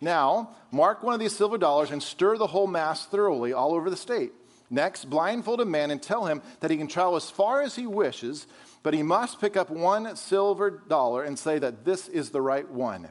Now, 0.00 0.56
mark 0.72 1.02
one 1.02 1.14
of 1.14 1.20
these 1.20 1.36
silver 1.36 1.58
dollars 1.58 1.92
and 1.92 2.02
stir 2.02 2.36
the 2.36 2.48
whole 2.48 2.66
mass 2.66 3.06
thoroughly 3.06 3.52
all 3.52 3.72
over 3.72 3.88
the 3.88 3.96
state. 3.96 4.32
Next, 4.72 5.08
blindfold 5.08 5.60
a 5.60 5.64
man 5.64 5.92
and 5.92 6.02
tell 6.02 6.26
him 6.26 6.42
that 6.58 6.72
he 6.72 6.76
can 6.76 6.88
travel 6.88 7.14
as 7.14 7.30
far 7.30 7.62
as 7.62 7.76
he 7.76 7.86
wishes 7.86 8.48
but 8.82 8.94
he 8.94 9.02
must 9.02 9.40
pick 9.40 9.56
up 9.56 9.70
one 9.70 10.16
silver 10.16 10.70
dollar 10.70 11.22
and 11.22 11.38
say 11.38 11.58
that 11.58 11.84
this 11.84 12.08
is 12.08 12.30
the 12.30 12.40
right 12.42 12.68
one. 12.68 13.08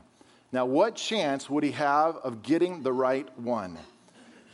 Now, 0.51 0.65
what 0.65 0.95
chance 0.95 1.49
would 1.49 1.63
he 1.63 1.71
have 1.71 2.17
of 2.17 2.43
getting 2.43 2.83
the 2.83 2.91
right 2.91 3.27
one? 3.39 3.77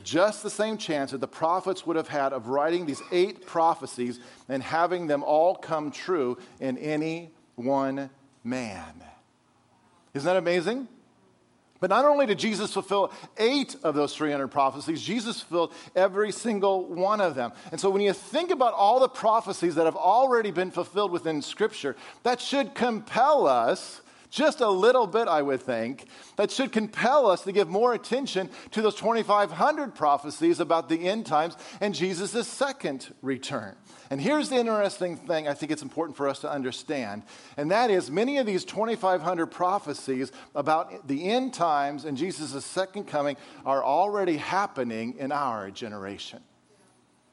Just 0.03 0.43
the 0.43 0.49
same 0.49 0.77
chance 0.77 1.11
that 1.11 1.19
the 1.19 1.27
prophets 1.27 1.85
would 1.85 1.97
have 1.97 2.07
had 2.07 2.33
of 2.33 2.47
writing 2.47 2.85
these 2.85 3.01
eight 3.11 3.45
prophecies 3.45 4.19
and 4.47 4.61
having 4.61 5.07
them 5.07 5.23
all 5.23 5.55
come 5.55 5.91
true 5.91 6.37
in 6.59 6.77
any 6.77 7.31
one 7.55 8.09
man. 8.43 9.03
Isn't 10.13 10.25
that 10.25 10.37
amazing? 10.37 10.87
But 11.79 11.89
not 11.89 12.05
only 12.05 12.25
did 12.25 12.39
Jesus 12.39 12.73
fulfill 12.73 13.11
eight 13.37 13.75
of 13.83 13.95
those 13.95 14.15
300 14.15 14.47
prophecies, 14.47 15.01
Jesus 15.01 15.41
fulfilled 15.41 15.73
every 15.95 16.31
single 16.31 16.85
one 16.85 17.21
of 17.21 17.35
them. 17.35 17.51
And 17.71 17.79
so 17.79 17.89
when 17.89 18.01
you 18.01 18.13
think 18.13 18.51
about 18.51 18.73
all 18.73 18.99
the 18.99 19.09
prophecies 19.09 19.75
that 19.75 19.85
have 19.85 19.95
already 19.95 20.51
been 20.51 20.71
fulfilled 20.71 21.11
within 21.11 21.41
Scripture, 21.41 21.95
that 22.23 22.41
should 22.41 22.73
compel 22.73 23.47
us 23.47 24.01
just 24.29 24.61
a 24.61 24.69
little 24.69 25.07
bit, 25.07 25.27
I 25.27 25.41
would 25.41 25.61
think, 25.61 26.05
that 26.35 26.51
should 26.51 26.71
compel 26.71 27.27
us 27.27 27.43
to 27.43 27.51
give 27.51 27.69
more 27.69 27.93
attention 27.93 28.49
to 28.71 28.81
those 28.81 28.95
2,500 28.95 29.95
prophecies 29.95 30.59
about 30.59 30.89
the 30.89 31.07
end 31.07 31.25
times 31.25 31.55
and 31.79 31.93
Jesus' 31.93 32.47
second 32.47 33.13
return. 33.21 33.75
And 34.09 34.21
here's 34.21 34.49
the 34.49 34.55
interesting 34.55 35.17
thing 35.17 35.47
I 35.47 35.53
think 35.53 35.71
it's 35.71 35.81
important 35.81 36.15
for 36.15 36.29
us 36.29 36.39
to 36.39 36.51
understand, 36.51 37.23
and 37.57 37.71
that 37.71 37.89
is 37.89 38.09
many 38.09 38.37
of 38.37 38.45
these 38.45 38.63
2,500 38.63 39.47
prophecies 39.47 40.31
about 40.55 41.07
the 41.07 41.29
end 41.29 41.53
times 41.53 42.05
and 42.05 42.17
Jesus' 42.17 42.65
second 42.65 43.05
coming 43.05 43.35
are 43.65 43.83
already 43.83 44.37
happening 44.37 45.15
in 45.17 45.31
our 45.31 45.69
generation. 45.71 46.39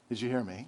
Did 0.09 0.21
you 0.21 0.29
hear 0.29 0.43
me? 0.43 0.67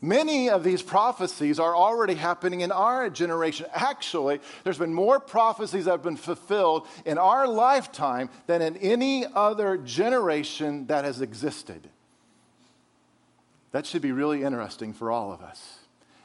Many 0.00 0.48
of 0.48 0.62
these 0.62 0.80
prophecies 0.80 1.58
are 1.58 1.74
already 1.74 2.14
happening 2.14 2.60
in 2.60 2.70
our 2.70 3.10
generation. 3.10 3.66
Actually, 3.74 4.40
there's 4.62 4.78
been 4.78 4.94
more 4.94 5.18
prophecies 5.18 5.86
that 5.86 5.90
have 5.90 6.02
been 6.04 6.16
fulfilled 6.16 6.86
in 7.04 7.18
our 7.18 7.48
lifetime 7.48 8.30
than 8.46 8.62
in 8.62 8.76
any 8.76 9.26
other 9.26 9.76
generation 9.76 10.86
that 10.86 11.04
has 11.04 11.20
existed. 11.20 11.90
That 13.72 13.86
should 13.86 14.02
be 14.02 14.12
really 14.12 14.42
interesting 14.42 14.92
for 14.92 15.10
all 15.10 15.32
of 15.32 15.42
us. 15.42 15.78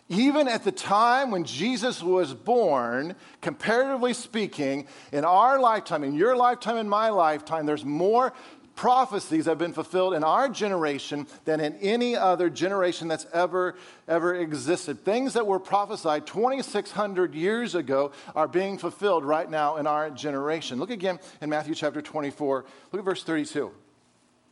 Even 0.10 0.48
at 0.48 0.64
the 0.64 0.72
time 0.72 1.32
when 1.32 1.46
Jesus 1.46 2.04
was 2.04 2.34
born, 2.34 3.16
comparatively 3.42 4.14
speaking, 4.14 4.88
in 5.12 5.26
our 5.26 5.60
lifetime, 5.60 6.04
in 6.04 6.14
your 6.14 6.36
lifetime, 6.36 6.78
in 6.78 6.90
my 6.90 7.10
lifetime, 7.10 7.66
there's 7.66 7.86
more 7.86 8.34
prophecies 8.76 9.46
have 9.46 9.58
been 9.58 9.74
fulfilled 9.74 10.14
in 10.14 10.24
our 10.24 10.50
generation 10.50 11.28
than 11.46 11.60
in 11.60 11.76
any 11.76 12.16
other 12.16 12.50
generation 12.50 13.08
that's 13.08 13.28
ever 13.32 13.76
ever 14.08 14.36
existed. 14.36 15.06
Things 15.06 15.34
that 15.34 15.46
were 15.46 15.60
prophesied 15.60 16.26
2600 16.26 17.36
years 17.36 17.76
ago 17.76 18.12
are 18.36 18.48
being 18.48 18.78
fulfilled 18.78 19.24
right 19.24 19.50
now 19.50 19.78
in 19.78 19.88
our 19.88 20.10
generation. 20.10 20.80
Look 20.80 20.90
again 20.90 21.20
in 21.42 21.50
Matthew 21.50 21.76
chapter 21.76 22.02
24. 22.02 22.66
Look 22.92 23.00
at 23.00 23.06
verse 23.06 23.24
32. 23.24 23.72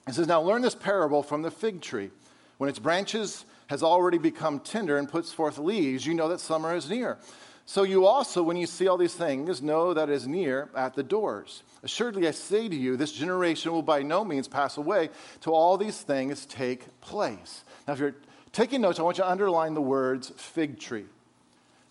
It 0.07 0.13
says, 0.13 0.27
"Now 0.27 0.41
learn 0.41 0.61
this 0.61 0.75
parable 0.75 1.23
from 1.23 1.41
the 1.41 1.51
fig 1.51 1.81
tree. 1.81 2.11
When 2.61 2.69
its 2.69 2.77
branches 2.77 3.43
has 3.71 3.81
already 3.81 4.19
become 4.19 4.59
tender 4.59 4.99
and 4.99 5.09
puts 5.09 5.33
forth 5.33 5.57
leaves, 5.57 6.05
you 6.05 6.13
know 6.13 6.27
that 6.27 6.39
summer 6.39 6.75
is 6.75 6.91
near." 6.91 7.17
So 7.65 7.81
you 7.81 8.05
also, 8.05 8.43
when 8.43 8.55
you 8.55 8.67
see 8.67 8.87
all 8.87 8.97
these 8.97 9.15
things, 9.15 9.63
know 9.63 9.95
that 9.95 10.09
it 10.09 10.13
is 10.13 10.27
near 10.27 10.69
at 10.75 10.93
the 10.93 11.01
doors. 11.01 11.63
Assuredly, 11.81 12.27
I 12.27 12.31
say 12.31 12.69
to 12.69 12.75
you, 12.75 12.97
this 12.97 13.13
generation 13.13 13.71
will 13.71 13.81
by 13.81 14.03
no 14.03 14.23
means 14.23 14.47
pass 14.47 14.77
away 14.77 15.09
till 15.39 15.55
all 15.55 15.75
these 15.75 16.01
things 16.01 16.45
take 16.45 17.01
place. 17.01 17.63
Now, 17.87 17.93
if 17.93 17.99
you're 17.99 18.13
taking 18.51 18.81
notes, 18.81 18.99
I 18.99 19.01
want 19.01 19.17
you 19.17 19.23
to 19.23 19.31
underline 19.31 19.73
the 19.73 19.81
words 19.81 20.31
fig 20.35 20.79
tree. 20.79 21.07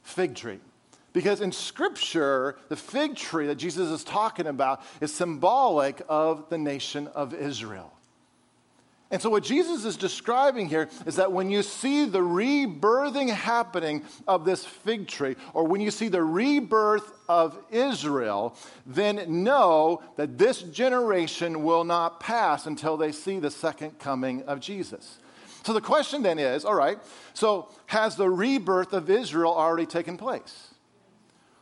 Fig 0.05 0.37
tree. 0.37 0.61
Because 1.13 1.41
in 1.41 1.51
Scripture, 1.51 2.57
the 2.69 2.77
fig 2.77 3.17
tree 3.17 3.49
that 3.49 3.57
Jesus 3.57 3.91
is 3.91 4.05
talking 4.05 4.47
about 4.47 4.83
is 5.01 5.13
symbolic 5.13 6.01
of 6.09 6.49
the 6.49 6.59
nation 6.59 7.09
of 7.09 7.35
Israel. 7.35 7.93
And 9.13 9.21
so, 9.21 9.29
what 9.29 9.43
Jesus 9.43 9.85
is 9.85 9.97
describing 9.97 10.69
here 10.69 10.89
is 11.05 11.17
that 11.17 11.33
when 11.33 11.51
you 11.51 11.63
see 11.63 12.05
the 12.05 12.21
rebirthing 12.21 13.29
happening 13.29 14.05
of 14.29 14.45
this 14.45 14.65
fig 14.65 15.09
tree, 15.09 15.35
or 15.53 15.65
when 15.67 15.81
you 15.81 15.91
see 15.91 16.07
the 16.07 16.23
rebirth 16.23 17.13
of 17.29 17.59
Israel, 17.73 18.55
then 18.87 19.43
know 19.43 20.01
that 20.17 20.39
this 20.39 20.63
generation 20.63 21.65
will 21.65 21.83
not 21.83 22.21
pass 22.21 22.67
until 22.67 22.97
they 22.97 23.11
see 23.11 23.41
the 23.41 23.51
second 23.51 23.99
coming 23.99 24.43
of 24.45 24.61
Jesus. 24.61 25.19
So, 25.65 25.73
the 25.73 25.81
question 25.81 26.23
then 26.23 26.39
is 26.39 26.65
all 26.65 26.77
right, 26.77 26.99
so 27.35 27.69
has 27.87 28.15
the 28.15 28.31
rebirth 28.31 28.93
of 28.93 29.11
Israel 29.11 29.53
already 29.53 29.87
taken 29.87 30.17
place? 30.19 30.70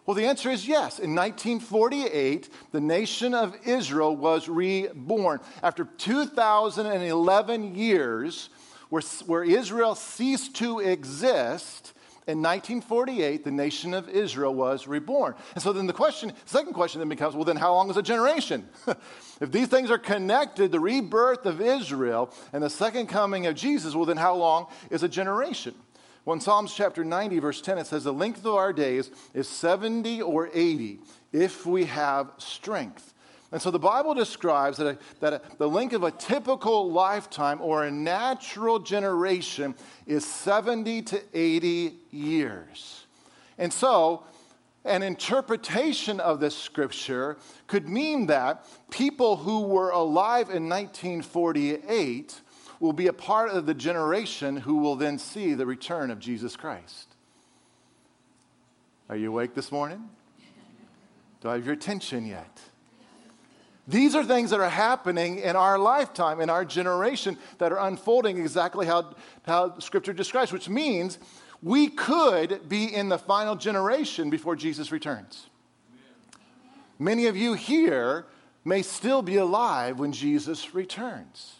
Well, 0.08 0.14
the 0.14 0.24
answer 0.24 0.48
is 0.48 0.66
yes. 0.66 0.98
In 0.98 1.14
1948, 1.14 2.48
the 2.72 2.80
nation 2.80 3.34
of 3.34 3.54
Israel 3.66 4.16
was 4.16 4.48
reborn. 4.48 5.38
After 5.62 5.84
2,011 5.84 7.74
years, 7.74 8.48
where, 8.88 9.02
where 9.26 9.44
Israel 9.44 9.94
ceased 9.94 10.56
to 10.56 10.78
exist, 10.78 11.92
in 12.26 12.38
1948, 12.38 13.44
the 13.44 13.50
nation 13.50 13.92
of 13.92 14.08
Israel 14.08 14.54
was 14.54 14.86
reborn. 14.86 15.34
And 15.52 15.62
so 15.62 15.74
then 15.74 15.86
the 15.86 15.92
question, 15.92 16.32
second 16.46 16.72
question 16.72 17.00
then 17.00 17.10
becomes 17.10 17.34
well, 17.34 17.44
then 17.44 17.56
how 17.56 17.74
long 17.74 17.90
is 17.90 17.98
a 17.98 18.02
generation? 18.02 18.66
if 19.42 19.52
these 19.52 19.68
things 19.68 19.90
are 19.90 19.98
connected, 19.98 20.72
the 20.72 20.80
rebirth 20.80 21.44
of 21.44 21.60
Israel 21.60 22.32
and 22.54 22.62
the 22.62 22.70
second 22.70 23.08
coming 23.08 23.46
of 23.46 23.56
Jesus, 23.56 23.94
well, 23.94 24.06
then 24.06 24.16
how 24.16 24.36
long 24.36 24.68
is 24.88 25.02
a 25.02 25.08
generation? 25.08 25.74
Well, 26.24 26.34
in 26.34 26.40
Psalms 26.40 26.74
chapter 26.74 27.04
90, 27.04 27.38
verse 27.38 27.60
10, 27.60 27.78
it 27.78 27.86
says, 27.86 28.04
The 28.04 28.12
length 28.12 28.44
of 28.44 28.54
our 28.54 28.72
days 28.72 29.10
is 29.34 29.48
70 29.48 30.22
or 30.22 30.50
80 30.52 31.00
if 31.32 31.64
we 31.64 31.84
have 31.86 32.32
strength. 32.38 33.14
And 33.50 33.62
so 33.62 33.70
the 33.70 33.78
Bible 33.78 34.12
describes 34.12 34.76
that, 34.76 34.86
a, 34.86 34.98
that 35.20 35.32
a, 35.32 35.40
the 35.56 35.68
length 35.68 35.94
of 35.94 36.02
a 36.02 36.10
typical 36.10 36.90
lifetime 36.90 37.62
or 37.62 37.84
a 37.84 37.90
natural 37.90 38.78
generation 38.78 39.74
is 40.06 40.26
70 40.26 41.02
to 41.02 41.22
80 41.32 41.94
years. 42.10 43.06
And 43.56 43.72
so, 43.72 44.24
an 44.84 45.02
interpretation 45.02 46.20
of 46.20 46.40
this 46.40 46.56
scripture 46.56 47.36
could 47.66 47.88
mean 47.88 48.26
that 48.26 48.66
people 48.90 49.36
who 49.36 49.62
were 49.62 49.90
alive 49.90 50.50
in 50.50 50.68
1948 50.68 52.40
will 52.80 52.92
be 52.92 53.06
a 53.06 53.12
part 53.12 53.50
of 53.50 53.66
the 53.66 53.74
generation 53.74 54.56
who 54.56 54.76
will 54.76 54.96
then 54.96 55.18
see 55.18 55.54
the 55.54 55.66
return 55.66 56.10
of 56.10 56.18
Jesus 56.18 56.56
Christ. 56.56 57.08
Are 59.08 59.16
you 59.16 59.28
awake 59.28 59.54
this 59.54 59.72
morning? 59.72 60.08
Do 61.40 61.48
I 61.48 61.54
have 61.54 61.64
your 61.64 61.74
attention 61.74 62.26
yet? 62.26 62.60
These 63.86 64.14
are 64.14 64.22
things 64.22 64.50
that 64.50 64.60
are 64.60 64.68
happening 64.68 65.38
in 65.38 65.56
our 65.56 65.78
lifetime, 65.78 66.40
in 66.42 66.50
our 66.50 66.64
generation, 66.64 67.38
that 67.56 67.72
are 67.72 67.88
unfolding 67.88 68.38
exactly 68.38 68.86
how, 68.86 69.14
how 69.46 69.78
Scripture 69.78 70.12
describes, 70.12 70.52
which 70.52 70.68
means 70.68 71.18
we 71.62 71.88
could 71.88 72.68
be 72.68 72.94
in 72.94 73.08
the 73.08 73.18
final 73.18 73.56
generation 73.56 74.28
before 74.28 74.56
Jesus 74.56 74.92
returns. 74.92 75.46
Many 76.98 77.26
of 77.26 77.36
you 77.36 77.54
here 77.54 78.26
may 78.64 78.82
still 78.82 79.22
be 79.22 79.36
alive 79.36 79.98
when 79.98 80.12
Jesus 80.12 80.74
returns. 80.74 81.54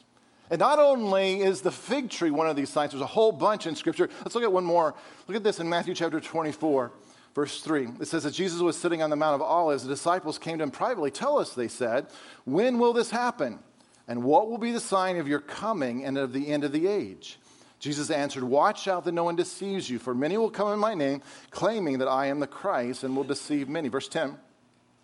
And 0.51 0.59
not 0.61 0.79
only 0.79 1.41
is 1.41 1.61
the 1.61 1.71
fig 1.71 2.11
tree 2.11 2.31
one 2.31 2.49
of 2.49 2.57
these 2.57 2.71
signs, 2.71 2.93
there's 2.93 3.03
a 3.03 3.07
whole 3.07 3.33
bunch 3.33 3.67
in 3.67 3.75
Scripture. 3.75 4.09
Let's 4.21 4.35
look 4.35 4.45
at 4.45 4.53
one 4.53 4.65
more. 4.65 4.95
Look 5.27 5.37
at 5.37 5.45
this 5.45 5.61
in 5.61 5.69
Matthew 5.69 5.95
chapter 5.95 6.21
24, 6.21 6.93
verse 7.35 7.61
3. 7.61 7.89
It 8.01 8.09
says 8.09 8.25
that 8.25 8.33
Jesus 8.33 8.61
was 8.61 8.77
sitting 8.77 9.03
on 9.03 9.11
the 9.11 9.17
Mount 9.17 9.35
of 9.35 9.43
Olives. 9.43 9.83
The 9.83 9.91
disciples 9.91 10.39
came 10.39 10.59
to 10.59 10.65
him 10.65 10.71
privately. 10.71 11.11
Tell 11.11 11.39
us, 11.39 11.55
they 11.55 11.69
said, 11.69 12.07
when 12.45 12.79
will 12.79 12.93
this 12.93 13.11
happen? 13.11 13.59
And 14.07 14.25
what 14.25 14.49
will 14.49 14.59
be 14.59 14.73
the 14.73 14.81
sign 14.81 15.19
of 15.19 15.29
your 15.29 15.41
coming 15.41 16.05
and 16.05 16.17
of 16.17 16.33
the 16.33 16.49
end 16.49 16.65
of 16.65 16.73
the 16.73 16.87
age? 16.87 17.39
Jesus 17.79 18.11
answered, 18.11 18.43
Watch 18.43 18.89
out 18.89 19.05
that 19.05 19.13
no 19.13 19.25
one 19.25 19.37
deceives 19.37 19.89
you, 19.89 19.99
for 19.99 20.15
many 20.15 20.37
will 20.37 20.51
come 20.51 20.73
in 20.73 20.79
my 20.79 20.95
name, 20.95 21.23
claiming 21.51 21.99
that 21.99 22.09
I 22.09 22.27
am 22.27 22.41
the 22.41 22.47
Christ, 22.47 23.05
and 23.05 23.15
will 23.15 23.25
deceive 23.25 23.69
many. 23.69 23.89
Verse 23.89 24.09
10. 24.09 24.37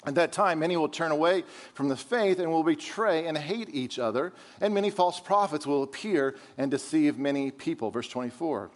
At 0.07 0.17
that 0.17 0.33
time, 0.33 0.59
many 0.59 0.77
will 0.77 0.89
turn 0.89 1.13
away 1.13 1.45
from 1.73 1.89
the 1.89 1.97
faith 1.97 2.39
and 2.39 2.51
will 2.51 2.63
betray 2.63 3.27
and 3.27 3.39
hate 3.39 3.69
each 3.73 3.99
other, 3.99 4.33
and 4.61 4.75
many 4.75 4.91
false 4.91 5.19
prophets 5.19 5.67
will 5.67 5.83
appear 5.83 6.37
and 6.59 6.71
deceive 6.71 7.19
many 7.19 7.51
people. 7.51 7.91
Verse 7.91 8.09
24. 8.09 8.71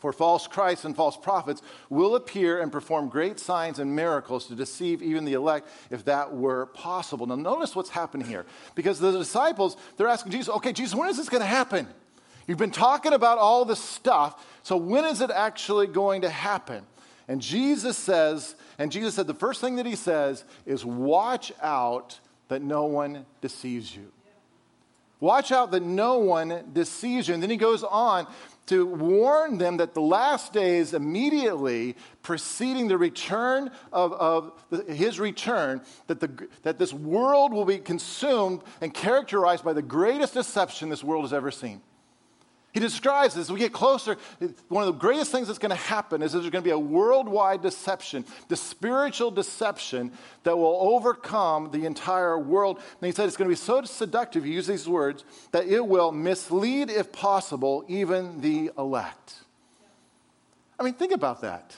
For 0.00 0.12
false 0.14 0.46
Christs 0.46 0.86
and 0.86 0.96
false 0.96 1.16
prophets 1.16 1.60
will 1.90 2.16
appear 2.16 2.62
and 2.62 2.72
perform 2.72 3.10
great 3.10 3.38
signs 3.38 3.78
and 3.78 3.94
miracles 3.94 4.46
to 4.46 4.54
deceive 4.54 5.02
even 5.02 5.26
the 5.26 5.34
elect, 5.34 5.68
if 5.90 6.06
that 6.06 6.34
were 6.34 6.66
possible. 6.66 7.26
Now, 7.26 7.34
notice 7.34 7.76
what's 7.76 7.90
happened 7.90 8.26
here. 8.26 8.46
Because 8.74 8.98
the 8.98 9.12
disciples, 9.12 9.76
they're 9.96 10.08
asking 10.08 10.32
Jesus, 10.32 10.48
okay, 10.56 10.72
Jesus, 10.72 10.94
when 10.94 11.10
is 11.10 11.18
this 11.18 11.28
going 11.28 11.42
to 11.42 11.46
happen? 11.46 11.86
You've 12.46 12.58
been 12.58 12.70
talking 12.70 13.12
about 13.12 13.36
all 13.36 13.66
this 13.66 13.78
stuff, 13.78 14.44
so 14.62 14.76
when 14.76 15.04
is 15.04 15.20
it 15.20 15.30
actually 15.30 15.86
going 15.86 16.22
to 16.22 16.30
happen? 16.30 16.86
And 17.30 17.40
Jesus 17.40 17.96
says, 17.96 18.56
and 18.76 18.90
Jesus 18.90 19.14
said 19.14 19.28
the 19.28 19.34
first 19.34 19.60
thing 19.60 19.76
that 19.76 19.86
he 19.86 19.94
says 19.94 20.44
is, 20.66 20.84
Watch 20.84 21.52
out 21.62 22.18
that 22.48 22.60
no 22.60 22.86
one 22.86 23.24
deceives 23.40 23.94
you. 23.94 24.10
Watch 25.20 25.52
out 25.52 25.70
that 25.70 25.84
no 25.84 26.18
one 26.18 26.70
deceives 26.72 27.28
you. 27.28 27.34
And 27.34 27.40
then 27.40 27.50
he 27.50 27.56
goes 27.56 27.84
on 27.84 28.26
to 28.66 28.84
warn 28.84 29.58
them 29.58 29.76
that 29.76 29.94
the 29.94 30.00
last 30.00 30.52
days 30.52 30.92
immediately 30.92 31.94
preceding 32.22 32.88
the 32.88 32.98
return 32.98 33.70
of, 33.92 34.12
of 34.14 34.52
the, 34.70 34.92
his 34.92 35.20
return, 35.20 35.82
that, 36.08 36.18
the, 36.18 36.48
that 36.64 36.80
this 36.80 36.92
world 36.92 37.52
will 37.52 37.64
be 37.64 37.78
consumed 37.78 38.60
and 38.80 38.92
characterized 38.92 39.62
by 39.62 39.72
the 39.72 39.82
greatest 39.82 40.34
deception 40.34 40.88
this 40.88 41.04
world 41.04 41.22
has 41.22 41.32
ever 41.32 41.52
seen. 41.52 41.80
He 42.72 42.78
describes 42.78 43.34
this. 43.34 43.46
As 43.46 43.52
we 43.52 43.58
get 43.58 43.72
closer, 43.72 44.16
one 44.68 44.86
of 44.86 44.94
the 44.94 44.98
greatest 44.98 45.32
things 45.32 45.48
that's 45.48 45.58
going 45.58 45.70
to 45.70 45.76
happen 45.76 46.22
is 46.22 46.32
there's 46.32 46.48
going 46.50 46.62
to 46.62 46.68
be 46.68 46.70
a 46.70 46.78
worldwide 46.78 47.62
deception, 47.62 48.24
the 48.48 48.56
spiritual 48.56 49.32
deception 49.32 50.12
that 50.44 50.56
will 50.56 50.76
overcome 50.80 51.70
the 51.72 51.84
entire 51.84 52.38
world. 52.38 52.76
And 52.76 53.06
he 53.06 53.12
said 53.12 53.26
it's 53.26 53.36
going 53.36 53.48
to 53.48 53.52
be 53.52 53.56
so 53.56 53.82
seductive, 53.82 54.44
he 54.44 54.52
used 54.52 54.68
these 54.68 54.88
words, 54.88 55.24
that 55.50 55.66
it 55.66 55.84
will 55.84 56.12
mislead, 56.12 56.90
if 56.90 57.10
possible, 57.10 57.84
even 57.88 58.40
the 58.40 58.70
elect. 58.78 59.34
I 60.78 60.84
mean, 60.84 60.94
think 60.94 61.12
about 61.12 61.40
that. 61.40 61.76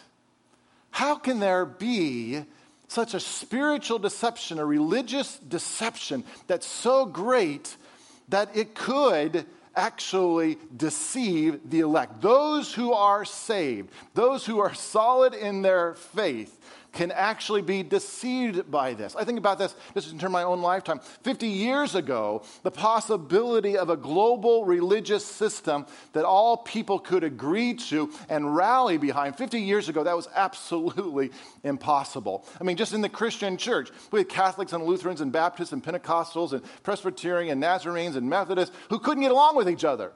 How 0.90 1.14
can 1.14 1.40
there 1.40 1.64
be 1.64 2.44
such 2.86 3.14
a 3.14 3.20
spiritual 3.20 3.98
deception, 3.98 4.58
a 4.58 4.64
religious 4.66 5.38
deception 5.38 6.22
that's 6.46 6.66
so 6.66 7.06
great 7.06 7.78
that 8.28 8.54
it 8.54 8.74
could 8.74 9.46
actually 9.74 10.58
deceive 10.76 11.70
the 11.70 11.80
elect. 11.80 12.20
Those 12.20 12.74
who 12.74 12.92
are 12.92 13.24
saved, 13.24 13.90
those 14.14 14.46
who 14.46 14.58
are 14.58 14.74
solid 14.74 15.34
in 15.34 15.62
their 15.62 15.94
faith, 15.94 16.58
can 16.92 17.10
actually 17.10 17.62
be 17.62 17.82
deceived 17.82 18.70
by 18.70 18.94
this. 18.94 19.16
I 19.16 19.24
think 19.24 19.38
about 19.38 19.58
this 19.58 19.74
just 19.94 20.12
in 20.12 20.18
terms 20.18 20.24
of 20.24 20.32
my 20.32 20.42
own 20.42 20.60
lifetime. 20.60 21.00
50 21.22 21.46
years 21.46 21.94
ago, 21.94 22.42
the 22.62 22.70
possibility 22.70 23.76
of 23.76 23.90
a 23.90 23.96
global 23.96 24.64
religious 24.64 25.24
system 25.24 25.86
that 26.12 26.24
all 26.24 26.58
people 26.58 26.98
could 26.98 27.24
agree 27.24 27.74
to 27.74 28.10
and 28.28 28.54
rally 28.54 28.98
behind, 28.98 29.36
50 29.36 29.60
years 29.60 29.88
ago, 29.88 30.04
that 30.04 30.16
was 30.16 30.28
absolutely 30.34 31.30
impossible. 31.64 32.44
I 32.60 32.64
mean, 32.64 32.76
just 32.76 32.92
in 32.92 33.00
the 33.00 33.08
Christian 33.08 33.56
church, 33.56 33.90
we 34.10 34.20
had 34.20 34.28
Catholics 34.28 34.72
and 34.72 34.84
Lutherans 34.84 35.20
and 35.20 35.32
Baptists 35.32 35.72
and 35.72 35.82
Pentecostals 35.82 36.52
and 36.52 36.62
Presbyterian 36.82 37.52
and 37.52 37.60
Nazarenes 37.60 38.16
and 38.16 38.28
Methodists 38.28 38.74
who 38.90 38.98
couldn't 38.98 39.22
get 39.22 39.32
along 39.32 39.56
with 39.56 39.68
each 39.68 39.84
other. 39.84 40.12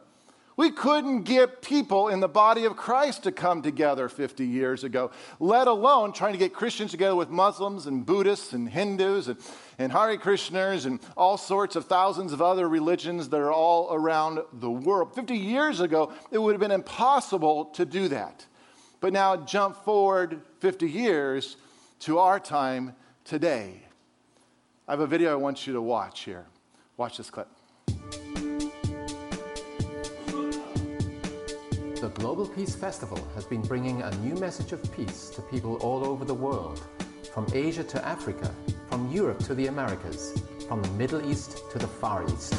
We 0.56 0.70
couldn't 0.70 1.24
get 1.24 1.60
people 1.60 2.08
in 2.08 2.20
the 2.20 2.28
body 2.28 2.64
of 2.64 2.76
Christ 2.76 3.24
to 3.24 3.32
come 3.32 3.60
together 3.60 4.08
50 4.08 4.46
years 4.46 4.84
ago, 4.84 5.10
let 5.38 5.68
alone 5.68 6.14
trying 6.14 6.32
to 6.32 6.38
get 6.38 6.54
Christians 6.54 6.92
together 6.92 7.14
with 7.14 7.28
Muslims 7.28 7.86
and 7.86 8.06
Buddhists 8.06 8.54
and 8.54 8.66
Hindus 8.66 9.28
and, 9.28 9.38
and 9.78 9.92
Hare 9.92 10.16
Krishnas 10.16 10.86
and 10.86 10.98
all 11.14 11.36
sorts 11.36 11.76
of 11.76 11.84
thousands 11.84 12.32
of 12.32 12.40
other 12.40 12.70
religions 12.70 13.28
that 13.28 13.36
are 13.36 13.52
all 13.52 13.92
around 13.92 14.40
the 14.54 14.70
world. 14.70 15.14
50 15.14 15.36
years 15.36 15.80
ago, 15.80 16.10
it 16.30 16.38
would 16.38 16.52
have 16.52 16.60
been 16.60 16.70
impossible 16.70 17.66
to 17.66 17.84
do 17.84 18.08
that. 18.08 18.46
But 19.00 19.12
now, 19.12 19.36
jump 19.36 19.76
forward 19.84 20.40
50 20.60 20.90
years 20.90 21.58
to 22.00 22.18
our 22.18 22.40
time 22.40 22.94
today. 23.24 23.82
I 24.88 24.92
have 24.92 25.00
a 25.00 25.06
video 25.06 25.32
I 25.32 25.36
want 25.36 25.66
you 25.66 25.74
to 25.74 25.82
watch 25.82 26.20
here. 26.20 26.46
Watch 26.96 27.18
this 27.18 27.28
clip. 27.28 27.48
The 32.06 32.20
Global 32.20 32.46
Peace 32.46 32.76
Festival 32.76 33.18
has 33.34 33.44
been 33.44 33.62
bringing 33.62 34.00
a 34.00 34.14
new 34.18 34.36
message 34.36 34.70
of 34.70 34.80
peace 34.92 35.28
to 35.30 35.42
people 35.42 35.74
all 35.78 36.06
over 36.06 36.24
the 36.24 36.32
world, 36.32 36.80
from 37.34 37.48
Asia 37.52 37.82
to 37.82 38.06
Africa, 38.06 38.54
from 38.88 39.10
Europe 39.10 39.40
to 39.40 39.56
the 39.56 39.66
Americas, 39.66 40.40
from 40.68 40.82
the 40.82 40.88
Middle 40.90 41.28
East 41.28 41.68
to 41.72 41.80
the 41.80 41.86
Far 41.88 42.24
East. 42.28 42.52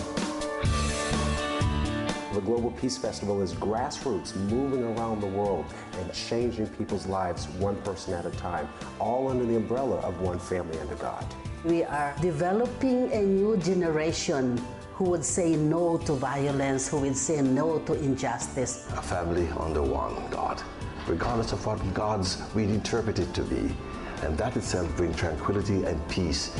The 2.33 2.41
Global 2.41 2.71
Peace 2.71 2.97
Festival 2.97 3.41
is 3.41 3.53
grassroots 3.53 4.35
moving 4.35 4.83
around 4.83 5.21
the 5.21 5.27
world 5.27 5.65
and 5.97 6.13
changing 6.13 6.67
people's 6.67 7.07
lives 7.07 7.47
one 7.51 7.77
person 7.83 8.15
at 8.15 8.25
a 8.25 8.31
time, 8.31 8.67
all 8.99 9.29
under 9.29 9.45
the 9.45 9.55
umbrella 9.55 9.95
of 9.99 10.19
one 10.19 10.39
family 10.39 10.77
under 10.79 10.95
God. 10.95 11.25
We 11.63 11.85
are 11.85 12.13
developing 12.21 13.13
a 13.13 13.21
new 13.21 13.55
generation 13.55 14.61
who 14.97 15.03
would 15.03 15.23
say 15.23 15.55
no 15.55 15.95
to 15.99 16.13
violence, 16.13 16.87
who 16.87 16.97
would 16.97 17.15
say 17.15 17.39
no 17.39 17.77
to 17.77 17.93
injustice. 17.93 18.87
A 18.97 19.01
family 19.01 19.47
under 19.59 19.83
one 19.83 20.15
God, 20.31 20.59
regardless 21.07 21.53
of 21.53 21.63
what 21.67 21.77
gods 21.93 22.41
we 22.55 22.63
interpret 22.63 23.19
it 23.19 23.31
to 23.35 23.43
be. 23.43 23.75
And 24.23 24.35
that 24.39 24.57
itself 24.57 24.89
brings 24.97 25.15
tranquility 25.15 25.83
and 25.83 25.99
peace. 26.09 26.51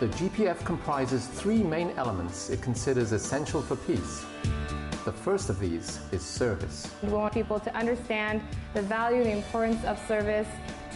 The 0.00 0.08
GPF 0.08 0.62
comprises 0.66 1.26
three 1.26 1.62
main 1.62 1.92
elements 1.96 2.50
it 2.50 2.60
considers 2.60 3.12
essential 3.12 3.62
for 3.62 3.76
peace. 3.76 4.26
The 5.06 5.12
first 5.12 5.48
of 5.48 5.58
these 5.58 6.00
is 6.12 6.20
service. 6.20 6.92
We 7.02 7.08
want 7.08 7.32
people 7.32 7.58
to 7.58 7.74
understand 7.74 8.42
the 8.74 8.82
value 8.82 9.22
and 9.22 9.26
the 9.26 9.36
importance 9.36 9.82
of 9.86 9.98
service, 10.06 10.48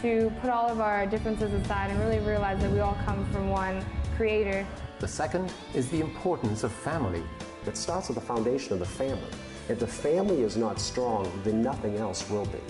to 0.03 0.31
put 0.43 0.51
all 0.51 0.69
of 0.69 0.79
our 0.79 1.07
differences 1.07 1.55
aside 1.55 1.91
and 1.91 1.99
really 2.01 2.19
realize 2.19 2.61
that 2.61 2.71
we 2.71 2.81
all 2.81 2.99
come 3.07 3.25
from 3.33 3.49
one 3.49 3.83
creator. 4.19 4.67
The 5.03 5.09
second 5.09 5.53
is 5.75 5.89
the 5.89 6.01
importance 6.01 6.63
of 6.63 6.71
family. 6.71 7.25
It 7.67 7.77
starts 7.77 8.07
with 8.07 8.15
the 8.15 8.25
foundation 8.25 8.75
of 8.75 8.79
the 8.79 8.87
family. 8.87 9.33
If 9.69 9.81
the 9.81 9.87
family 9.89 10.43
is 10.43 10.57
not 10.57 10.79
strong, 10.79 11.29
then 11.43 11.61
nothing 11.61 11.97
else 11.97 12.31
will 12.31 12.45
be. 12.45 12.61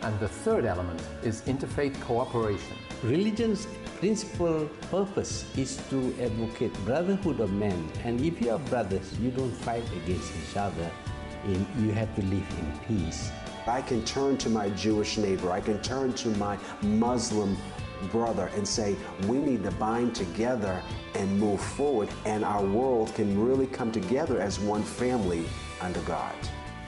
And 0.00 0.18
the 0.18 0.26
third 0.26 0.64
element 0.64 1.02
is 1.22 1.42
interfaith 1.42 2.00
cooperation. 2.00 2.78
Religion's 3.02 3.66
principal 3.98 4.66
purpose 4.90 5.44
is 5.58 5.76
to 5.90 5.98
advocate 6.22 6.72
brotherhood 6.86 7.40
of 7.40 7.52
men. 7.52 7.92
And 8.02 8.18
if 8.18 8.40
you 8.40 8.52
are 8.52 8.58
brothers, 8.60 9.12
you 9.20 9.30
don't 9.30 9.52
fight 9.52 9.84
against 9.92 10.32
each 10.42 10.56
other. 10.56 10.90
You 11.46 11.92
have 11.92 12.14
to 12.16 12.22
live 12.22 12.48
in 12.60 12.78
peace. 12.88 13.30
I 13.66 13.82
can 13.82 14.02
turn 14.06 14.38
to 14.38 14.48
my 14.48 14.70
Jewish 14.70 15.18
neighbor, 15.18 15.50
I 15.50 15.60
can 15.60 15.82
turn 15.82 16.14
to 16.14 16.28
my 16.36 16.58
Muslim 16.82 17.58
brother 18.10 18.50
and 18.54 18.66
say, 18.66 18.96
we 19.26 19.38
need 19.38 19.62
to 19.64 19.70
bind 19.72 20.14
together 20.14 20.82
and 21.14 21.38
move 21.38 21.60
forward, 21.60 22.08
and 22.24 22.44
our 22.44 22.64
world 22.64 23.14
can 23.14 23.40
really 23.42 23.66
come 23.66 23.92
together 23.92 24.40
as 24.40 24.58
one 24.58 24.82
family 24.82 25.44
under 25.80 26.00
God. 26.00 26.34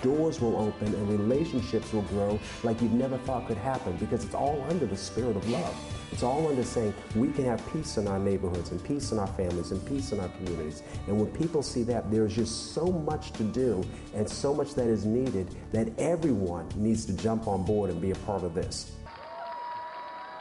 Doors 0.03 0.41
will 0.41 0.57
open 0.57 0.95
and 0.95 1.09
relationships 1.09 1.93
will 1.93 2.03
grow 2.03 2.39
like 2.63 2.81
you've 2.83 2.93
never 2.93 3.17
thought 3.19 3.47
could 3.47 3.57
happen 3.57 3.97
because 3.97 4.25
it's 4.25 4.35
all 4.35 4.65
under 4.69 4.87
the 4.87 4.97
spirit 4.97 5.37
of 5.37 5.49
love. 5.49 5.75
It's 6.13 6.23
all 6.23 6.47
under 6.47 6.63
saying 6.63 6.95
we 7.15 7.33
can 7.33 7.45
have 7.47 7.61
peace 7.73 7.97
in 7.97 8.07
our 8.07 8.19
neighborhoods 8.19 8.71
and 8.71 8.83
peace 8.85 9.13
in 9.13 9.19
our 9.19 9.27
families 9.27 9.73
and 9.73 9.85
peace 9.87 10.13
in 10.13 10.21
our 10.21 10.29
communities. 10.29 10.83
And 11.07 11.19
when 11.19 11.31
people 11.33 11.63
see 11.63 11.83
that, 11.85 12.11
there's 12.11 12.35
just 12.35 12.75
so 12.75 12.87
much 12.87 13.33
to 13.33 13.43
do 13.43 13.85
and 14.15 14.29
so 14.29 14.55
much 14.55 14.75
that 14.75 14.87
is 14.87 15.05
needed 15.05 15.49
that 15.73 15.89
everyone 15.99 16.69
needs 16.77 17.05
to 17.07 17.13
jump 17.15 17.49
on 17.49 17.65
board 17.65 17.91
and 17.91 18.01
be 18.01 18.11
a 18.11 18.17
part 18.17 18.45
of 18.45 18.55
this. 18.55 18.93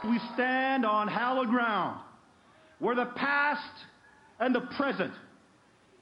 We 0.08 0.20
stand 0.34 0.86
on 0.86 1.08
hallowed 1.08 1.48
ground 1.48 2.00
where 2.78 2.94
the 2.94 3.06
past 3.16 3.60
and 4.38 4.54
the 4.54 4.60
present 4.76 5.12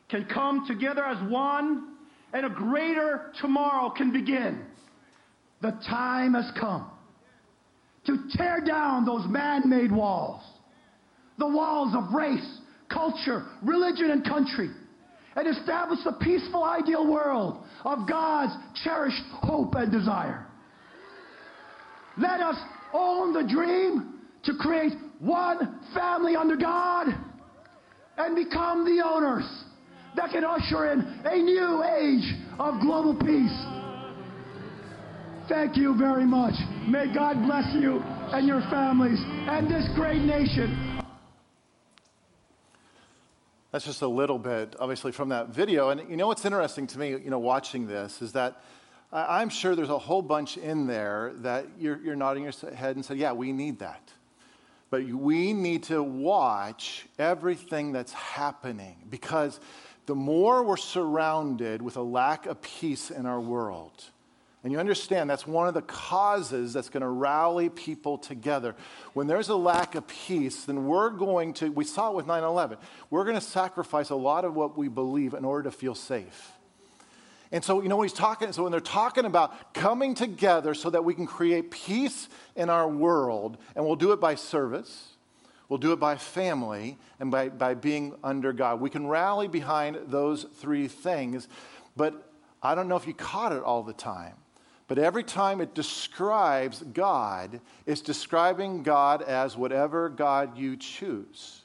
can 0.09 0.27
come 0.27 0.67
together 0.67 1.05
as 1.05 1.31
one 1.31 1.95
and 2.33 2.45
a 2.45 2.51
greater 2.51 3.33
tomorrow 3.41 3.91
can 3.91 4.13
begin. 4.13 4.65
The 5.63 5.71
time 5.89 6.35
has 6.35 6.51
come 6.59 6.91
to 8.07 8.19
tear 8.33 8.61
down 8.61 9.07
those 9.07 9.27
man 9.29 9.69
made 9.69 9.91
walls, 9.91 10.43
the 11.39 11.49
walls 11.49 11.95
of 11.95 12.13
race, 12.13 12.59
culture, 12.91 13.47
religion, 13.63 14.11
and 14.11 14.25
country, 14.25 14.71
and 15.37 15.49
establish 15.49 16.01
the 16.05 16.13
peaceful, 16.13 16.63
ideal 16.65 17.11
world 17.11 17.65
of 17.85 18.09
God's 18.09 18.53
cherished 18.83 19.23
hope 19.33 19.75
and 19.75 19.91
desire. 19.91 20.47
Let 22.19 22.41
us 22.41 22.57
own 22.95 23.35
the 23.35 23.43
dream 23.43 24.21
to 24.45 24.55
create 24.55 24.93
one 25.19 25.81
family 25.93 26.37
under 26.37 26.57
God 26.57 27.09
and 28.17 28.37
become 28.37 28.85
the 28.85 29.03
owners 29.05 29.45
that 30.17 30.31
can 30.31 30.45
usher 30.45 30.93
in 30.93 31.01
a 31.25 31.37
new 31.37 31.83
age 31.83 32.35
of 32.59 32.81
global 32.81 33.15
peace. 33.15 33.59
Thank 35.49 35.77
you 35.77 35.95
very 35.99 36.25
much. 36.25 36.55
May 36.89 37.13
God 37.13 37.43
bless 37.45 37.75
you 37.75 38.01
and 38.33 38.47
your 38.47 38.63
families 38.71 39.19
and 39.21 39.69
this 39.69 39.87
great 39.95 40.23
nation. 40.23 41.03
That's 43.73 43.85
just 43.85 44.03
a 44.03 44.09
little 44.09 44.39
bit, 44.39 44.77
obviously, 44.79 45.11
from 45.11 45.31
that 45.31 45.49
video. 45.49 45.91
And 45.91 46.09
you 46.09 46.17
know 46.17 46.29
what's 46.29 46.45
interesting 46.45 46.87
to 46.87 46.99
me, 46.99 47.11
you 47.11 47.29
know, 47.29 47.41
watching 47.41 47.89
this 47.89 48.23
is 48.23 48.33
that 48.33 48.59
I'm 49.13 49.49
sure 49.49 49.77
there's 49.77 49.91
a 49.91 49.99
whole 49.99 50.23
bunch 50.23 50.57
in 50.57 50.87
there 50.87 51.33
that 51.37 51.67
you're, 51.79 52.01
you're 52.03 52.17
nodding 52.17 52.43
your 52.43 52.53
head 52.75 52.97
and 52.97 53.05
say, 53.05 53.15
yeah, 53.15 53.33
we 53.33 53.53
need 53.53 53.79
that. 53.79 54.13
But 54.91 55.05
we 55.07 55.53
need 55.53 55.85
to 55.85 56.03
watch 56.03 57.07
everything 57.19 57.93
that's 57.93 58.13
happening 58.13 58.97
because 59.11 59.61
the 60.07 60.15
more 60.15 60.63
we're 60.63 60.77
surrounded 60.77 61.81
with 61.81 61.97
a 61.97 62.03
lack 62.03 62.47
of 62.47 62.61
peace 62.61 63.11
in 63.11 63.27
our 63.27 63.41
world, 63.41 64.05
and 64.63 64.73
you 64.73 64.79
understand 64.79 65.29
that's 65.29 65.47
one 65.47 65.69
of 65.69 65.75
the 65.75 65.83
causes 65.83 66.73
that's 66.73 66.89
going 66.89 67.03
to 67.03 67.09
rally 67.09 67.69
people 67.69 68.17
together. 68.17 68.75
When 69.13 69.27
there's 69.27 69.51
a 69.51 69.57
lack 69.57 69.95
of 69.95 70.07
peace, 70.07 70.65
then 70.65 70.87
we're 70.87 71.11
going 71.11 71.53
to, 71.55 71.71
we 71.71 71.85
saw 71.85 72.11
it 72.11 72.17
with 72.17 72.27
9 72.27 72.43
11, 72.43 72.79
we're 73.11 73.25
going 73.25 73.37
to 73.37 73.43
sacrifice 73.43 74.11
a 74.11 74.17
lot 74.17 74.45
of 74.45 74.55
what 74.55 74.77
we 74.77 74.89
believe 74.89 75.35
in 75.35 75.45
order 75.45 75.71
to 75.71 75.77
feel 75.77 75.95
safe. 75.95 76.53
And 77.55 77.63
so, 77.63 77.81
you 77.83 77.89
know, 77.89 77.97
when 77.97 78.09
he's 78.09 78.19
talking, 78.19 78.51
so 78.51 78.65
when 78.65 78.73
they're 78.73 78.81
talking 78.81 79.27
about 79.27 79.75
coming 79.75 80.17
together 80.17 80.75
so 80.75 80.91
that 80.91 81.05
we 81.05 81.15
can 81.15 81.25
create 81.25 81.71
peace 81.71 82.29
in 82.57 82.69
our 82.69 82.89
world, 82.89 83.59
and 83.77 83.87
we'll 83.87 83.95
do 83.95 84.11
it 84.11 84.21
by 84.21 84.35
service, 84.35 85.11
we'll 85.69 85.79
do 85.79 85.93
it 85.93 86.01
by 86.01 86.17
family, 86.17 86.99
and 87.21 87.31
by, 87.31 87.51
by 87.51 87.75
being 87.75 88.13
under 88.25 88.53
God. 88.53 88.81
We 88.81 88.91
can 88.91 89.07
rally 89.07 89.47
behind 89.47 89.99
those 90.09 90.43
three 90.57 90.89
things, 90.89 91.47
but 91.95 92.29
I 92.61 92.75
don't 92.75 92.89
know 92.89 92.97
if 92.97 93.07
you 93.07 93.15
caught 93.15 93.53
it 93.53 93.63
all 93.63 93.85
the 93.85 93.93
time. 93.93 94.35
But 94.89 94.99
every 94.99 95.23
time 95.23 95.61
it 95.61 95.77
describes 95.77 96.83
God, 96.83 97.61
it's 97.87 98.01
describing 98.01 98.83
God 98.83 99.23
as 99.23 99.57
whatever 99.57 100.09
God 100.09 100.59
you 100.59 100.77
choose. 100.77 101.64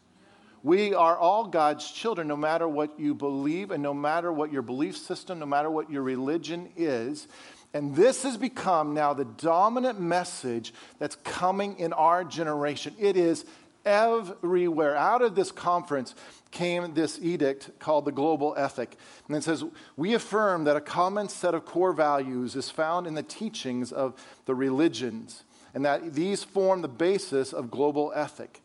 We 0.62 0.94
are 0.94 1.18
all 1.18 1.48
God's 1.48 1.90
children, 1.90 2.28
no 2.28 2.36
matter 2.36 2.68
what 2.68 3.00
you 3.00 3.14
believe 3.14 3.72
and 3.72 3.82
no 3.82 3.94
matter 3.94 4.32
what 4.32 4.52
your 4.52 4.62
belief 4.62 4.98
system, 4.98 5.40
no 5.40 5.46
matter 5.46 5.70
what 5.70 5.90
your 5.90 6.04
religion 6.04 6.70
is. 6.76 7.28
And 7.74 7.96
this 7.96 8.24
has 8.24 8.36
become 8.36 8.94
now 8.94 9.14
the 9.14 9.26
dominant 9.26 10.00
message 10.00 10.74
that's 10.98 11.16
coming 11.18 11.78
in 11.78 11.94
our 11.94 12.24
generation. 12.24 12.96
It 13.00 13.16
is 13.16 13.46
everywhere. 13.86 14.96
Out 14.96 15.22
of 15.22 15.36
this 15.36 15.52
conference 15.52 16.16
came 16.52 16.94
this 16.94 17.20
edict 17.22 17.72
called 17.80 18.06
the 18.06 18.12
Global 18.12 18.56
Ethic. 18.58 18.98
And 19.28 19.38
it 19.38 19.44
says, 19.44 19.64
We 19.96 20.14
affirm 20.14 20.64
that 20.66 20.76
a 20.76 20.82
common 20.82 21.30
set 21.30 21.54
of 21.54 21.66
core 21.66 21.94
values 21.94 22.56
is 22.56 22.70
found 22.70 23.08
in 23.08 23.14
the 23.14 23.24
teachings 23.24 23.92
of 23.92 24.16
the 24.46 24.56
religions, 24.56 25.44
and 25.74 25.86
that 25.86 26.16
these 26.16 26.44
form 26.44 26.82
the 26.82 26.88
basis 26.88 27.54
of 27.54 27.72
global 27.72 28.12
ethic. 28.16 28.62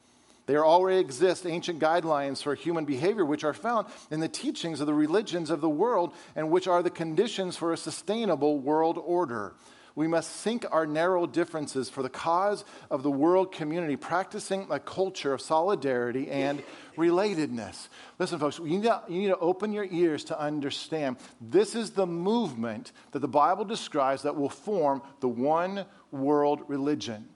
There 0.47 0.65
already 0.67 1.01
exist 1.01 1.47
ancient 1.47 1.81
guidelines 1.81 2.43
for 2.43 2.55
human 2.55 2.85
behavior, 2.85 3.25
which 3.25 3.45
are 3.45 3.55
found 3.55 3.87
in 4.11 4.21
the 4.21 4.29
teachings 4.29 4.81
of 4.81 4.87
the 4.87 4.95
religions 4.95 5.49
of 5.51 5.61
the 5.61 5.69
world, 5.69 6.13
and 6.37 6.51
which 6.51 6.69
are 6.69 6.83
the 6.83 6.91
conditions 6.91 7.57
for 7.57 7.73
a 7.73 7.77
sustainable 7.77 8.59
world 8.59 8.99
order. 8.99 9.55
we 9.97 10.09
must 10.09 10.37
sink 10.37 10.67
our 10.73 10.87
narrow 10.87 11.27
differences 11.27 11.89
for 11.89 12.03
the 12.03 12.09
cause 12.09 12.65
of 12.91 13.03
the 13.03 13.11
world 13.11 13.53
community, 13.53 13.97
practicing 13.97 14.67
a 14.71 14.79
culture 14.81 15.33
of 15.33 15.41
solidarity 15.41 16.29
and 16.31 16.63
relatedness. 16.97 17.89
Listen, 18.19 18.39
folks, 18.39 18.59
you 18.59 18.65
need, 18.65 18.83
to, 18.83 19.03
you 19.09 19.21
need 19.21 19.29
to 19.29 19.39
open 19.39 19.73
your 19.73 19.87
ears 19.91 20.25
to 20.25 20.39
understand 20.39 21.17
this 21.41 21.75
is 21.75 21.91
the 21.91 22.07
movement 22.07 22.93
that 23.13 23.21
the 23.21 23.29
Bible 23.29 23.65
describes 23.65 24.23
that 24.23 24.37
will 24.37 24.49
form 24.49 25.01
the 25.21 25.29
one 25.29 25.85
world 26.11 26.63
religion. 26.67 27.29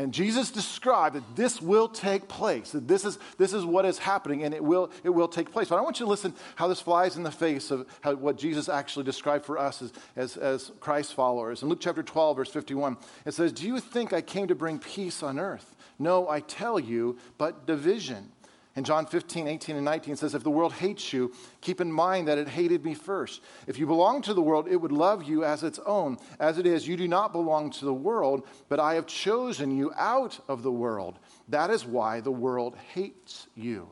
And 0.00 0.14
Jesus 0.14 0.50
described 0.50 1.14
that 1.14 1.36
this 1.36 1.60
will 1.60 1.86
take 1.86 2.26
place, 2.26 2.70
that 2.70 2.88
this 2.88 3.04
is, 3.04 3.18
this 3.36 3.52
is 3.52 3.66
what 3.66 3.84
is 3.84 3.98
happening, 3.98 4.44
and 4.44 4.54
it 4.54 4.64
will, 4.64 4.90
it 5.04 5.10
will 5.10 5.28
take 5.28 5.52
place. 5.52 5.68
But 5.68 5.76
I 5.76 5.82
want 5.82 6.00
you 6.00 6.06
to 6.06 6.10
listen 6.10 6.32
how 6.56 6.68
this 6.68 6.80
flies 6.80 7.18
in 7.18 7.22
the 7.22 7.30
face 7.30 7.70
of 7.70 7.86
how, 8.00 8.14
what 8.14 8.38
Jesus 8.38 8.70
actually 8.70 9.04
described 9.04 9.44
for 9.44 9.58
us 9.58 9.82
as, 9.82 9.92
as, 10.16 10.36
as 10.38 10.72
Christ 10.80 11.12
followers. 11.12 11.62
In 11.62 11.68
Luke 11.68 11.80
chapter 11.82 12.02
12, 12.02 12.38
verse 12.38 12.50
51, 12.50 12.96
it 13.26 13.34
says, 13.34 13.52
Do 13.52 13.66
you 13.66 13.78
think 13.78 14.14
I 14.14 14.22
came 14.22 14.48
to 14.48 14.54
bring 14.54 14.78
peace 14.78 15.22
on 15.22 15.38
earth? 15.38 15.76
No, 15.98 16.30
I 16.30 16.40
tell 16.40 16.80
you, 16.80 17.18
but 17.36 17.66
division. 17.66 18.32
In 18.76 18.84
John 18.84 19.04
15, 19.04 19.48
18, 19.48 19.76
and 19.76 19.84
19 19.84 20.16
says, 20.16 20.34
If 20.34 20.44
the 20.44 20.50
world 20.50 20.72
hates 20.72 21.12
you, 21.12 21.32
keep 21.60 21.80
in 21.80 21.90
mind 21.90 22.28
that 22.28 22.38
it 22.38 22.48
hated 22.48 22.84
me 22.84 22.94
first. 22.94 23.42
If 23.66 23.78
you 23.78 23.86
belong 23.86 24.22
to 24.22 24.34
the 24.34 24.42
world, 24.42 24.68
it 24.68 24.76
would 24.76 24.92
love 24.92 25.24
you 25.24 25.44
as 25.44 25.64
its 25.64 25.80
own. 25.80 26.18
As 26.38 26.56
it 26.56 26.66
is, 26.66 26.86
you 26.86 26.96
do 26.96 27.08
not 27.08 27.32
belong 27.32 27.70
to 27.70 27.84
the 27.84 27.92
world, 27.92 28.46
but 28.68 28.78
I 28.78 28.94
have 28.94 29.06
chosen 29.06 29.76
you 29.76 29.92
out 29.96 30.38
of 30.48 30.62
the 30.62 30.70
world. 30.70 31.18
That 31.48 31.70
is 31.70 31.84
why 31.84 32.20
the 32.20 32.30
world 32.30 32.76
hates 32.94 33.48
you. 33.56 33.88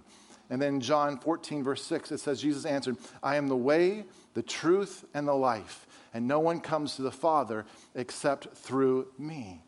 And 0.48 0.62
then 0.62 0.80
John 0.80 1.18
14, 1.18 1.64
verse 1.64 1.84
6, 1.84 2.12
it 2.12 2.18
says, 2.18 2.40
Jesus 2.40 2.64
answered, 2.64 2.96
I 3.22 3.36
am 3.36 3.48
the 3.48 3.56
way, 3.56 4.04
the 4.34 4.42
truth, 4.42 5.04
and 5.12 5.26
the 5.26 5.34
life, 5.34 5.86
and 6.14 6.26
no 6.26 6.38
one 6.38 6.60
comes 6.60 6.96
to 6.96 7.02
the 7.02 7.12
Father 7.12 7.66
except 7.94 8.56
through 8.56 9.08
me. 9.18 9.62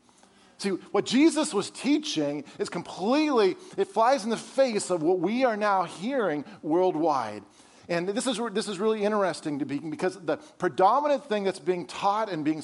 See, 0.61 0.69
what 0.69 1.07
Jesus 1.07 1.55
was 1.55 1.71
teaching 1.71 2.45
is 2.59 2.69
completely, 2.69 3.57
it 3.79 3.89
flies 3.89 4.25
in 4.25 4.31
the 4.31 4.37
face 4.37 4.91
of 4.91 5.03
what 5.03 5.19
we 5.19 5.43
are 5.43 5.57
now 5.57 5.85
hearing 5.85 6.45
worldwide. 6.61 7.43
And 7.89 8.07
this 8.11 8.27
is, 8.27 8.39
this 8.53 8.69
is 8.69 8.79
really 8.79 9.03
interesting 9.03 9.61
to 9.61 9.65
be 9.65 9.79
because 9.79 10.21
the 10.21 10.37
predominant 10.59 11.25
thing 11.25 11.45
that's 11.45 11.59
being 11.59 11.87
taught 11.87 12.31
and 12.31 12.45
being 12.45 12.63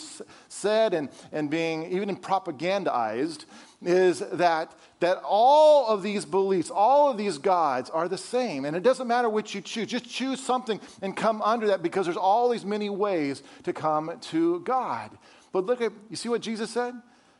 said 0.50 0.92
and, 0.92 1.08
and 1.32 1.48
being 1.48 1.90
even 1.90 2.14
propagandized 2.16 3.46
is 3.82 4.18
that, 4.18 4.74
that 5.00 5.22
all 5.24 5.86
of 5.86 6.02
these 6.02 6.26
beliefs, 6.26 6.70
all 6.70 7.10
of 7.10 7.16
these 7.16 7.38
gods 7.38 7.88
are 7.88 8.08
the 8.08 8.18
same. 8.18 8.66
And 8.66 8.76
it 8.76 8.82
doesn't 8.82 9.08
matter 9.08 9.30
which 9.30 9.54
you 9.54 9.62
choose. 9.62 9.88
Just 9.88 10.04
choose 10.04 10.38
something 10.38 10.82
and 11.00 11.16
come 11.16 11.40
under 11.40 11.68
that 11.68 11.82
because 11.82 12.04
there's 12.04 12.18
all 12.18 12.50
these 12.50 12.66
many 12.66 12.90
ways 12.90 13.42
to 13.62 13.72
come 13.72 14.18
to 14.20 14.60
God. 14.60 15.16
But 15.50 15.64
look 15.64 15.80
at, 15.80 15.92
you 16.10 16.16
see 16.16 16.28
what 16.28 16.42
Jesus 16.42 16.70
said? 16.70 16.94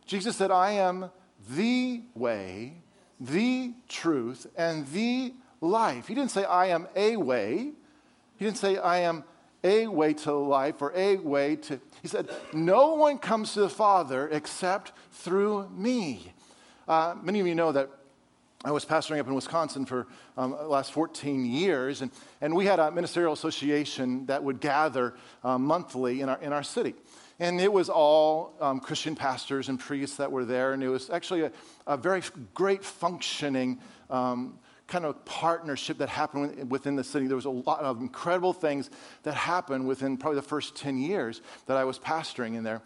Jesus 0.06 0.36
said, 0.36 0.50
I 0.50 0.72
am 0.72 1.10
the 1.50 2.02
way, 2.14 2.74
the 3.20 3.72
truth, 3.88 4.46
and 4.56 4.86
the 4.88 5.34
life. 5.60 6.06
He 6.08 6.14
didn't 6.14 6.30
say, 6.30 6.44
I 6.44 6.66
am 6.66 6.86
a 6.94 7.16
way. 7.16 7.72
He 8.36 8.44
didn't 8.44 8.58
say, 8.58 8.76
I 8.78 9.00
am 9.00 9.24
a 9.64 9.88
way 9.88 10.14
to 10.14 10.32
life 10.32 10.80
or 10.80 10.92
a 10.94 11.16
way 11.16 11.56
to. 11.56 11.80
He 12.02 12.08
said, 12.08 12.30
No 12.52 12.94
one 12.94 13.18
comes 13.18 13.54
to 13.54 13.60
the 13.60 13.68
Father 13.68 14.28
except 14.28 14.92
through 15.12 15.68
me. 15.70 16.32
Uh, 16.86 17.16
many 17.20 17.40
of 17.40 17.46
you 17.46 17.54
know 17.54 17.72
that 17.72 17.90
I 18.64 18.70
was 18.70 18.84
pastoring 18.84 19.20
up 19.20 19.26
in 19.26 19.34
Wisconsin 19.34 19.86
for 19.86 20.06
um, 20.36 20.52
the 20.52 20.66
last 20.66 20.92
14 20.92 21.44
years, 21.44 22.02
and, 22.02 22.10
and 22.40 22.54
we 22.54 22.66
had 22.66 22.78
a 22.78 22.90
ministerial 22.90 23.32
association 23.32 24.26
that 24.26 24.42
would 24.42 24.60
gather 24.60 25.14
um, 25.44 25.64
monthly 25.64 26.20
in 26.20 26.28
our, 26.28 26.40
in 26.40 26.52
our 26.52 26.62
city. 26.62 26.94
And 27.38 27.60
it 27.60 27.72
was 27.72 27.90
all 27.90 28.54
um, 28.60 28.80
Christian 28.80 29.14
pastors 29.14 29.68
and 29.68 29.78
priests 29.78 30.16
that 30.16 30.32
were 30.32 30.44
there. 30.44 30.72
And 30.72 30.82
it 30.82 30.88
was 30.88 31.10
actually 31.10 31.42
a, 31.42 31.52
a 31.86 31.96
very 31.96 32.22
great 32.54 32.82
functioning 32.82 33.78
um, 34.08 34.58
kind 34.86 35.04
of 35.04 35.22
partnership 35.24 35.98
that 35.98 36.08
happened 36.08 36.70
within 36.70 36.96
the 36.96 37.04
city. 37.04 37.26
There 37.26 37.36
was 37.36 37.44
a 37.44 37.50
lot 37.50 37.80
of 37.80 38.00
incredible 38.00 38.52
things 38.52 38.88
that 39.24 39.34
happened 39.34 39.86
within 39.86 40.16
probably 40.16 40.36
the 40.36 40.46
first 40.46 40.76
10 40.76 40.96
years 40.96 41.42
that 41.66 41.76
I 41.76 41.84
was 41.84 41.98
pastoring 41.98 42.56
in 42.56 42.62
there. 42.62 42.82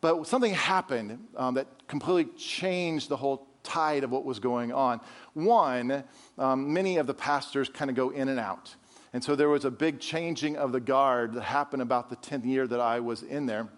But 0.00 0.26
something 0.26 0.52
happened 0.52 1.26
um, 1.36 1.54
that 1.54 1.66
completely 1.86 2.32
changed 2.36 3.08
the 3.08 3.16
whole 3.16 3.46
tide 3.62 4.04
of 4.04 4.10
what 4.10 4.24
was 4.24 4.38
going 4.38 4.72
on. 4.72 5.00
One, 5.34 6.04
um, 6.36 6.72
many 6.72 6.98
of 6.98 7.06
the 7.06 7.14
pastors 7.14 7.68
kind 7.68 7.90
of 7.90 7.96
go 7.96 8.10
in 8.10 8.28
and 8.28 8.38
out. 8.38 8.74
And 9.12 9.22
so 9.22 9.36
there 9.36 9.48
was 9.48 9.64
a 9.64 9.70
big 9.70 10.00
changing 10.00 10.56
of 10.56 10.72
the 10.72 10.80
guard 10.80 11.34
that 11.34 11.42
happened 11.42 11.82
about 11.82 12.10
the 12.10 12.16
10th 12.16 12.44
year 12.44 12.66
that 12.66 12.80
I 12.80 13.00
was 13.00 13.22
in 13.22 13.46
there. 13.46 13.68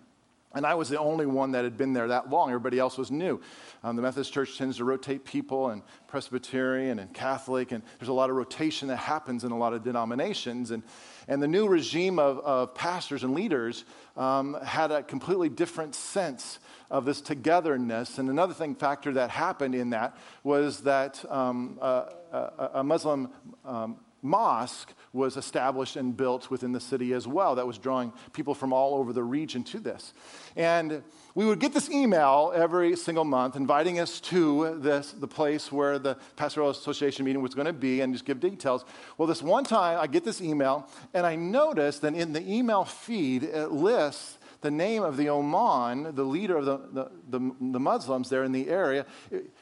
And 0.55 0.65
I 0.65 0.75
was 0.75 0.89
the 0.89 0.99
only 0.99 1.27
one 1.27 1.53
that 1.53 1.65
had 1.65 1.77
been 1.77 1.93
there 1.93 2.09
that 2.09 2.31
long. 2.31 2.49
Everybody 2.49 2.79
else 2.79 2.97
was 2.97 3.11
new. 3.11 3.41
Um, 3.85 3.97
the 3.97 4.03
Methodist 4.03 4.33
Church 4.33 4.57
tends 4.57 4.79
to 4.79 4.85
rotate 4.85 5.25
people, 5.25 5.71
and 5.71 5.83
Presbyterian 6.07 6.99
and 6.99 7.13
Catholic, 7.13 7.73
and 7.73 7.83
there's 7.99 8.09
a 8.09 8.15
lot 8.15 8.31
of 8.31 8.37
rotation 8.37 8.89
that 8.89 8.97
happens 8.97 9.45
in 9.45 9.53
a 9.53 9.59
lot 9.59 9.75
of 9.75 9.83
denominations. 9.83 10.71
And, 10.71 10.83
and 11.29 11.43
the 11.43 11.49
new 11.49 11.69
regime 11.69 12.19
of, 12.19 12.39
of 12.39 12.75
pastors 12.75 13.23
and 13.23 13.35
leaders 13.35 13.85
um, 14.17 14.57
had 14.65 14.91
a 14.91 15.03
completely 15.03 15.49
different 15.49 15.95
sense 15.95 16.59
of 16.91 17.05
this 17.05 17.21
togetherness. 17.21 18.19
And 18.19 18.31
another 18.31 18.55
thing, 18.55 18.75
factor 18.75 19.13
that 19.15 19.31
happened 19.31 19.75
in 19.75 19.91
that 19.91 20.17
was 20.45 20.81
that 20.83 21.25
um, 21.31 21.79
a, 21.83 22.71
a, 22.75 22.85
Muslim 22.85 23.31
um, 23.65 23.97
mosque 24.27 24.93
was 25.13 25.37
established 25.37 25.97
and 25.97 26.17
built 26.17 26.51
within 26.51 26.73
the 26.73 26.81
city 26.81 27.13
as 27.15 27.27
well 27.27 27.55
that 27.55 27.67
was 27.67 27.79
drawing 27.79 28.13
people 28.33 28.55
from 28.55 28.73
all 28.73 28.95
over 28.95 29.13
the 29.13 29.23
region 29.23 29.65
to 29.65 29.81
this. 29.81 30.13
And 30.57 31.03
we 31.35 31.47
would 31.47 31.59
get 31.59 31.73
this 31.73 31.91
email 31.91 32.53
every 32.55 32.97
single 32.97 33.25
month 33.25 33.57
inviting 33.57 33.99
us 33.99 34.21
to 34.21 34.79
this, 34.79 35.13
the 35.13 35.29
place 35.29 35.73
where 35.73 35.99
the 35.99 36.17
Pastoral 36.37 36.71
Association 36.71 37.25
meeting 37.25 37.43
was 37.43 37.55
going 37.55 37.67
to 37.67 37.73
be 37.73 38.01
and 38.01 38.13
just 38.13 38.25
give 38.25 38.41
details. 38.41 38.85
Well, 39.17 39.27
this 39.27 39.43
one 39.43 39.65
time 39.65 39.99
I 39.99 40.07
get 40.07 40.25
this 40.25 40.41
email 40.41 40.89
and 41.15 41.25
I 41.25 41.37
noticed 41.37 42.03
that 42.03 42.15
in 42.15 42.33
the 42.33 42.43
email 42.43 42.85
feed 42.85 43.45
it 43.45 43.71
lists 43.71 44.39
the 44.63 44.71
name 44.71 45.03
of 45.03 45.17
the 45.17 45.29
imam, 45.29 46.15
the 46.15 46.25
leader 46.25 46.57
of 46.57 46.65
the, 46.65 46.79
the, 46.93 47.11
the, 47.29 47.55
the 47.61 47.81
Muslims 47.81 48.29
there 48.29 48.43
in 48.43 48.53
the 48.53 48.69
area. 48.69 49.07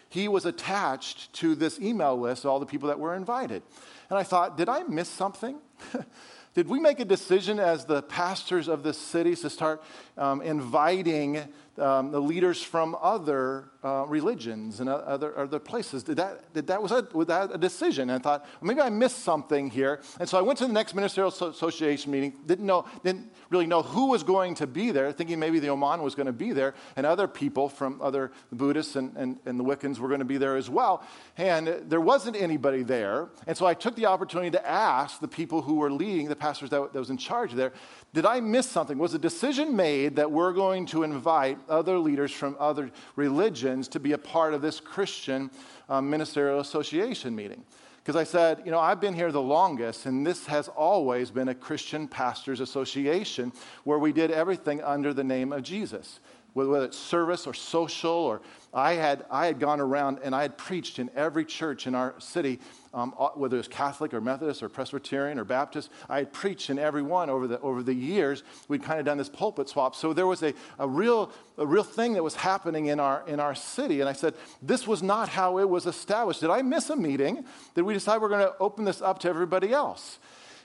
He 0.09 0.29
was 0.29 0.47
attached 0.47 1.33
to 1.35 1.55
this 1.55 1.81
email 1.81 2.19
list 2.19 2.47
all 2.47 2.61
the 2.61 2.67
people 2.67 2.89
that 2.89 2.99
were 2.99 3.15
invited. 3.15 3.63
And 4.11 4.19
I 4.19 4.23
thought, 4.23 4.57
did 4.57 4.69
I 4.69 4.83
miss 4.85 5.09
something? 5.09 5.59
did 6.55 6.69
we 6.69 6.79
make 6.79 7.01
a 7.01 7.05
decision 7.05 7.59
as 7.59 7.85
the 7.85 8.03
pastors 8.03 8.69
of 8.69 8.83
this 8.83 8.99
city 8.99 9.35
to 9.37 9.51
start 9.51 9.83
um, 10.17 10.43
inviting 10.43 11.49
um, 11.79 12.11
the 12.11 12.21
leaders 12.21 12.63
from 12.63 12.97
other 13.01 13.71
uh, 13.83 14.05
religions 14.07 14.81
and 14.81 14.89
other, 14.89 15.37
other 15.39 15.59
places. 15.59 16.03
Did 16.03 16.17
that, 16.17 16.53
did 16.55 16.67
that, 16.69 16.81
was, 16.81 16.91
that, 16.91 17.15
was 17.15 17.27
that 17.27 17.55
a 17.55 17.59
decision? 17.59 18.11
And 18.11 18.19
I 18.19 18.23
thought, 18.23 18.47
maybe 18.63 18.81
I 18.81 18.89
missed 18.89 19.19
something 19.19 19.69
here. 19.71 20.01
And 20.19 20.29
so 20.29 20.39
I 20.39 20.41
went 20.41 20.59
to 20.61 20.67
the 20.67 20.73
next 20.73 20.95
ministerial 20.95 21.31
association 21.31 22.11
meeting, 22.11 22.35
didn't, 22.47 22.65
know, 22.65 22.87
didn't 23.03 23.33
really 23.51 23.67
know 23.67 23.83
who 23.83 24.07
was 24.07 24.23
going 24.23 24.55
to 24.57 24.67
be 24.67 24.91
there, 24.91 25.13
thinking 25.13 25.39
maybe 25.39 25.59
the 25.59 25.71
imam 25.71 26.03
was 26.03 26.15
going 26.15 26.27
to 26.27 26.33
be 26.33 26.53
there, 26.53 26.75
and 26.97 27.05
other 27.05 27.29
people 27.29 27.69
from 27.69 28.01
other 28.01 28.33
Buddhists 28.53 28.97
and, 28.97 29.15
and, 29.17 29.39
and 29.45 29.61
the 29.61 29.65
Wiccans 29.65 29.99
were 29.99 30.09
going 30.09 30.21
to 30.21 30.25
be 30.25 30.39
there 30.39 30.57
as 30.57 30.71
well. 30.71 31.03
And 31.37 31.83
there 31.89 32.01
wasn't 32.01 32.37
anybody 32.37 32.83
there. 32.83 33.29
And 33.47 33.57
so 33.57 33.67
I 33.67 33.75
took 33.75 33.97
the 33.97 34.07
opportunity 34.07 34.51
to 34.53 34.67
ask 34.67 35.21
the 35.21 35.29
people 35.29 35.61
who 35.61 35.75
were 35.75 35.91
leading, 35.91 36.29
the 36.29 36.37
pastors 36.37 36.71
that, 36.71 36.93
that 36.93 36.99
was 36.99 37.11
in 37.11 37.19
charge 37.19 37.53
there, 37.53 37.73
did 38.15 38.25
I 38.25 38.41
miss 38.41 38.71
something? 38.71 38.97
Was 38.97 39.13
a 39.13 39.19
decision 39.19 39.75
made 39.75 40.17
that 40.17 40.31
we're 40.31 40.53
going 40.53 40.87
to 40.87 41.03
invite 41.03 41.59
other 41.69 41.99
leaders 41.99 42.33
from 42.33 42.57
other 42.59 42.91
religions 43.17 43.89
to 43.89 44.01
be 44.01 44.13
a 44.13 44.19
part 44.19 44.55
of 44.55 44.63
this 44.63 44.81
Christian 44.81 45.51
um, 45.89 46.09
ministerial 46.09 46.61
association 46.61 47.35
meeting? 47.35 47.65
Because 47.99 48.17
I 48.17 48.25
said, 48.25 48.63
you 48.65 48.71
know, 48.71 48.79
I've 48.79 49.01
been 49.01 49.15
here 49.15 49.33
the 49.33 49.41
longest, 49.41 50.05
and 50.05 50.27
this 50.27 50.45
has 50.47 50.69
always 50.69 51.31
been 51.31 51.49
a 51.49 51.55
Christian 51.55 52.07
pastors 52.07 52.61
association 52.61 53.51
where 53.85 53.99
we 53.99 54.13
did 54.13 54.31
everything 54.31 54.83
under 54.83 55.15
the 55.15 55.25
name 55.25 55.53
of 55.53 55.63
Jesus 55.63 56.21
whether 56.55 56.85
it's 56.85 56.97
service 56.97 57.47
or 57.47 57.53
social 57.53 58.11
or 58.11 58.41
I 58.75 58.95
had, 58.95 59.25
I 59.31 59.47
had 59.47 59.61
gone 59.61 59.81
around 59.81 60.19
and 60.25 60.35
I 60.35 60.43
had 60.43 60.59
preached 60.59 60.99
in 60.99 61.09
every 61.15 61.45
church 61.45 61.87
in 61.87 61.95
our 61.95 62.15
city, 62.19 62.59
um, 62.93 63.13
whether 63.37 63.57
it 63.57 63.59
was 63.59 63.69
Catholic 63.69 64.13
or 64.13 64.21
Methodist 64.21 64.65
or 64.65 64.69
Presbyterian 64.69 65.39
or 65.39 65.45
Baptist. 65.45 65.91
I 66.09 66.19
had 66.19 66.33
preached 66.33 66.71
in 66.71 66.79
every 66.81 67.03
one 67.03 67.31
over 67.31 67.47
the, 67.47 67.61
over 67.61 67.85
the 67.85 67.95
years. 67.95 68.43
We'd 68.67 68.83
kind 68.83 68.99
of 68.99 69.07
done 69.07 69.17
this 69.17 69.29
pulpit 69.29 69.69
swap. 69.69 69.95
So 69.95 70.13
there 70.13 70.27
was 70.27 70.43
a, 70.43 70.53
a, 70.81 70.89
real, 70.89 71.31
a 71.57 71.65
real 71.65 71.85
thing 71.85 72.15
that 72.15 72.25
was 72.25 72.35
happening 72.35 72.87
in 72.87 72.99
our, 72.99 73.23
in 73.29 73.39
our 73.39 73.55
city. 73.55 74.01
And 74.01 74.09
I 74.09 74.13
said, 74.13 74.35
this 74.61 74.89
was 74.89 75.05
not 75.05 75.29
how 75.29 75.59
it 75.59 75.69
was 75.69 75.87
established. 75.87 76.41
Did 76.41 76.51
I 76.51 76.63
miss 76.63 76.91
a 76.91 76.97
meeting? 76.97 77.45
Did 77.77 77.83
we 77.83 77.95
decide 77.95 78.21
we're 78.21 78.29
going 78.29 78.47
to 78.47 78.55
open 78.59 78.85
this 78.85 79.01
up 79.01 79.21
to 79.21 79.29
everybody 79.29 79.73
else? 79.73 80.19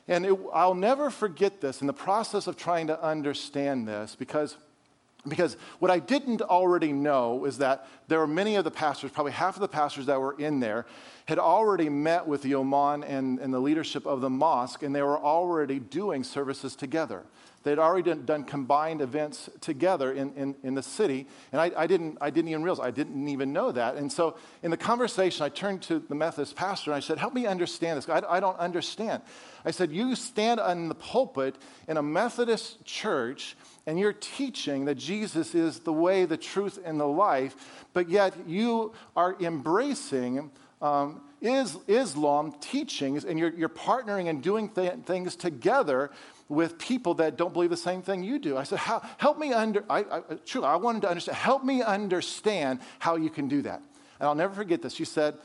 And 0.08 0.26
it, 0.26 0.40
I'll 0.52 0.74
never 0.74 1.12
forget 1.12 1.62
this 1.62 1.82
in 1.82 1.86
the 1.88 1.94
process 1.94 2.48
of 2.48 2.58
trying 2.58 2.88
to 2.88 3.00
understand 3.04 3.88
this 3.88 4.16
because– 4.16 4.58
because 5.28 5.58
what 5.80 5.92
I 5.92 6.00
didn't 6.00 6.42
already 6.42 6.94
know 6.94 7.46
is 7.46 7.58
that 7.58 7.88
there 8.08 8.20
were 8.20 8.28
many 8.28 8.56
of 8.56 8.64
the 8.64 8.72
pastors, 8.72 9.12
probably 9.12 9.34
half 9.34 9.56
of 9.56 9.62
the 9.62 9.68
pastors 9.68 10.06
that 10.06 10.20
were 10.20 10.36
in 10.40 10.60
there, 10.60 10.86
had 11.26 11.40
already 11.40 11.90
met 11.90 12.26
with 12.26 12.42
the 12.42 12.56
imam 12.56 13.04
and, 13.04 13.40
and 13.40 13.54
the 13.54 13.60
leadership 13.60 14.06
of 14.06 14.22
the 14.22 14.30
mosque, 14.30 14.82
and 14.82 14.96
they 14.96 15.02
were 15.02 15.20
already 15.20 15.80
doing 15.80 16.24
services 16.24 16.76
together. 16.76 17.24
They'd 17.64 17.78
already 17.78 18.10
done, 18.10 18.26
done 18.26 18.44
combined 18.46 19.02
events 19.02 19.50
together 19.60 20.14
in, 20.14 20.34
in, 20.34 20.56
in 20.64 20.76
the 20.76 20.84
city. 20.84 21.28
And 21.52 21.60
I, 21.60 21.72
I, 21.76 21.88
didn't, 21.88 22.18
I 22.22 22.30
didn't 22.30 22.50
even 22.50 22.64
realize, 22.64 22.86
I 22.86 22.92
didn't 22.92 23.28
even 23.28 23.52
know 23.52 23.72
that. 23.72 23.96
And 23.96 24.12
so 24.12 24.38
in 24.64 24.72
the 24.72 24.78
conversation, 24.78 25.44
I 25.44 25.50
turned 25.50 25.82
to 25.84 26.00
the 26.00 26.16
Methodist 26.16 26.56
pastor 26.56 26.92
and 26.92 26.96
I 26.98 27.02
said, 27.02 27.18
Help 27.18 27.34
me 27.34 27.46
understand 27.46 27.98
this. 27.98 28.08
I, 28.08 28.22
I 28.28 28.40
don't 28.40 28.58
understand. 28.58 29.24
I 29.66 29.72
said, 29.72 29.92
You 29.92 30.16
stand 30.16 30.60
on 30.60 30.88
the 30.88 30.96
pulpit 30.96 31.58
in 31.88 31.98
a 31.98 32.04
Methodist 32.04 32.86
church 32.86 33.58
and 33.86 34.00
you're 34.00 34.14
teaching 34.14 34.86
that 34.86 34.96
Jesus 34.96 35.54
is 35.54 35.80
the 35.80 35.94
way, 35.94 36.26
the 36.26 36.38
truth, 36.38 36.80
and 36.86 37.00
the 37.00 37.08
life, 37.08 37.86
but 37.94 38.10
yet 38.10 38.36
you 38.48 38.94
are 39.16 39.36
embracing 39.42 40.52
um, 40.82 41.22
is 41.42 41.78
Islam 41.88 42.54
teachings 42.60 43.26
and 43.26 43.40
you're, 43.40 43.52
you're 43.52 43.70
partnering 43.70 44.30
and 44.30 44.42
doing 44.42 44.70
th- 44.70 45.00
things 45.06 45.36
together 45.36 46.12
with 46.50 46.80
people 46.80 47.14
that 47.14 47.38
don't 47.38 47.54
believe 47.54 47.70
the 47.70 47.78
same 47.78 48.02
thing 48.02 48.24
you 48.24 48.40
do. 48.40 48.58
I 48.58 48.64
said, 48.64 48.80
help 48.80 49.38
me 49.38 49.54
under, 49.54 49.86
I, 49.90 50.00
I, 50.00 50.22
truly, 50.46 50.68
I 50.68 50.76
wanted 50.76 51.04
to 51.04 51.10
understand, 51.10 51.38
help 51.38 51.64
me 51.64 51.84
understand 51.84 52.80
how 52.98 53.16
you 53.16 53.30
can 53.30 53.48
do 53.48 53.62
that. 53.62 53.82
And 54.20 54.28
I'll 54.28 54.36
never 54.36 54.56
forget 54.56 54.82
this. 54.82 54.94
She 54.94 55.06
said, 55.06 55.36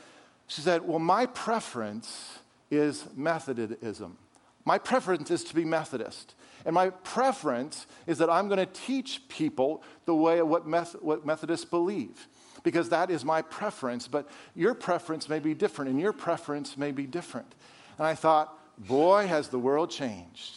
she 0.47 0.61
said, 0.61 0.81
well, 0.81 0.99
my 0.99 1.27
preference 1.27 2.39
is 2.71 3.05
Methodism. 3.15 4.17
My 4.65 4.79
preference 4.79 5.29
is 5.29 5.43
to 5.45 5.55
be 5.55 5.63
Methodist. 5.63 6.33
And 6.65 6.73
my 6.73 6.89
preference 6.89 7.85
is 8.07 8.17
that 8.17 8.29
I'm 8.29 8.47
going 8.47 8.59
to 8.59 8.65
teach 8.65 9.27
people 9.29 9.83
the 10.05 10.15
way 10.15 10.39
of 10.39 10.47
what, 10.47 10.65
Meth- 10.65 11.01
what 11.01 11.23
Methodists 11.23 11.65
believe 11.65 12.27
because 12.63 12.89
that 12.89 13.11
is 13.11 13.23
my 13.23 13.43
preference. 13.43 14.07
But 14.07 14.27
your 14.55 14.73
preference 14.73 15.29
may 15.29 15.39
be 15.39 15.53
different, 15.53 15.91
and 15.91 16.01
your 16.01 16.11
preference 16.11 16.75
may 16.75 16.91
be 16.91 17.05
different. 17.05 17.53
And 17.99 18.07
I 18.07 18.15
thought, 18.15 18.57
boy, 18.87 19.27
has 19.27 19.49
the 19.49 19.59
world 19.59 19.91
changed. 19.91 20.55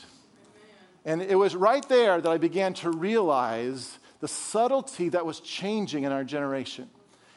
And 1.09 1.23
it 1.23 1.37
was 1.37 1.57
right 1.57 1.89
there 1.89 2.21
that 2.21 2.31
I 2.31 2.37
began 2.37 2.75
to 2.75 2.91
realize 2.91 3.99
the 4.21 4.29
subtlety 4.29 5.09
that 5.09 5.25
was 5.25 5.41
changing 5.41 6.05
in 6.05 6.13
our 6.13 6.23
generation. 6.23 6.87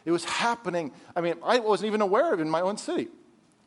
It 0.04 0.12
was 0.12 0.26
happening. 0.26 0.92
I 1.16 1.22
mean, 1.22 1.36
I 1.42 1.60
wasn't 1.60 1.88
even 1.88 2.02
aware 2.02 2.34
of 2.34 2.40
it 2.40 2.42
in 2.42 2.50
my 2.50 2.60
own 2.60 2.76
city. 2.76 3.08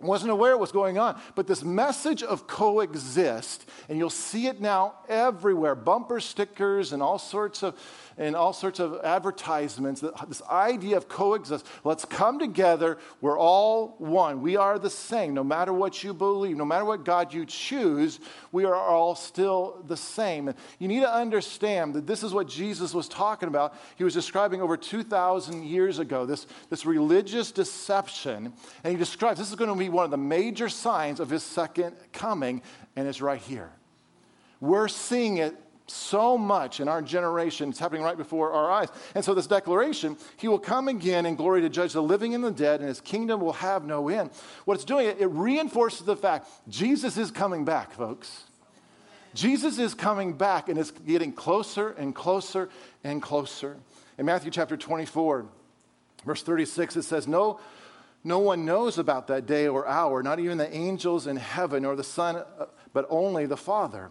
I 0.02 0.05
wasn't 0.05 0.32
aware 0.32 0.52
of 0.52 0.61
what's 0.61 0.72
going 0.72 0.98
on. 0.98 1.18
But 1.34 1.46
this 1.46 1.64
message 1.64 2.22
of 2.22 2.46
coexist, 2.46 3.66
and 3.88 3.96
you'll 3.96 4.11
see 4.11 4.46
it 4.46 4.61
now 4.61 4.92
everywhere 5.09 5.74
bumper 5.74 6.20
stickers 6.20 6.92
and 6.92 7.02
all 7.02 7.18
sorts 7.18 7.62
of 7.62 7.74
and 8.17 8.37
all 8.37 8.53
sorts 8.53 8.81
of 8.81 9.01
advertisements, 9.05 10.01
this 10.29 10.43
idea 10.43 10.97
of 10.97 11.09
coexist. 11.09 11.67
Let's 11.83 12.05
come 12.05 12.39
together. 12.39 12.99
We're 13.21 13.39
all 13.39 13.95
one. 13.99 14.43
We 14.43 14.57
are 14.57 14.79
the 14.79 14.91
same. 14.91 15.35
No 15.35 15.45
matter 15.45 15.73
what 15.73 16.05
you 16.05 16.15
believe, 16.15 16.57
no 16.57 16.65
matter 16.65 16.85
what 16.85 17.05
God 17.05 17.33
you 17.33 17.45
choose, 17.45 18.21
we 18.53 18.65
are 18.65 18.75
all 18.75 19.15
still 19.15 19.83
the 19.87 19.97
same. 19.97 20.49
And 20.49 20.57
you 20.79 20.89
need 20.89 21.01
to 21.01 21.12
understand 21.12 21.95
that 21.95 22.07
this 22.07 22.23
is 22.23 22.33
what 22.33 22.49
Jesus 22.49 22.95
was 22.95 23.09
talking 23.09 23.49
about. 23.49 23.75
He 23.97 24.05
was 24.05 24.15
describing 24.15 24.62
over 24.62 24.77
2,000 24.77 25.65
years 25.65 25.99
ago 25.99 26.27
this, 26.27 26.47
this 26.71 26.87
religious 26.87 27.51
deception. 27.53 28.53
And 28.85 28.93
he 28.93 28.97
describes 28.97 29.39
this 29.39 29.51
is 29.51 29.57
going 29.57 29.71
to 29.71 29.77
be 29.77 29.89
one 29.89 30.05
of 30.05 30.11
the 30.11 30.17
major 30.17 30.69
signs 30.69 31.21
of 31.21 31.31
his 31.31 31.43
second 31.43 31.97
coming, 32.12 32.62
and 32.97 33.09
it's 33.09 33.21
right 33.21 33.41
here. 33.41 33.71
We're 34.61 34.89
seeing 34.89 35.39
it 35.39 35.57
so 35.87 36.39
much 36.39 36.80
in 36.80 36.89
our 36.89 37.03
generation. 37.03 37.68
It's 37.68 37.78
happening 37.78 38.03
right 38.03 38.16
before 38.16 38.53
our 38.53 38.70
eyes. 38.70 38.89
And 39.14 39.24
so, 39.24 39.35
this 39.35 39.47
declaration, 39.47 40.16
He 40.37 40.49
will 40.49 40.59
come 40.59 40.89
again 40.89 41.26
in 41.26 41.37
glory 41.37 41.61
to 41.61 41.68
judge 41.68 41.93
the 41.93 42.03
living 42.03 42.35
and 42.35 42.43
the 42.43 42.51
dead, 42.51 42.80
and 42.80 42.89
His 42.89 43.01
kingdom 43.01 43.41
will 43.41 43.53
have 43.55 43.85
no 43.85 44.09
end. 44.09 44.30
What 44.64 44.74
it's 44.74 44.85
doing, 44.85 45.07
it 45.07 45.30
reinforces 45.30 46.07
the 46.07 46.16
fact 46.16 46.49
Jesus 46.68 47.16
is 47.16 47.30
coming 47.30 47.64
back, 47.64 47.93
folks. 47.93 48.45
Jesus 49.35 49.78
is 49.78 49.95
coming 49.95 50.32
back, 50.32 50.68
and 50.68 50.78
it's 50.78 50.93
getting 50.93 51.32
closer 51.32 51.91
and 51.91 52.14
closer 52.14 52.70
and 53.03 53.20
closer. 53.20 53.76
In 54.16 54.26
Matthew 54.26 54.51
chapter 54.51 54.76
24, 54.76 55.45
verse 56.24 56.43
36, 56.43 56.97
it 56.97 57.03
says, 57.03 57.26
No, 57.26 57.61
no 58.22 58.39
one 58.39 58.64
knows 58.64 58.97
about 58.97 59.26
that 59.26 59.45
day 59.45 59.68
or 59.68 59.87
hour, 59.87 60.22
not 60.22 60.39
even 60.39 60.57
the 60.57 60.74
angels 60.74 61.26
in 61.26 61.37
heaven 61.37 61.85
or 61.85 61.95
the 61.95 62.05
Son, 62.05 62.37
uh, 62.37 62.66
but 62.95 63.07
only 63.11 63.45
the 63.45 63.57
Father. 63.57 64.11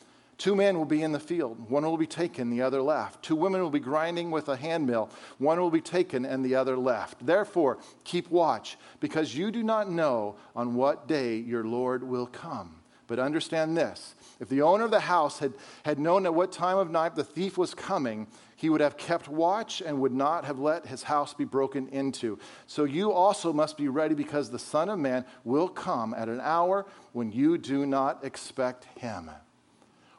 Two 0.41 0.55
men 0.55 0.75
will 0.75 0.85
be 0.85 1.03
in 1.03 1.11
the 1.11 1.19
field, 1.19 1.69
one 1.69 1.83
will 1.83 1.99
be 1.99 2.07
taken, 2.07 2.49
the 2.49 2.63
other 2.63 2.81
left. 2.81 3.21
Two 3.21 3.35
women 3.35 3.61
will 3.61 3.69
be 3.69 3.79
grinding 3.79 4.31
with 4.31 4.49
a 4.49 4.55
handmill, 4.55 5.11
one 5.37 5.59
will 5.59 5.69
be 5.69 5.81
taken 5.81 6.25
and 6.25 6.43
the 6.43 6.55
other 6.55 6.75
left. 6.75 7.23
Therefore, 7.23 7.77
keep 8.03 8.27
watch, 8.31 8.75
because 8.99 9.35
you 9.35 9.51
do 9.51 9.61
not 9.61 9.91
know 9.91 10.37
on 10.55 10.73
what 10.73 11.07
day 11.07 11.35
your 11.37 11.63
Lord 11.63 12.01
will 12.01 12.25
come. 12.25 12.77
But 13.05 13.19
understand 13.19 13.77
this 13.77 14.15
if 14.39 14.49
the 14.49 14.63
owner 14.63 14.85
of 14.85 14.89
the 14.89 15.01
house 15.01 15.37
had, 15.37 15.53
had 15.85 15.99
known 15.99 16.25
at 16.25 16.33
what 16.33 16.51
time 16.51 16.79
of 16.79 16.89
night 16.89 17.15
the 17.15 17.23
thief 17.23 17.55
was 17.55 17.75
coming, 17.75 18.25
he 18.55 18.71
would 18.71 18.81
have 18.81 18.97
kept 18.97 19.27
watch 19.27 19.79
and 19.85 20.01
would 20.01 20.11
not 20.11 20.45
have 20.45 20.57
let 20.57 20.87
his 20.87 21.03
house 21.03 21.35
be 21.35 21.45
broken 21.45 21.87
into. 21.89 22.39
So 22.65 22.85
you 22.85 23.11
also 23.11 23.53
must 23.53 23.77
be 23.77 23.89
ready 23.89 24.15
because 24.15 24.49
the 24.49 24.57
Son 24.57 24.89
of 24.89 24.97
Man 24.97 25.23
will 25.43 25.67
come 25.67 26.15
at 26.15 26.29
an 26.29 26.41
hour 26.41 26.87
when 27.13 27.31
you 27.31 27.59
do 27.59 27.85
not 27.85 28.25
expect 28.25 28.85
him. 28.97 29.29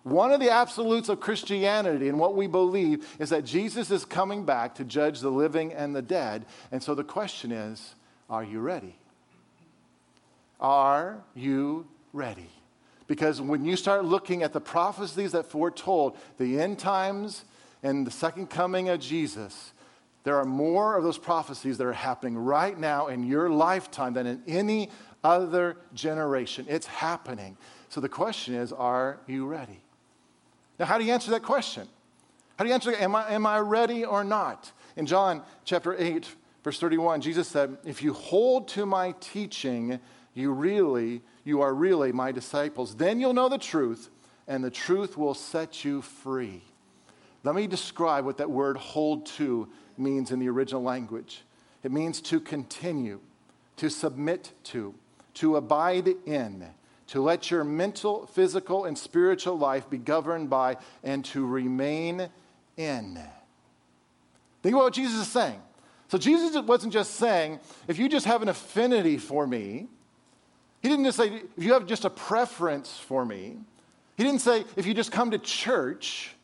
One 0.04 0.32
of 0.32 0.40
the 0.40 0.50
absolutes 0.50 1.08
of 1.08 1.20
Christianity 1.20 2.08
and 2.08 2.18
what 2.18 2.34
we 2.34 2.48
believe 2.48 3.06
is 3.20 3.30
that 3.30 3.44
Jesus 3.44 3.90
is 3.90 4.04
coming 4.04 4.44
back 4.44 4.74
to 4.76 4.84
judge 4.84 5.20
the 5.20 5.30
living 5.30 5.72
and 5.72 5.94
the 5.94 6.02
dead. 6.02 6.44
And 6.72 6.82
so 6.82 6.94
the 6.94 7.04
question 7.04 7.52
is 7.52 7.94
are 8.28 8.42
you 8.42 8.60
ready? 8.60 8.96
Are 10.58 11.22
you 11.34 11.86
ready? 12.12 12.50
Because 13.06 13.40
when 13.40 13.64
you 13.64 13.76
start 13.76 14.04
looking 14.04 14.42
at 14.42 14.52
the 14.52 14.60
prophecies 14.60 15.32
that 15.32 15.46
foretold 15.46 16.16
the 16.38 16.60
end 16.60 16.78
times 16.78 17.44
and 17.82 18.06
the 18.06 18.10
second 18.10 18.48
coming 18.48 18.88
of 18.88 19.00
Jesus, 19.00 19.72
there 20.24 20.36
are 20.36 20.44
more 20.44 20.96
of 20.96 21.04
those 21.04 21.18
prophecies 21.18 21.78
that 21.78 21.86
are 21.86 21.92
happening 21.92 22.38
right 22.38 22.78
now 22.78 23.08
in 23.08 23.24
your 23.24 23.50
lifetime 23.50 24.14
than 24.14 24.26
in 24.26 24.42
any 24.46 24.90
other 25.22 25.76
generation. 25.94 26.66
It's 26.68 26.86
happening. 26.86 27.56
So 27.88 28.00
the 28.00 28.08
question 28.08 28.54
is 28.54 28.72
are 28.72 29.20
you 29.26 29.46
ready? 29.46 29.82
Now, 30.82 30.88
how 30.88 30.98
do 30.98 31.04
you 31.04 31.12
answer 31.12 31.30
that 31.30 31.44
question? 31.44 31.86
How 32.56 32.64
do 32.64 32.68
you 32.68 32.74
answer, 32.74 32.92
am 32.92 33.14
I, 33.14 33.30
am 33.30 33.46
I 33.46 33.60
ready 33.60 34.04
or 34.04 34.24
not? 34.24 34.72
In 34.96 35.06
John 35.06 35.42
chapter 35.64 35.94
8, 35.96 36.26
verse 36.64 36.80
31, 36.80 37.20
Jesus 37.20 37.46
said, 37.46 37.78
If 37.84 38.02
you 38.02 38.12
hold 38.12 38.66
to 38.70 38.84
my 38.84 39.14
teaching, 39.20 40.00
you 40.34 40.50
really, 40.50 41.22
you 41.44 41.60
are 41.60 41.72
really 41.72 42.10
my 42.10 42.32
disciples. 42.32 42.96
Then 42.96 43.20
you'll 43.20 43.32
know 43.32 43.48
the 43.48 43.58
truth, 43.58 44.10
and 44.48 44.64
the 44.64 44.72
truth 44.72 45.16
will 45.16 45.34
set 45.34 45.84
you 45.84 46.02
free. 46.02 46.62
Let 47.44 47.54
me 47.54 47.68
describe 47.68 48.24
what 48.24 48.38
that 48.38 48.50
word 48.50 48.76
hold 48.76 49.26
to 49.36 49.68
means 49.96 50.32
in 50.32 50.40
the 50.40 50.48
original 50.48 50.82
language. 50.82 51.44
It 51.84 51.92
means 51.92 52.20
to 52.22 52.40
continue, 52.40 53.20
to 53.76 53.88
submit 53.88 54.50
to, 54.64 54.96
to 55.34 55.54
abide 55.54 56.08
in, 56.26 56.66
to 57.12 57.20
let 57.20 57.50
your 57.50 57.62
mental, 57.62 58.24
physical, 58.28 58.86
and 58.86 58.96
spiritual 58.96 59.58
life 59.58 59.90
be 59.90 59.98
governed 59.98 60.48
by 60.48 60.78
and 61.04 61.22
to 61.26 61.44
remain 61.44 62.26
in. 62.78 63.20
Think 64.62 64.74
about 64.74 64.84
what 64.84 64.94
Jesus 64.94 65.20
is 65.20 65.28
saying. 65.28 65.60
So, 66.08 66.16
Jesus 66.16 66.56
wasn't 66.62 66.94
just 66.94 67.16
saying, 67.16 67.60
if 67.86 67.98
you 67.98 68.08
just 68.08 68.24
have 68.24 68.40
an 68.40 68.48
affinity 68.48 69.18
for 69.18 69.46
me, 69.46 69.88
he 70.80 70.88
didn't 70.88 71.04
just 71.04 71.18
say, 71.18 71.42
if 71.54 71.62
you 71.62 71.74
have 71.74 71.84
just 71.84 72.06
a 72.06 72.10
preference 72.10 72.96
for 72.96 73.26
me, 73.26 73.58
he 74.16 74.24
didn't 74.24 74.40
say, 74.40 74.64
if 74.76 74.86
you 74.86 74.94
just 74.94 75.12
come 75.12 75.32
to 75.32 75.38
church, 75.38 76.34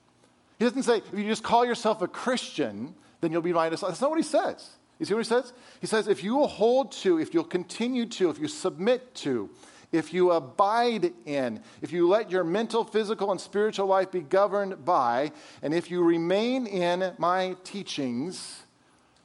he 0.58 0.66
doesn't 0.66 0.82
say, 0.82 0.98
if 0.98 1.18
you 1.18 1.24
just 1.24 1.42
call 1.42 1.64
yourself 1.64 2.02
a 2.02 2.08
Christian, 2.08 2.94
then 3.22 3.32
you'll 3.32 3.40
be 3.40 3.54
my 3.54 3.70
disciple. 3.70 3.88
That's 3.88 4.02
not 4.02 4.10
what 4.10 4.18
he 4.18 4.22
says. 4.22 4.68
You 4.98 5.06
see 5.06 5.14
what 5.14 5.24
he 5.24 5.28
says? 5.28 5.50
He 5.80 5.86
says, 5.86 6.08
if 6.08 6.22
you 6.22 6.34
will 6.34 6.46
hold 6.46 6.92
to, 6.92 7.18
if 7.18 7.32
you'll 7.32 7.44
continue 7.44 8.04
to, 8.04 8.28
if 8.28 8.38
you 8.38 8.48
submit 8.48 9.14
to, 9.16 9.48
if 9.90 10.12
you 10.12 10.32
abide 10.32 11.12
in, 11.24 11.62
if 11.80 11.92
you 11.92 12.08
let 12.08 12.30
your 12.30 12.44
mental, 12.44 12.84
physical, 12.84 13.30
and 13.30 13.40
spiritual 13.40 13.86
life 13.86 14.10
be 14.10 14.20
governed 14.20 14.84
by, 14.84 15.32
and 15.62 15.72
if 15.72 15.90
you 15.90 16.02
remain 16.02 16.66
in 16.66 17.14
my 17.18 17.56
teachings, 17.64 18.62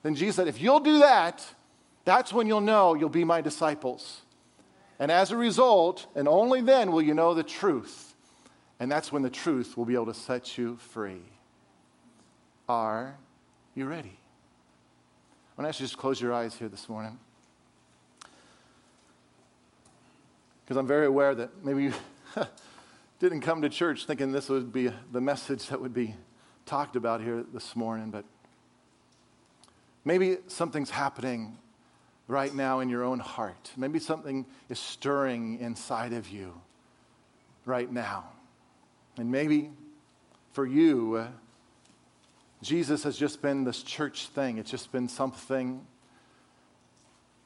then 0.04 0.16
Jesus 0.16 0.38
said, 0.38 0.48
if 0.48 0.62
you'll 0.62 0.80
do 0.80 1.00
that, 1.00 1.46
that's 2.06 2.32
when 2.32 2.48
you'll 2.48 2.62
know 2.62 2.94
you'll 2.94 3.10
be 3.10 3.24
my 3.24 3.42
disciples. 3.42 4.22
And 5.00 5.12
as 5.12 5.32
a 5.32 5.38
result, 5.38 6.06
and 6.16 6.28
only 6.28 6.62
then 6.62 6.92
will 6.92 7.02
you 7.02 7.14
know 7.14 7.34
the 7.34 7.44
truth. 7.44 8.16
And 8.80 8.92
that's 8.92 9.12
when 9.12 9.22
the 9.22 9.30
truth 9.30 9.78
will 9.78 9.86
be 9.86 9.96
able 9.96 10.08
to 10.08 10.14
set 10.14 10.58
you 10.58 10.78
free. 10.78 11.22
Are 12.70 13.18
you 13.76 13.86
ready? 13.86 14.18
I 15.58 15.62
want 15.62 15.66
to 15.66 15.70
ask 15.70 15.80
you 15.80 15.86
to 15.86 15.92
just 15.92 16.00
close 16.00 16.22
your 16.22 16.34
eyes 16.34 16.56
here 16.56 16.70
this 16.70 16.88
morning. 16.88 17.20
Because 20.74 20.80
I'm 20.80 20.88
very 20.88 21.06
aware 21.06 21.36
that 21.36 21.64
maybe 21.64 21.84
you, 21.84 21.94
didn't 23.20 23.42
come 23.42 23.62
to 23.62 23.70
church 23.70 24.08
thinking 24.08 24.32
this 24.32 24.50
would 24.50 24.74
be 24.74 24.90
the 25.12 25.22
message 25.22 25.68
that 25.68 25.80
would 25.80 25.94
be 25.94 26.16
talked 26.66 26.96
about 26.96 27.22
here 27.22 27.46
this 27.54 27.76
morning, 27.76 28.10
but 28.10 28.26
maybe 30.04 30.38
something's 30.48 30.90
happening 30.90 31.60
right 32.28 32.56
now 32.56 32.80
in 32.80 32.90
your 32.90 33.04
own 33.04 33.20
heart. 33.20 33.72
Maybe 33.78 34.00
something 34.00 34.48
is 34.68 34.80
stirring 34.80 35.60
inside 35.60 36.12
of 36.12 36.28
you 36.30 36.60
right 37.66 37.92
now. 37.92 38.24
And 39.18 39.32
maybe 39.32 39.70
for 40.54 40.66
you, 40.66 41.18
uh, 41.18 41.28
Jesus 42.64 43.04
has 43.04 43.16
just 43.16 43.44
been 43.44 43.64
this 43.64 43.84
church 43.84 44.26
thing. 44.30 44.58
It's 44.58 44.72
just 44.72 44.92
been 44.92 45.08
something 45.08 45.86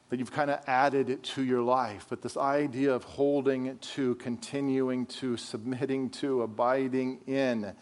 that 0.10 0.20
you've 0.20 0.32
kind 0.32 0.50
of 0.50 0.62
added 0.68 1.22
to 1.22 1.44
your 1.44 1.62
life. 1.62 2.06
But 2.10 2.22
this 2.22 2.38
idea 2.38 2.94
of 2.94 3.04
holding 3.04 3.78
to, 3.78 4.16
continuing 4.16 5.06
to, 5.08 5.36
submitting 5.36 6.10
to, 6.12 6.44
abiding 6.44 7.20
in, 7.28 7.74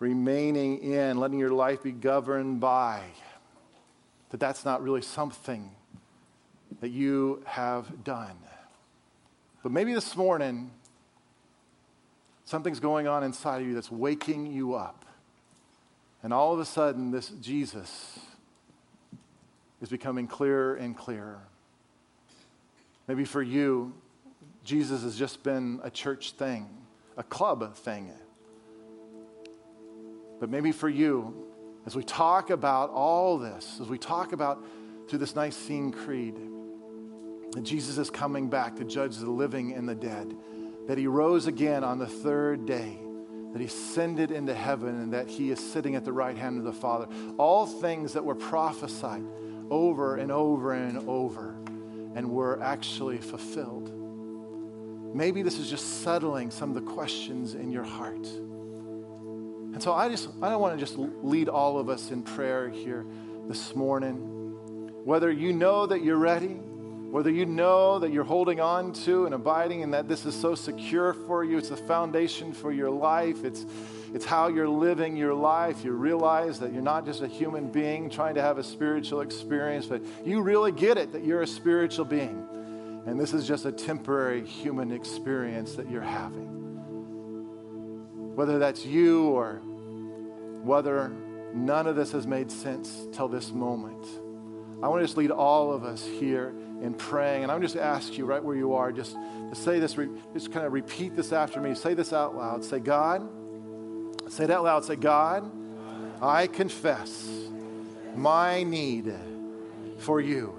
remaining 0.00 0.78
in, 0.78 1.18
letting 1.18 1.38
your 1.38 1.50
life 1.50 1.82
be 1.82 1.92
governed 1.92 2.60
by, 2.60 3.02
that 4.30 4.40
that's 4.40 4.64
not 4.64 4.82
really 4.82 5.02
something 5.02 5.70
that 6.80 6.90
you 6.90 7.42
have 7.46 8.04
done. 8.04 8.36
But 9.62 9.72
maybe 9.72 9.94
this 9.94 10.16
morning, 10.16 10.70
something's 12.44 12.80
going 12.80 13.06
on 13.06 13.22
inside 13.22 13.62
of 13.62 13.68
you 13.68 13.74
that's 13.74 13.90
waking 13.90 14.52
you 14.52 14.74
up. 14.74 15.04
And 16.22 16.32
all 16.32 16.52
of 16.52 16.58
a 16.58 16.64
sudden, 16.64 17.12
this 17.12 17.28
Jesus 17.28 18.18
is 19.80 19.88
becoming 19.88 20.26
clearer 20.26 20.74
and 20.74 20.96
clearer. 20.96 21.40
Maybe 23.06 23.24
for 23.24 23.42
you, 23.42 23.94
Jesus 24.64 25.02
has 25.02 25.16
just 25.16 25.42
been 25.42 25.80
a 25.82 25.90
church 25.90 26.32
thing, 26.32 26.68
a 27.16 27.22
club 27.22 27.74
thing. 27.74 28.12
But 30.40 30.50
maybe 30.50 30.72
for 30.72 30.88
you, 30.88 31.46
as 31.86 31.96
we 31.96 32.04
talk 32.04 32.50
about 32.50 32.90
all 32.90 33.38
this, 33.38 33.78
as 33.80 33.88
we 33.88 33.98
talk 33.98 34.32
about 34.32 34.62
through 35.08 35.20
this 35.20 35.34
Nicene 35.34 35.90
Creed, 35.90 36.36
that 37.52 37.62
Jesus 37.62 37.96
is 37.96 38.10
coming 38.10 38.50
back 38.50 38.76
to 38.76 38.84
judge 38.84 39.16
the 39.16 39.30
living 39.30 39.72
and 39.72 39.88
the 39.88 39.94
dead, 39.94 40.34
that 40.86 40.98
he 40.98 41.06
rose 41.06 41.46
again 41.46 41.82
on 41.82 41.98
the 41.98 42.06
third 42.06 42.66
day, 42.66 42.98
that 43.52 43.58
he 43.58 43.66
ascended 43.66 44.30
into 44.30 44.54
heaven, 44.54 45.00
and 45.00 45.12
that 45.14 45.28
he 45.28 45.50
is 45.50 45.58
sitting 45.58 45.94
at 45.94 46.04
the 46.04 46.12
right 46.12 46.36
hand 46.36 46.58
of 46.58 46.64
the 46.64 46.72
Father. 46.72 47.06
All 47.38 47.66
things 47.66 48.12
that 48.12 48.24
were 48.24 48.34
prophesied 48.34 49.24
over 49.70 50.16
and 50.16 50.30
over 50.30 50.72
and 50.72 50.98
over 51.08 51.56
and 52.14 52.30
were 52.30 52.60
actually 52.62 53.18
fulfilled. 53.18 53.92
Maybe 55.14 55.42
this 55.42 55.58
is 55.58 55.70
just 55.70 56.02
settling 56.02 56.50
some 56.50 56.70
of 56.70 56.74
the 56.74 56.92
questions 56.92 57.54
in 57.54 57.70
your 57.70 57.84
heart. 57.84 58.26
And 59.72 59.82
so 59.82 59.92
I 59.92 60.08
just 60.08 60.28
I 60.42 60.48
don't 60.48 60.60
want 60.60 60.78
to 60.78 60.84
just 60.84 60.98
lead 60.98 61.48
all 61.48 61.78
of 61.78 61.88
us 61.88 62.10
in 62.10 62.22
prayer 62.22 62.68
here 62.68 63.06
this 63.46 63.74
morning. 63.74 64.16
Whether 65.04 65.30
you 65.30 65.52
know 65.52 65.86
that 65.86 66.02
you're 66.02 66.16
ready, 66.16 66.60
whether 67.10 67.30
you 67.30 67.46
know 67.46 67.98
that 67.98 68.12
you're 68.12 68.24
holding 68.24 68.60
on 68.60 68.92
to 68.92 69.24
and 69.24 69.34
abiding 69.34 69.82
and 69.82 69.94
that 69.94 70.08
this 70.08 70.26
is 70.26 70.38
so 70.38 70.54
secure 70.54 71.14
for 71.14 71.42
you, 71.42 71.56
it's 71.56 71.70
the 71.70 71.76
foundation 71.76 72.52
for 72.52 72.70
your 72.70 72.90
life, 72.90 73.44
it's 73.44 73.64
it's 74.14 74.24
how 74.24 74.48
you're 74.48 74.68
living 74.68 75.16
your 75.16 75.34
life. 75.34 75.84
You 75.84 75.92
realize 75.92 76.58
that 76.60 76.72
you're 76.72 76.80
not 76.82 77.04
just 77.04 77.20
a 77.20 77.28
human 77.28 77.70
being 77.70 78.08
trying 78.08 78.36
to 78.36 78.42
have 78.42 78.56
a 78.56 78.64
spiritual 78.64 79.20
experience, 79.20 79.84
but 79.86 80.02
you 80.24 80.40
really 80.40 80.72
get 80.72 80.96
it 80.96 81.12
that 81.12 81.24
you're 81.24 81.42
a 81.42 81.46
spiritual 81.46 82.06
being. 82.06 82.46
And 83.06 83.20
this 83.20 83.34
is 83.34 83.46
just 83.46 83.66
a 83.66 83.72
temporary 83.72 84.46
human 84.46 84.92
experience 84.92 85.74
that 85.74 85.90
you're 85.90 86.00
having. 86.00 86.46
Whether 88.34 88.58
that's 88.58 88.84
you 88.84 89.28
or 89.28 89.56
whether 90.62 91.10
none 91.54 91.86
of 91.86 91.96
this 91.96 92.12
has 92.12 92.26
made 92.26 92.50
sense 92.50 93.06
till 93.12 93.28
this 93.28 93.50
moment. 93.50 94.06
I 94.82 94.88
want 94.88 95.00
to 95.00 95.06
just 95.06 95.16
lead 95.16 95.30
all 95.30 95.72
of 95.72 95.84
us 95.84 96.04
here 96.04 96.54
in 96.82 96.94
praying. 96.94 97.42
And 97.42 97.52
I'm 97.52 97.62
just 97.62 97.76
ask 97.76 98.16
you 98.16 98.24
right 98.24 98.42
where 98.42 98.56
you 98.56 98.74
are, 98.74 98.92
just 98.92 99.14
to 99.14 99.54
say 99.54 99.78
this, 99.78 99.96
just 100.32 100.52
kind 100.52 100.66
of 100.66 100.72
repeat 100.72 101.16
this 101.16 101.32
after 101.32 101.60
me. 101.60 101.74
Say 101.74 101.94
this 101.94 102.12
out 102.12 102.36
loud. 102.36 102.64
Say, 102.64 102.78
God, 102.78 103.28
Say 104.28 104.44
it 104.44 104.50
out 104.50 104.64
loud. 104.64 104.84
Say, 104.84 104.96
God, 104.96 105.50
I 106.20 106.46
confess 106.48 107.28
my 108.14 108.62
need 108.62 109.14
for 109.98 110.20
you. 110.20 110.54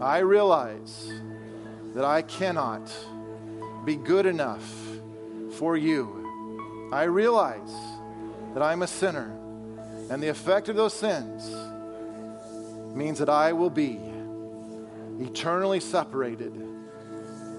I 0.00 0.18
realize 0.18 1.12
that 1.94 2.04
I 2.04 2.22
cannot 2.22 2.92
be 3.84 3.96
good 3.96 4.26
enough 4.26 4.64
for 5.58 5.76
you. 5.76 6.88
I 6.92 7.04
realize 7.04 7.74
that 8.54 8.62
I'm 8.62 8.82
a 8.82 8.86
sinner, 8.86 9.36
and 10.10 10.22
the 10.22 10.28
effect 10.28 10.68
of 10.68 10.76
those 10.76 10.94
sins 10.94 11.50
means 12.94 13.18
that 13.18 13.28
I 13.28 13.52
will 13.52 13.70
be 13.70 13.98
eternally 15.20 15.80
separated 15.80 16.52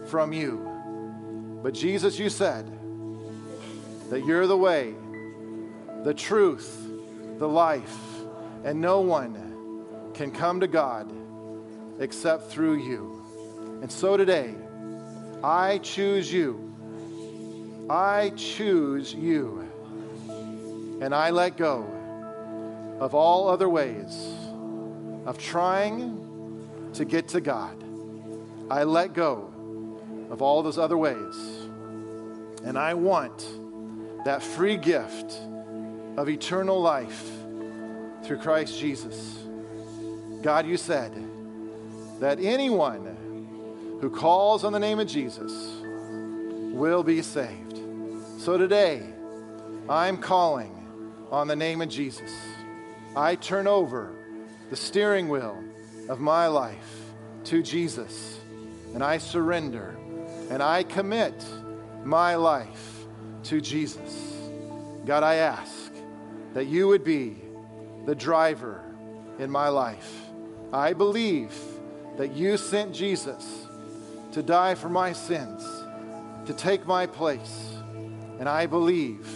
from 0.07 0.33
you. 0.33 1.59
But 1.63 1.73
Jesus, 1.73 2.19
you 2.19 2.29
said 2.29 2.65
that 4.09 4.25
you're 4.25 4.47
the 4.47 4.57
way 4.57 4.93
the 6.03 6.13
truth, 6.13 6.87
the 7.39 7.47
life, 7.47 7.97
and 8.63 8.79
no 8.79 9.01
one 9.01 9.83
can 10.13 10.31
come 10.31 10.59
to 10.59 10.67
God 10.67 11.11
except 11.99 12.51
through 12.51 12.75
you. 12.75 13.79
And 13.81 13.91
so 13.91 14.15
today, 14.15 14.53
I 15.43 15.79
choose 15.79 16.31
you. 16.31 16.73
I 17.89 18.31
choose 18.35 19.13
you. 19.13 19.67
And 21.01 21.13
I 21.13 21.31
let 21.31 21.57
go 21.57 21.85
of 22.99 23.13
all 23.13 23.49
other 23.49 23.67
ways 23.67 24.33
of 25.25 25.37
trying 25.37 26.24
to 26.95 27.05
get 27.05 27.29
to 27.29 27.41
God. 27.41 27.83
I 28.69 28.83
let 28.83 29.13
go 29.13 29.51
of 30.29 30.41
all 30.41 30.63
those 30.63 30.77
other 30.77 30.97
ways. 30.97 31.35
And 32.63 32.77
I 32.77 32.93
want 32.93 33.47
that 34.25 34.41
free 34.41 34.77
gift 34.77 35.39
of 36.17 36.29
eternal 36.29 36.81
life 36.81 37.29
through 38.23 38.37
Christ 38.37 38.79
Jesus. 38.79 39.43
God, 40.41 40.65
you 40.65 40.77
said 40.77 41.13
that 42.19 42.39
anyone 42.39 43.97
who 44.01 44.09
calls 44.09 44.63
on 44.63 44.73
the 44.73 44.79
name 44.79 44.99
of 44.99 45.07
Jesus 45.07 45.51
will 46.73 47.03
be 47.03 47.21
saved. 47.21 47.79
So 48.39 48.57
today, 48.57 49.03
I'm 49.87 50.17
calling 50.17 50.71
on 51.31 51.47
the 51.47 51.55
name 51.55 51.81
of 51.81 51.89
Jesus. 51.89 52.31
I 53.15 53.35
turn 53.35 53.67
over 53.67 54.11
the 54.69 54.75
steering 54.75 55.29
wheel 55.29 55.63
of 56.09 56.19
my 56.19 56.47
life 56.47 57.13
to 57.45 57.61
Jesus, 57.61 58.39
and 58.93 59.03
I 59.03 59.17
surrender 59.17 59.97
and 60.49 60.61
I 60.61 60.83
commit 60.83 61.33
my 62.03 62.35
life 62.35 63.05
to 63.43 63.61
Jesus. 63.61 64.37
God, 65.05 65.23
I 65.23 65.35
ask 65.35 65.91
that 66.53 66.65
you 66.65 66.87
would 66.87 67.03
be 67.03 67.37
the 68.05 68.15
driver 68.15 68.81
in 69.39 69.49
my 69.49 69.69
life. 69.69 70.13
I 70.71 70.93
believe 70.93 71.53
that 72.17 72.33
you 72.33 72.57
sent 72.57 72.93
Jesus 72.93 73.67
to 74.31 74.43
die 74.43 74.75
for 74.75 74.89
my 74.89 75.13
sins, 75.13 75.63
to 76.45 76.53
take 76.53 76.85
my 76.85 77.05
place. 77.05 77.73
And 78.39 78.49
I 78.49 78.65
believe 78.65 79.27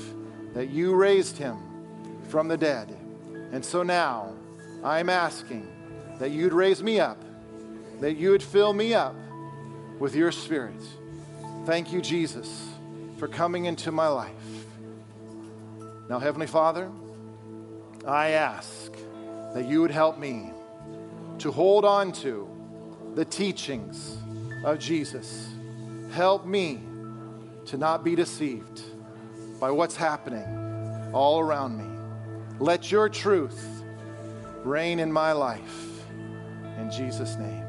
that 0.53 0.69
you 0.69 0.93
raised 0.93 1.37
him 1.37 1.57
from 2.27 2.47
the 2.47 2.57
dead. 2.57 2.95
And 3.51 3.63
so 3.63 3.83
now 3.83 4.33
I'm 4.83 5.09
asking 5.09 5.67
that 6.19 6.31
you'd 6.31 6.53
raise 6.53 6.83
me 6.83 6.99
up, 6.99 7.21
that 8.01 8.13
you 8.13 8.31
would 8.31 8.43
fill 8.43 8.73
me 8.73 8.93
up 8.93 9.15
with 9.99 10.15
your 10.15 10.31
spirit. 10.31 10.81
Thank 11.65 11.91
you, 11.91 12.01
Jesus, 12.01 12.69
for 13.17 13.27
coming 13.27 13.65
into 13.65 13.91
my 13.91 14.07
life. 14.07 14.33
Now, 16.09 16.19
Heavenly 16.19 16.47
Father, 16.47 16.89
I 18.07 18.29
ask 18.29 18.91
that 19.53 19.65
you 19.65 19.81
would 19.81 19.91
help 19.91 20.17
me 20.17 20.51
to 21.39 21.51
hold 21.51 21.85
on 21.85 22.11
to 22.11 22.47
the 23.15 23.25
teachings 23.25 24.17
of 24.63 24.79
Jesus. 24.79 25.47
Help 26.11 26.45
me 26.45 26.81
to 27.65 27.77
not 27.77 28.03
be 28.03 28.15
deceived 28.15 28.81
by 29.59 29.71
what's 29.71 29.95
happening 29.95 31.11
all 31.13 31.39
around 31.39 31.77
me. 31.77 31.85
Let 32.59 32.91
your 32.91 33.09
truth 33.09 33.83
reign 34.63 34.99
in 34.99 35.11
my 35.11 35.31
life. 35.31 35.88
In 36.79 36.89
Jesus' 36.89 37.37
name. 37.37 37.68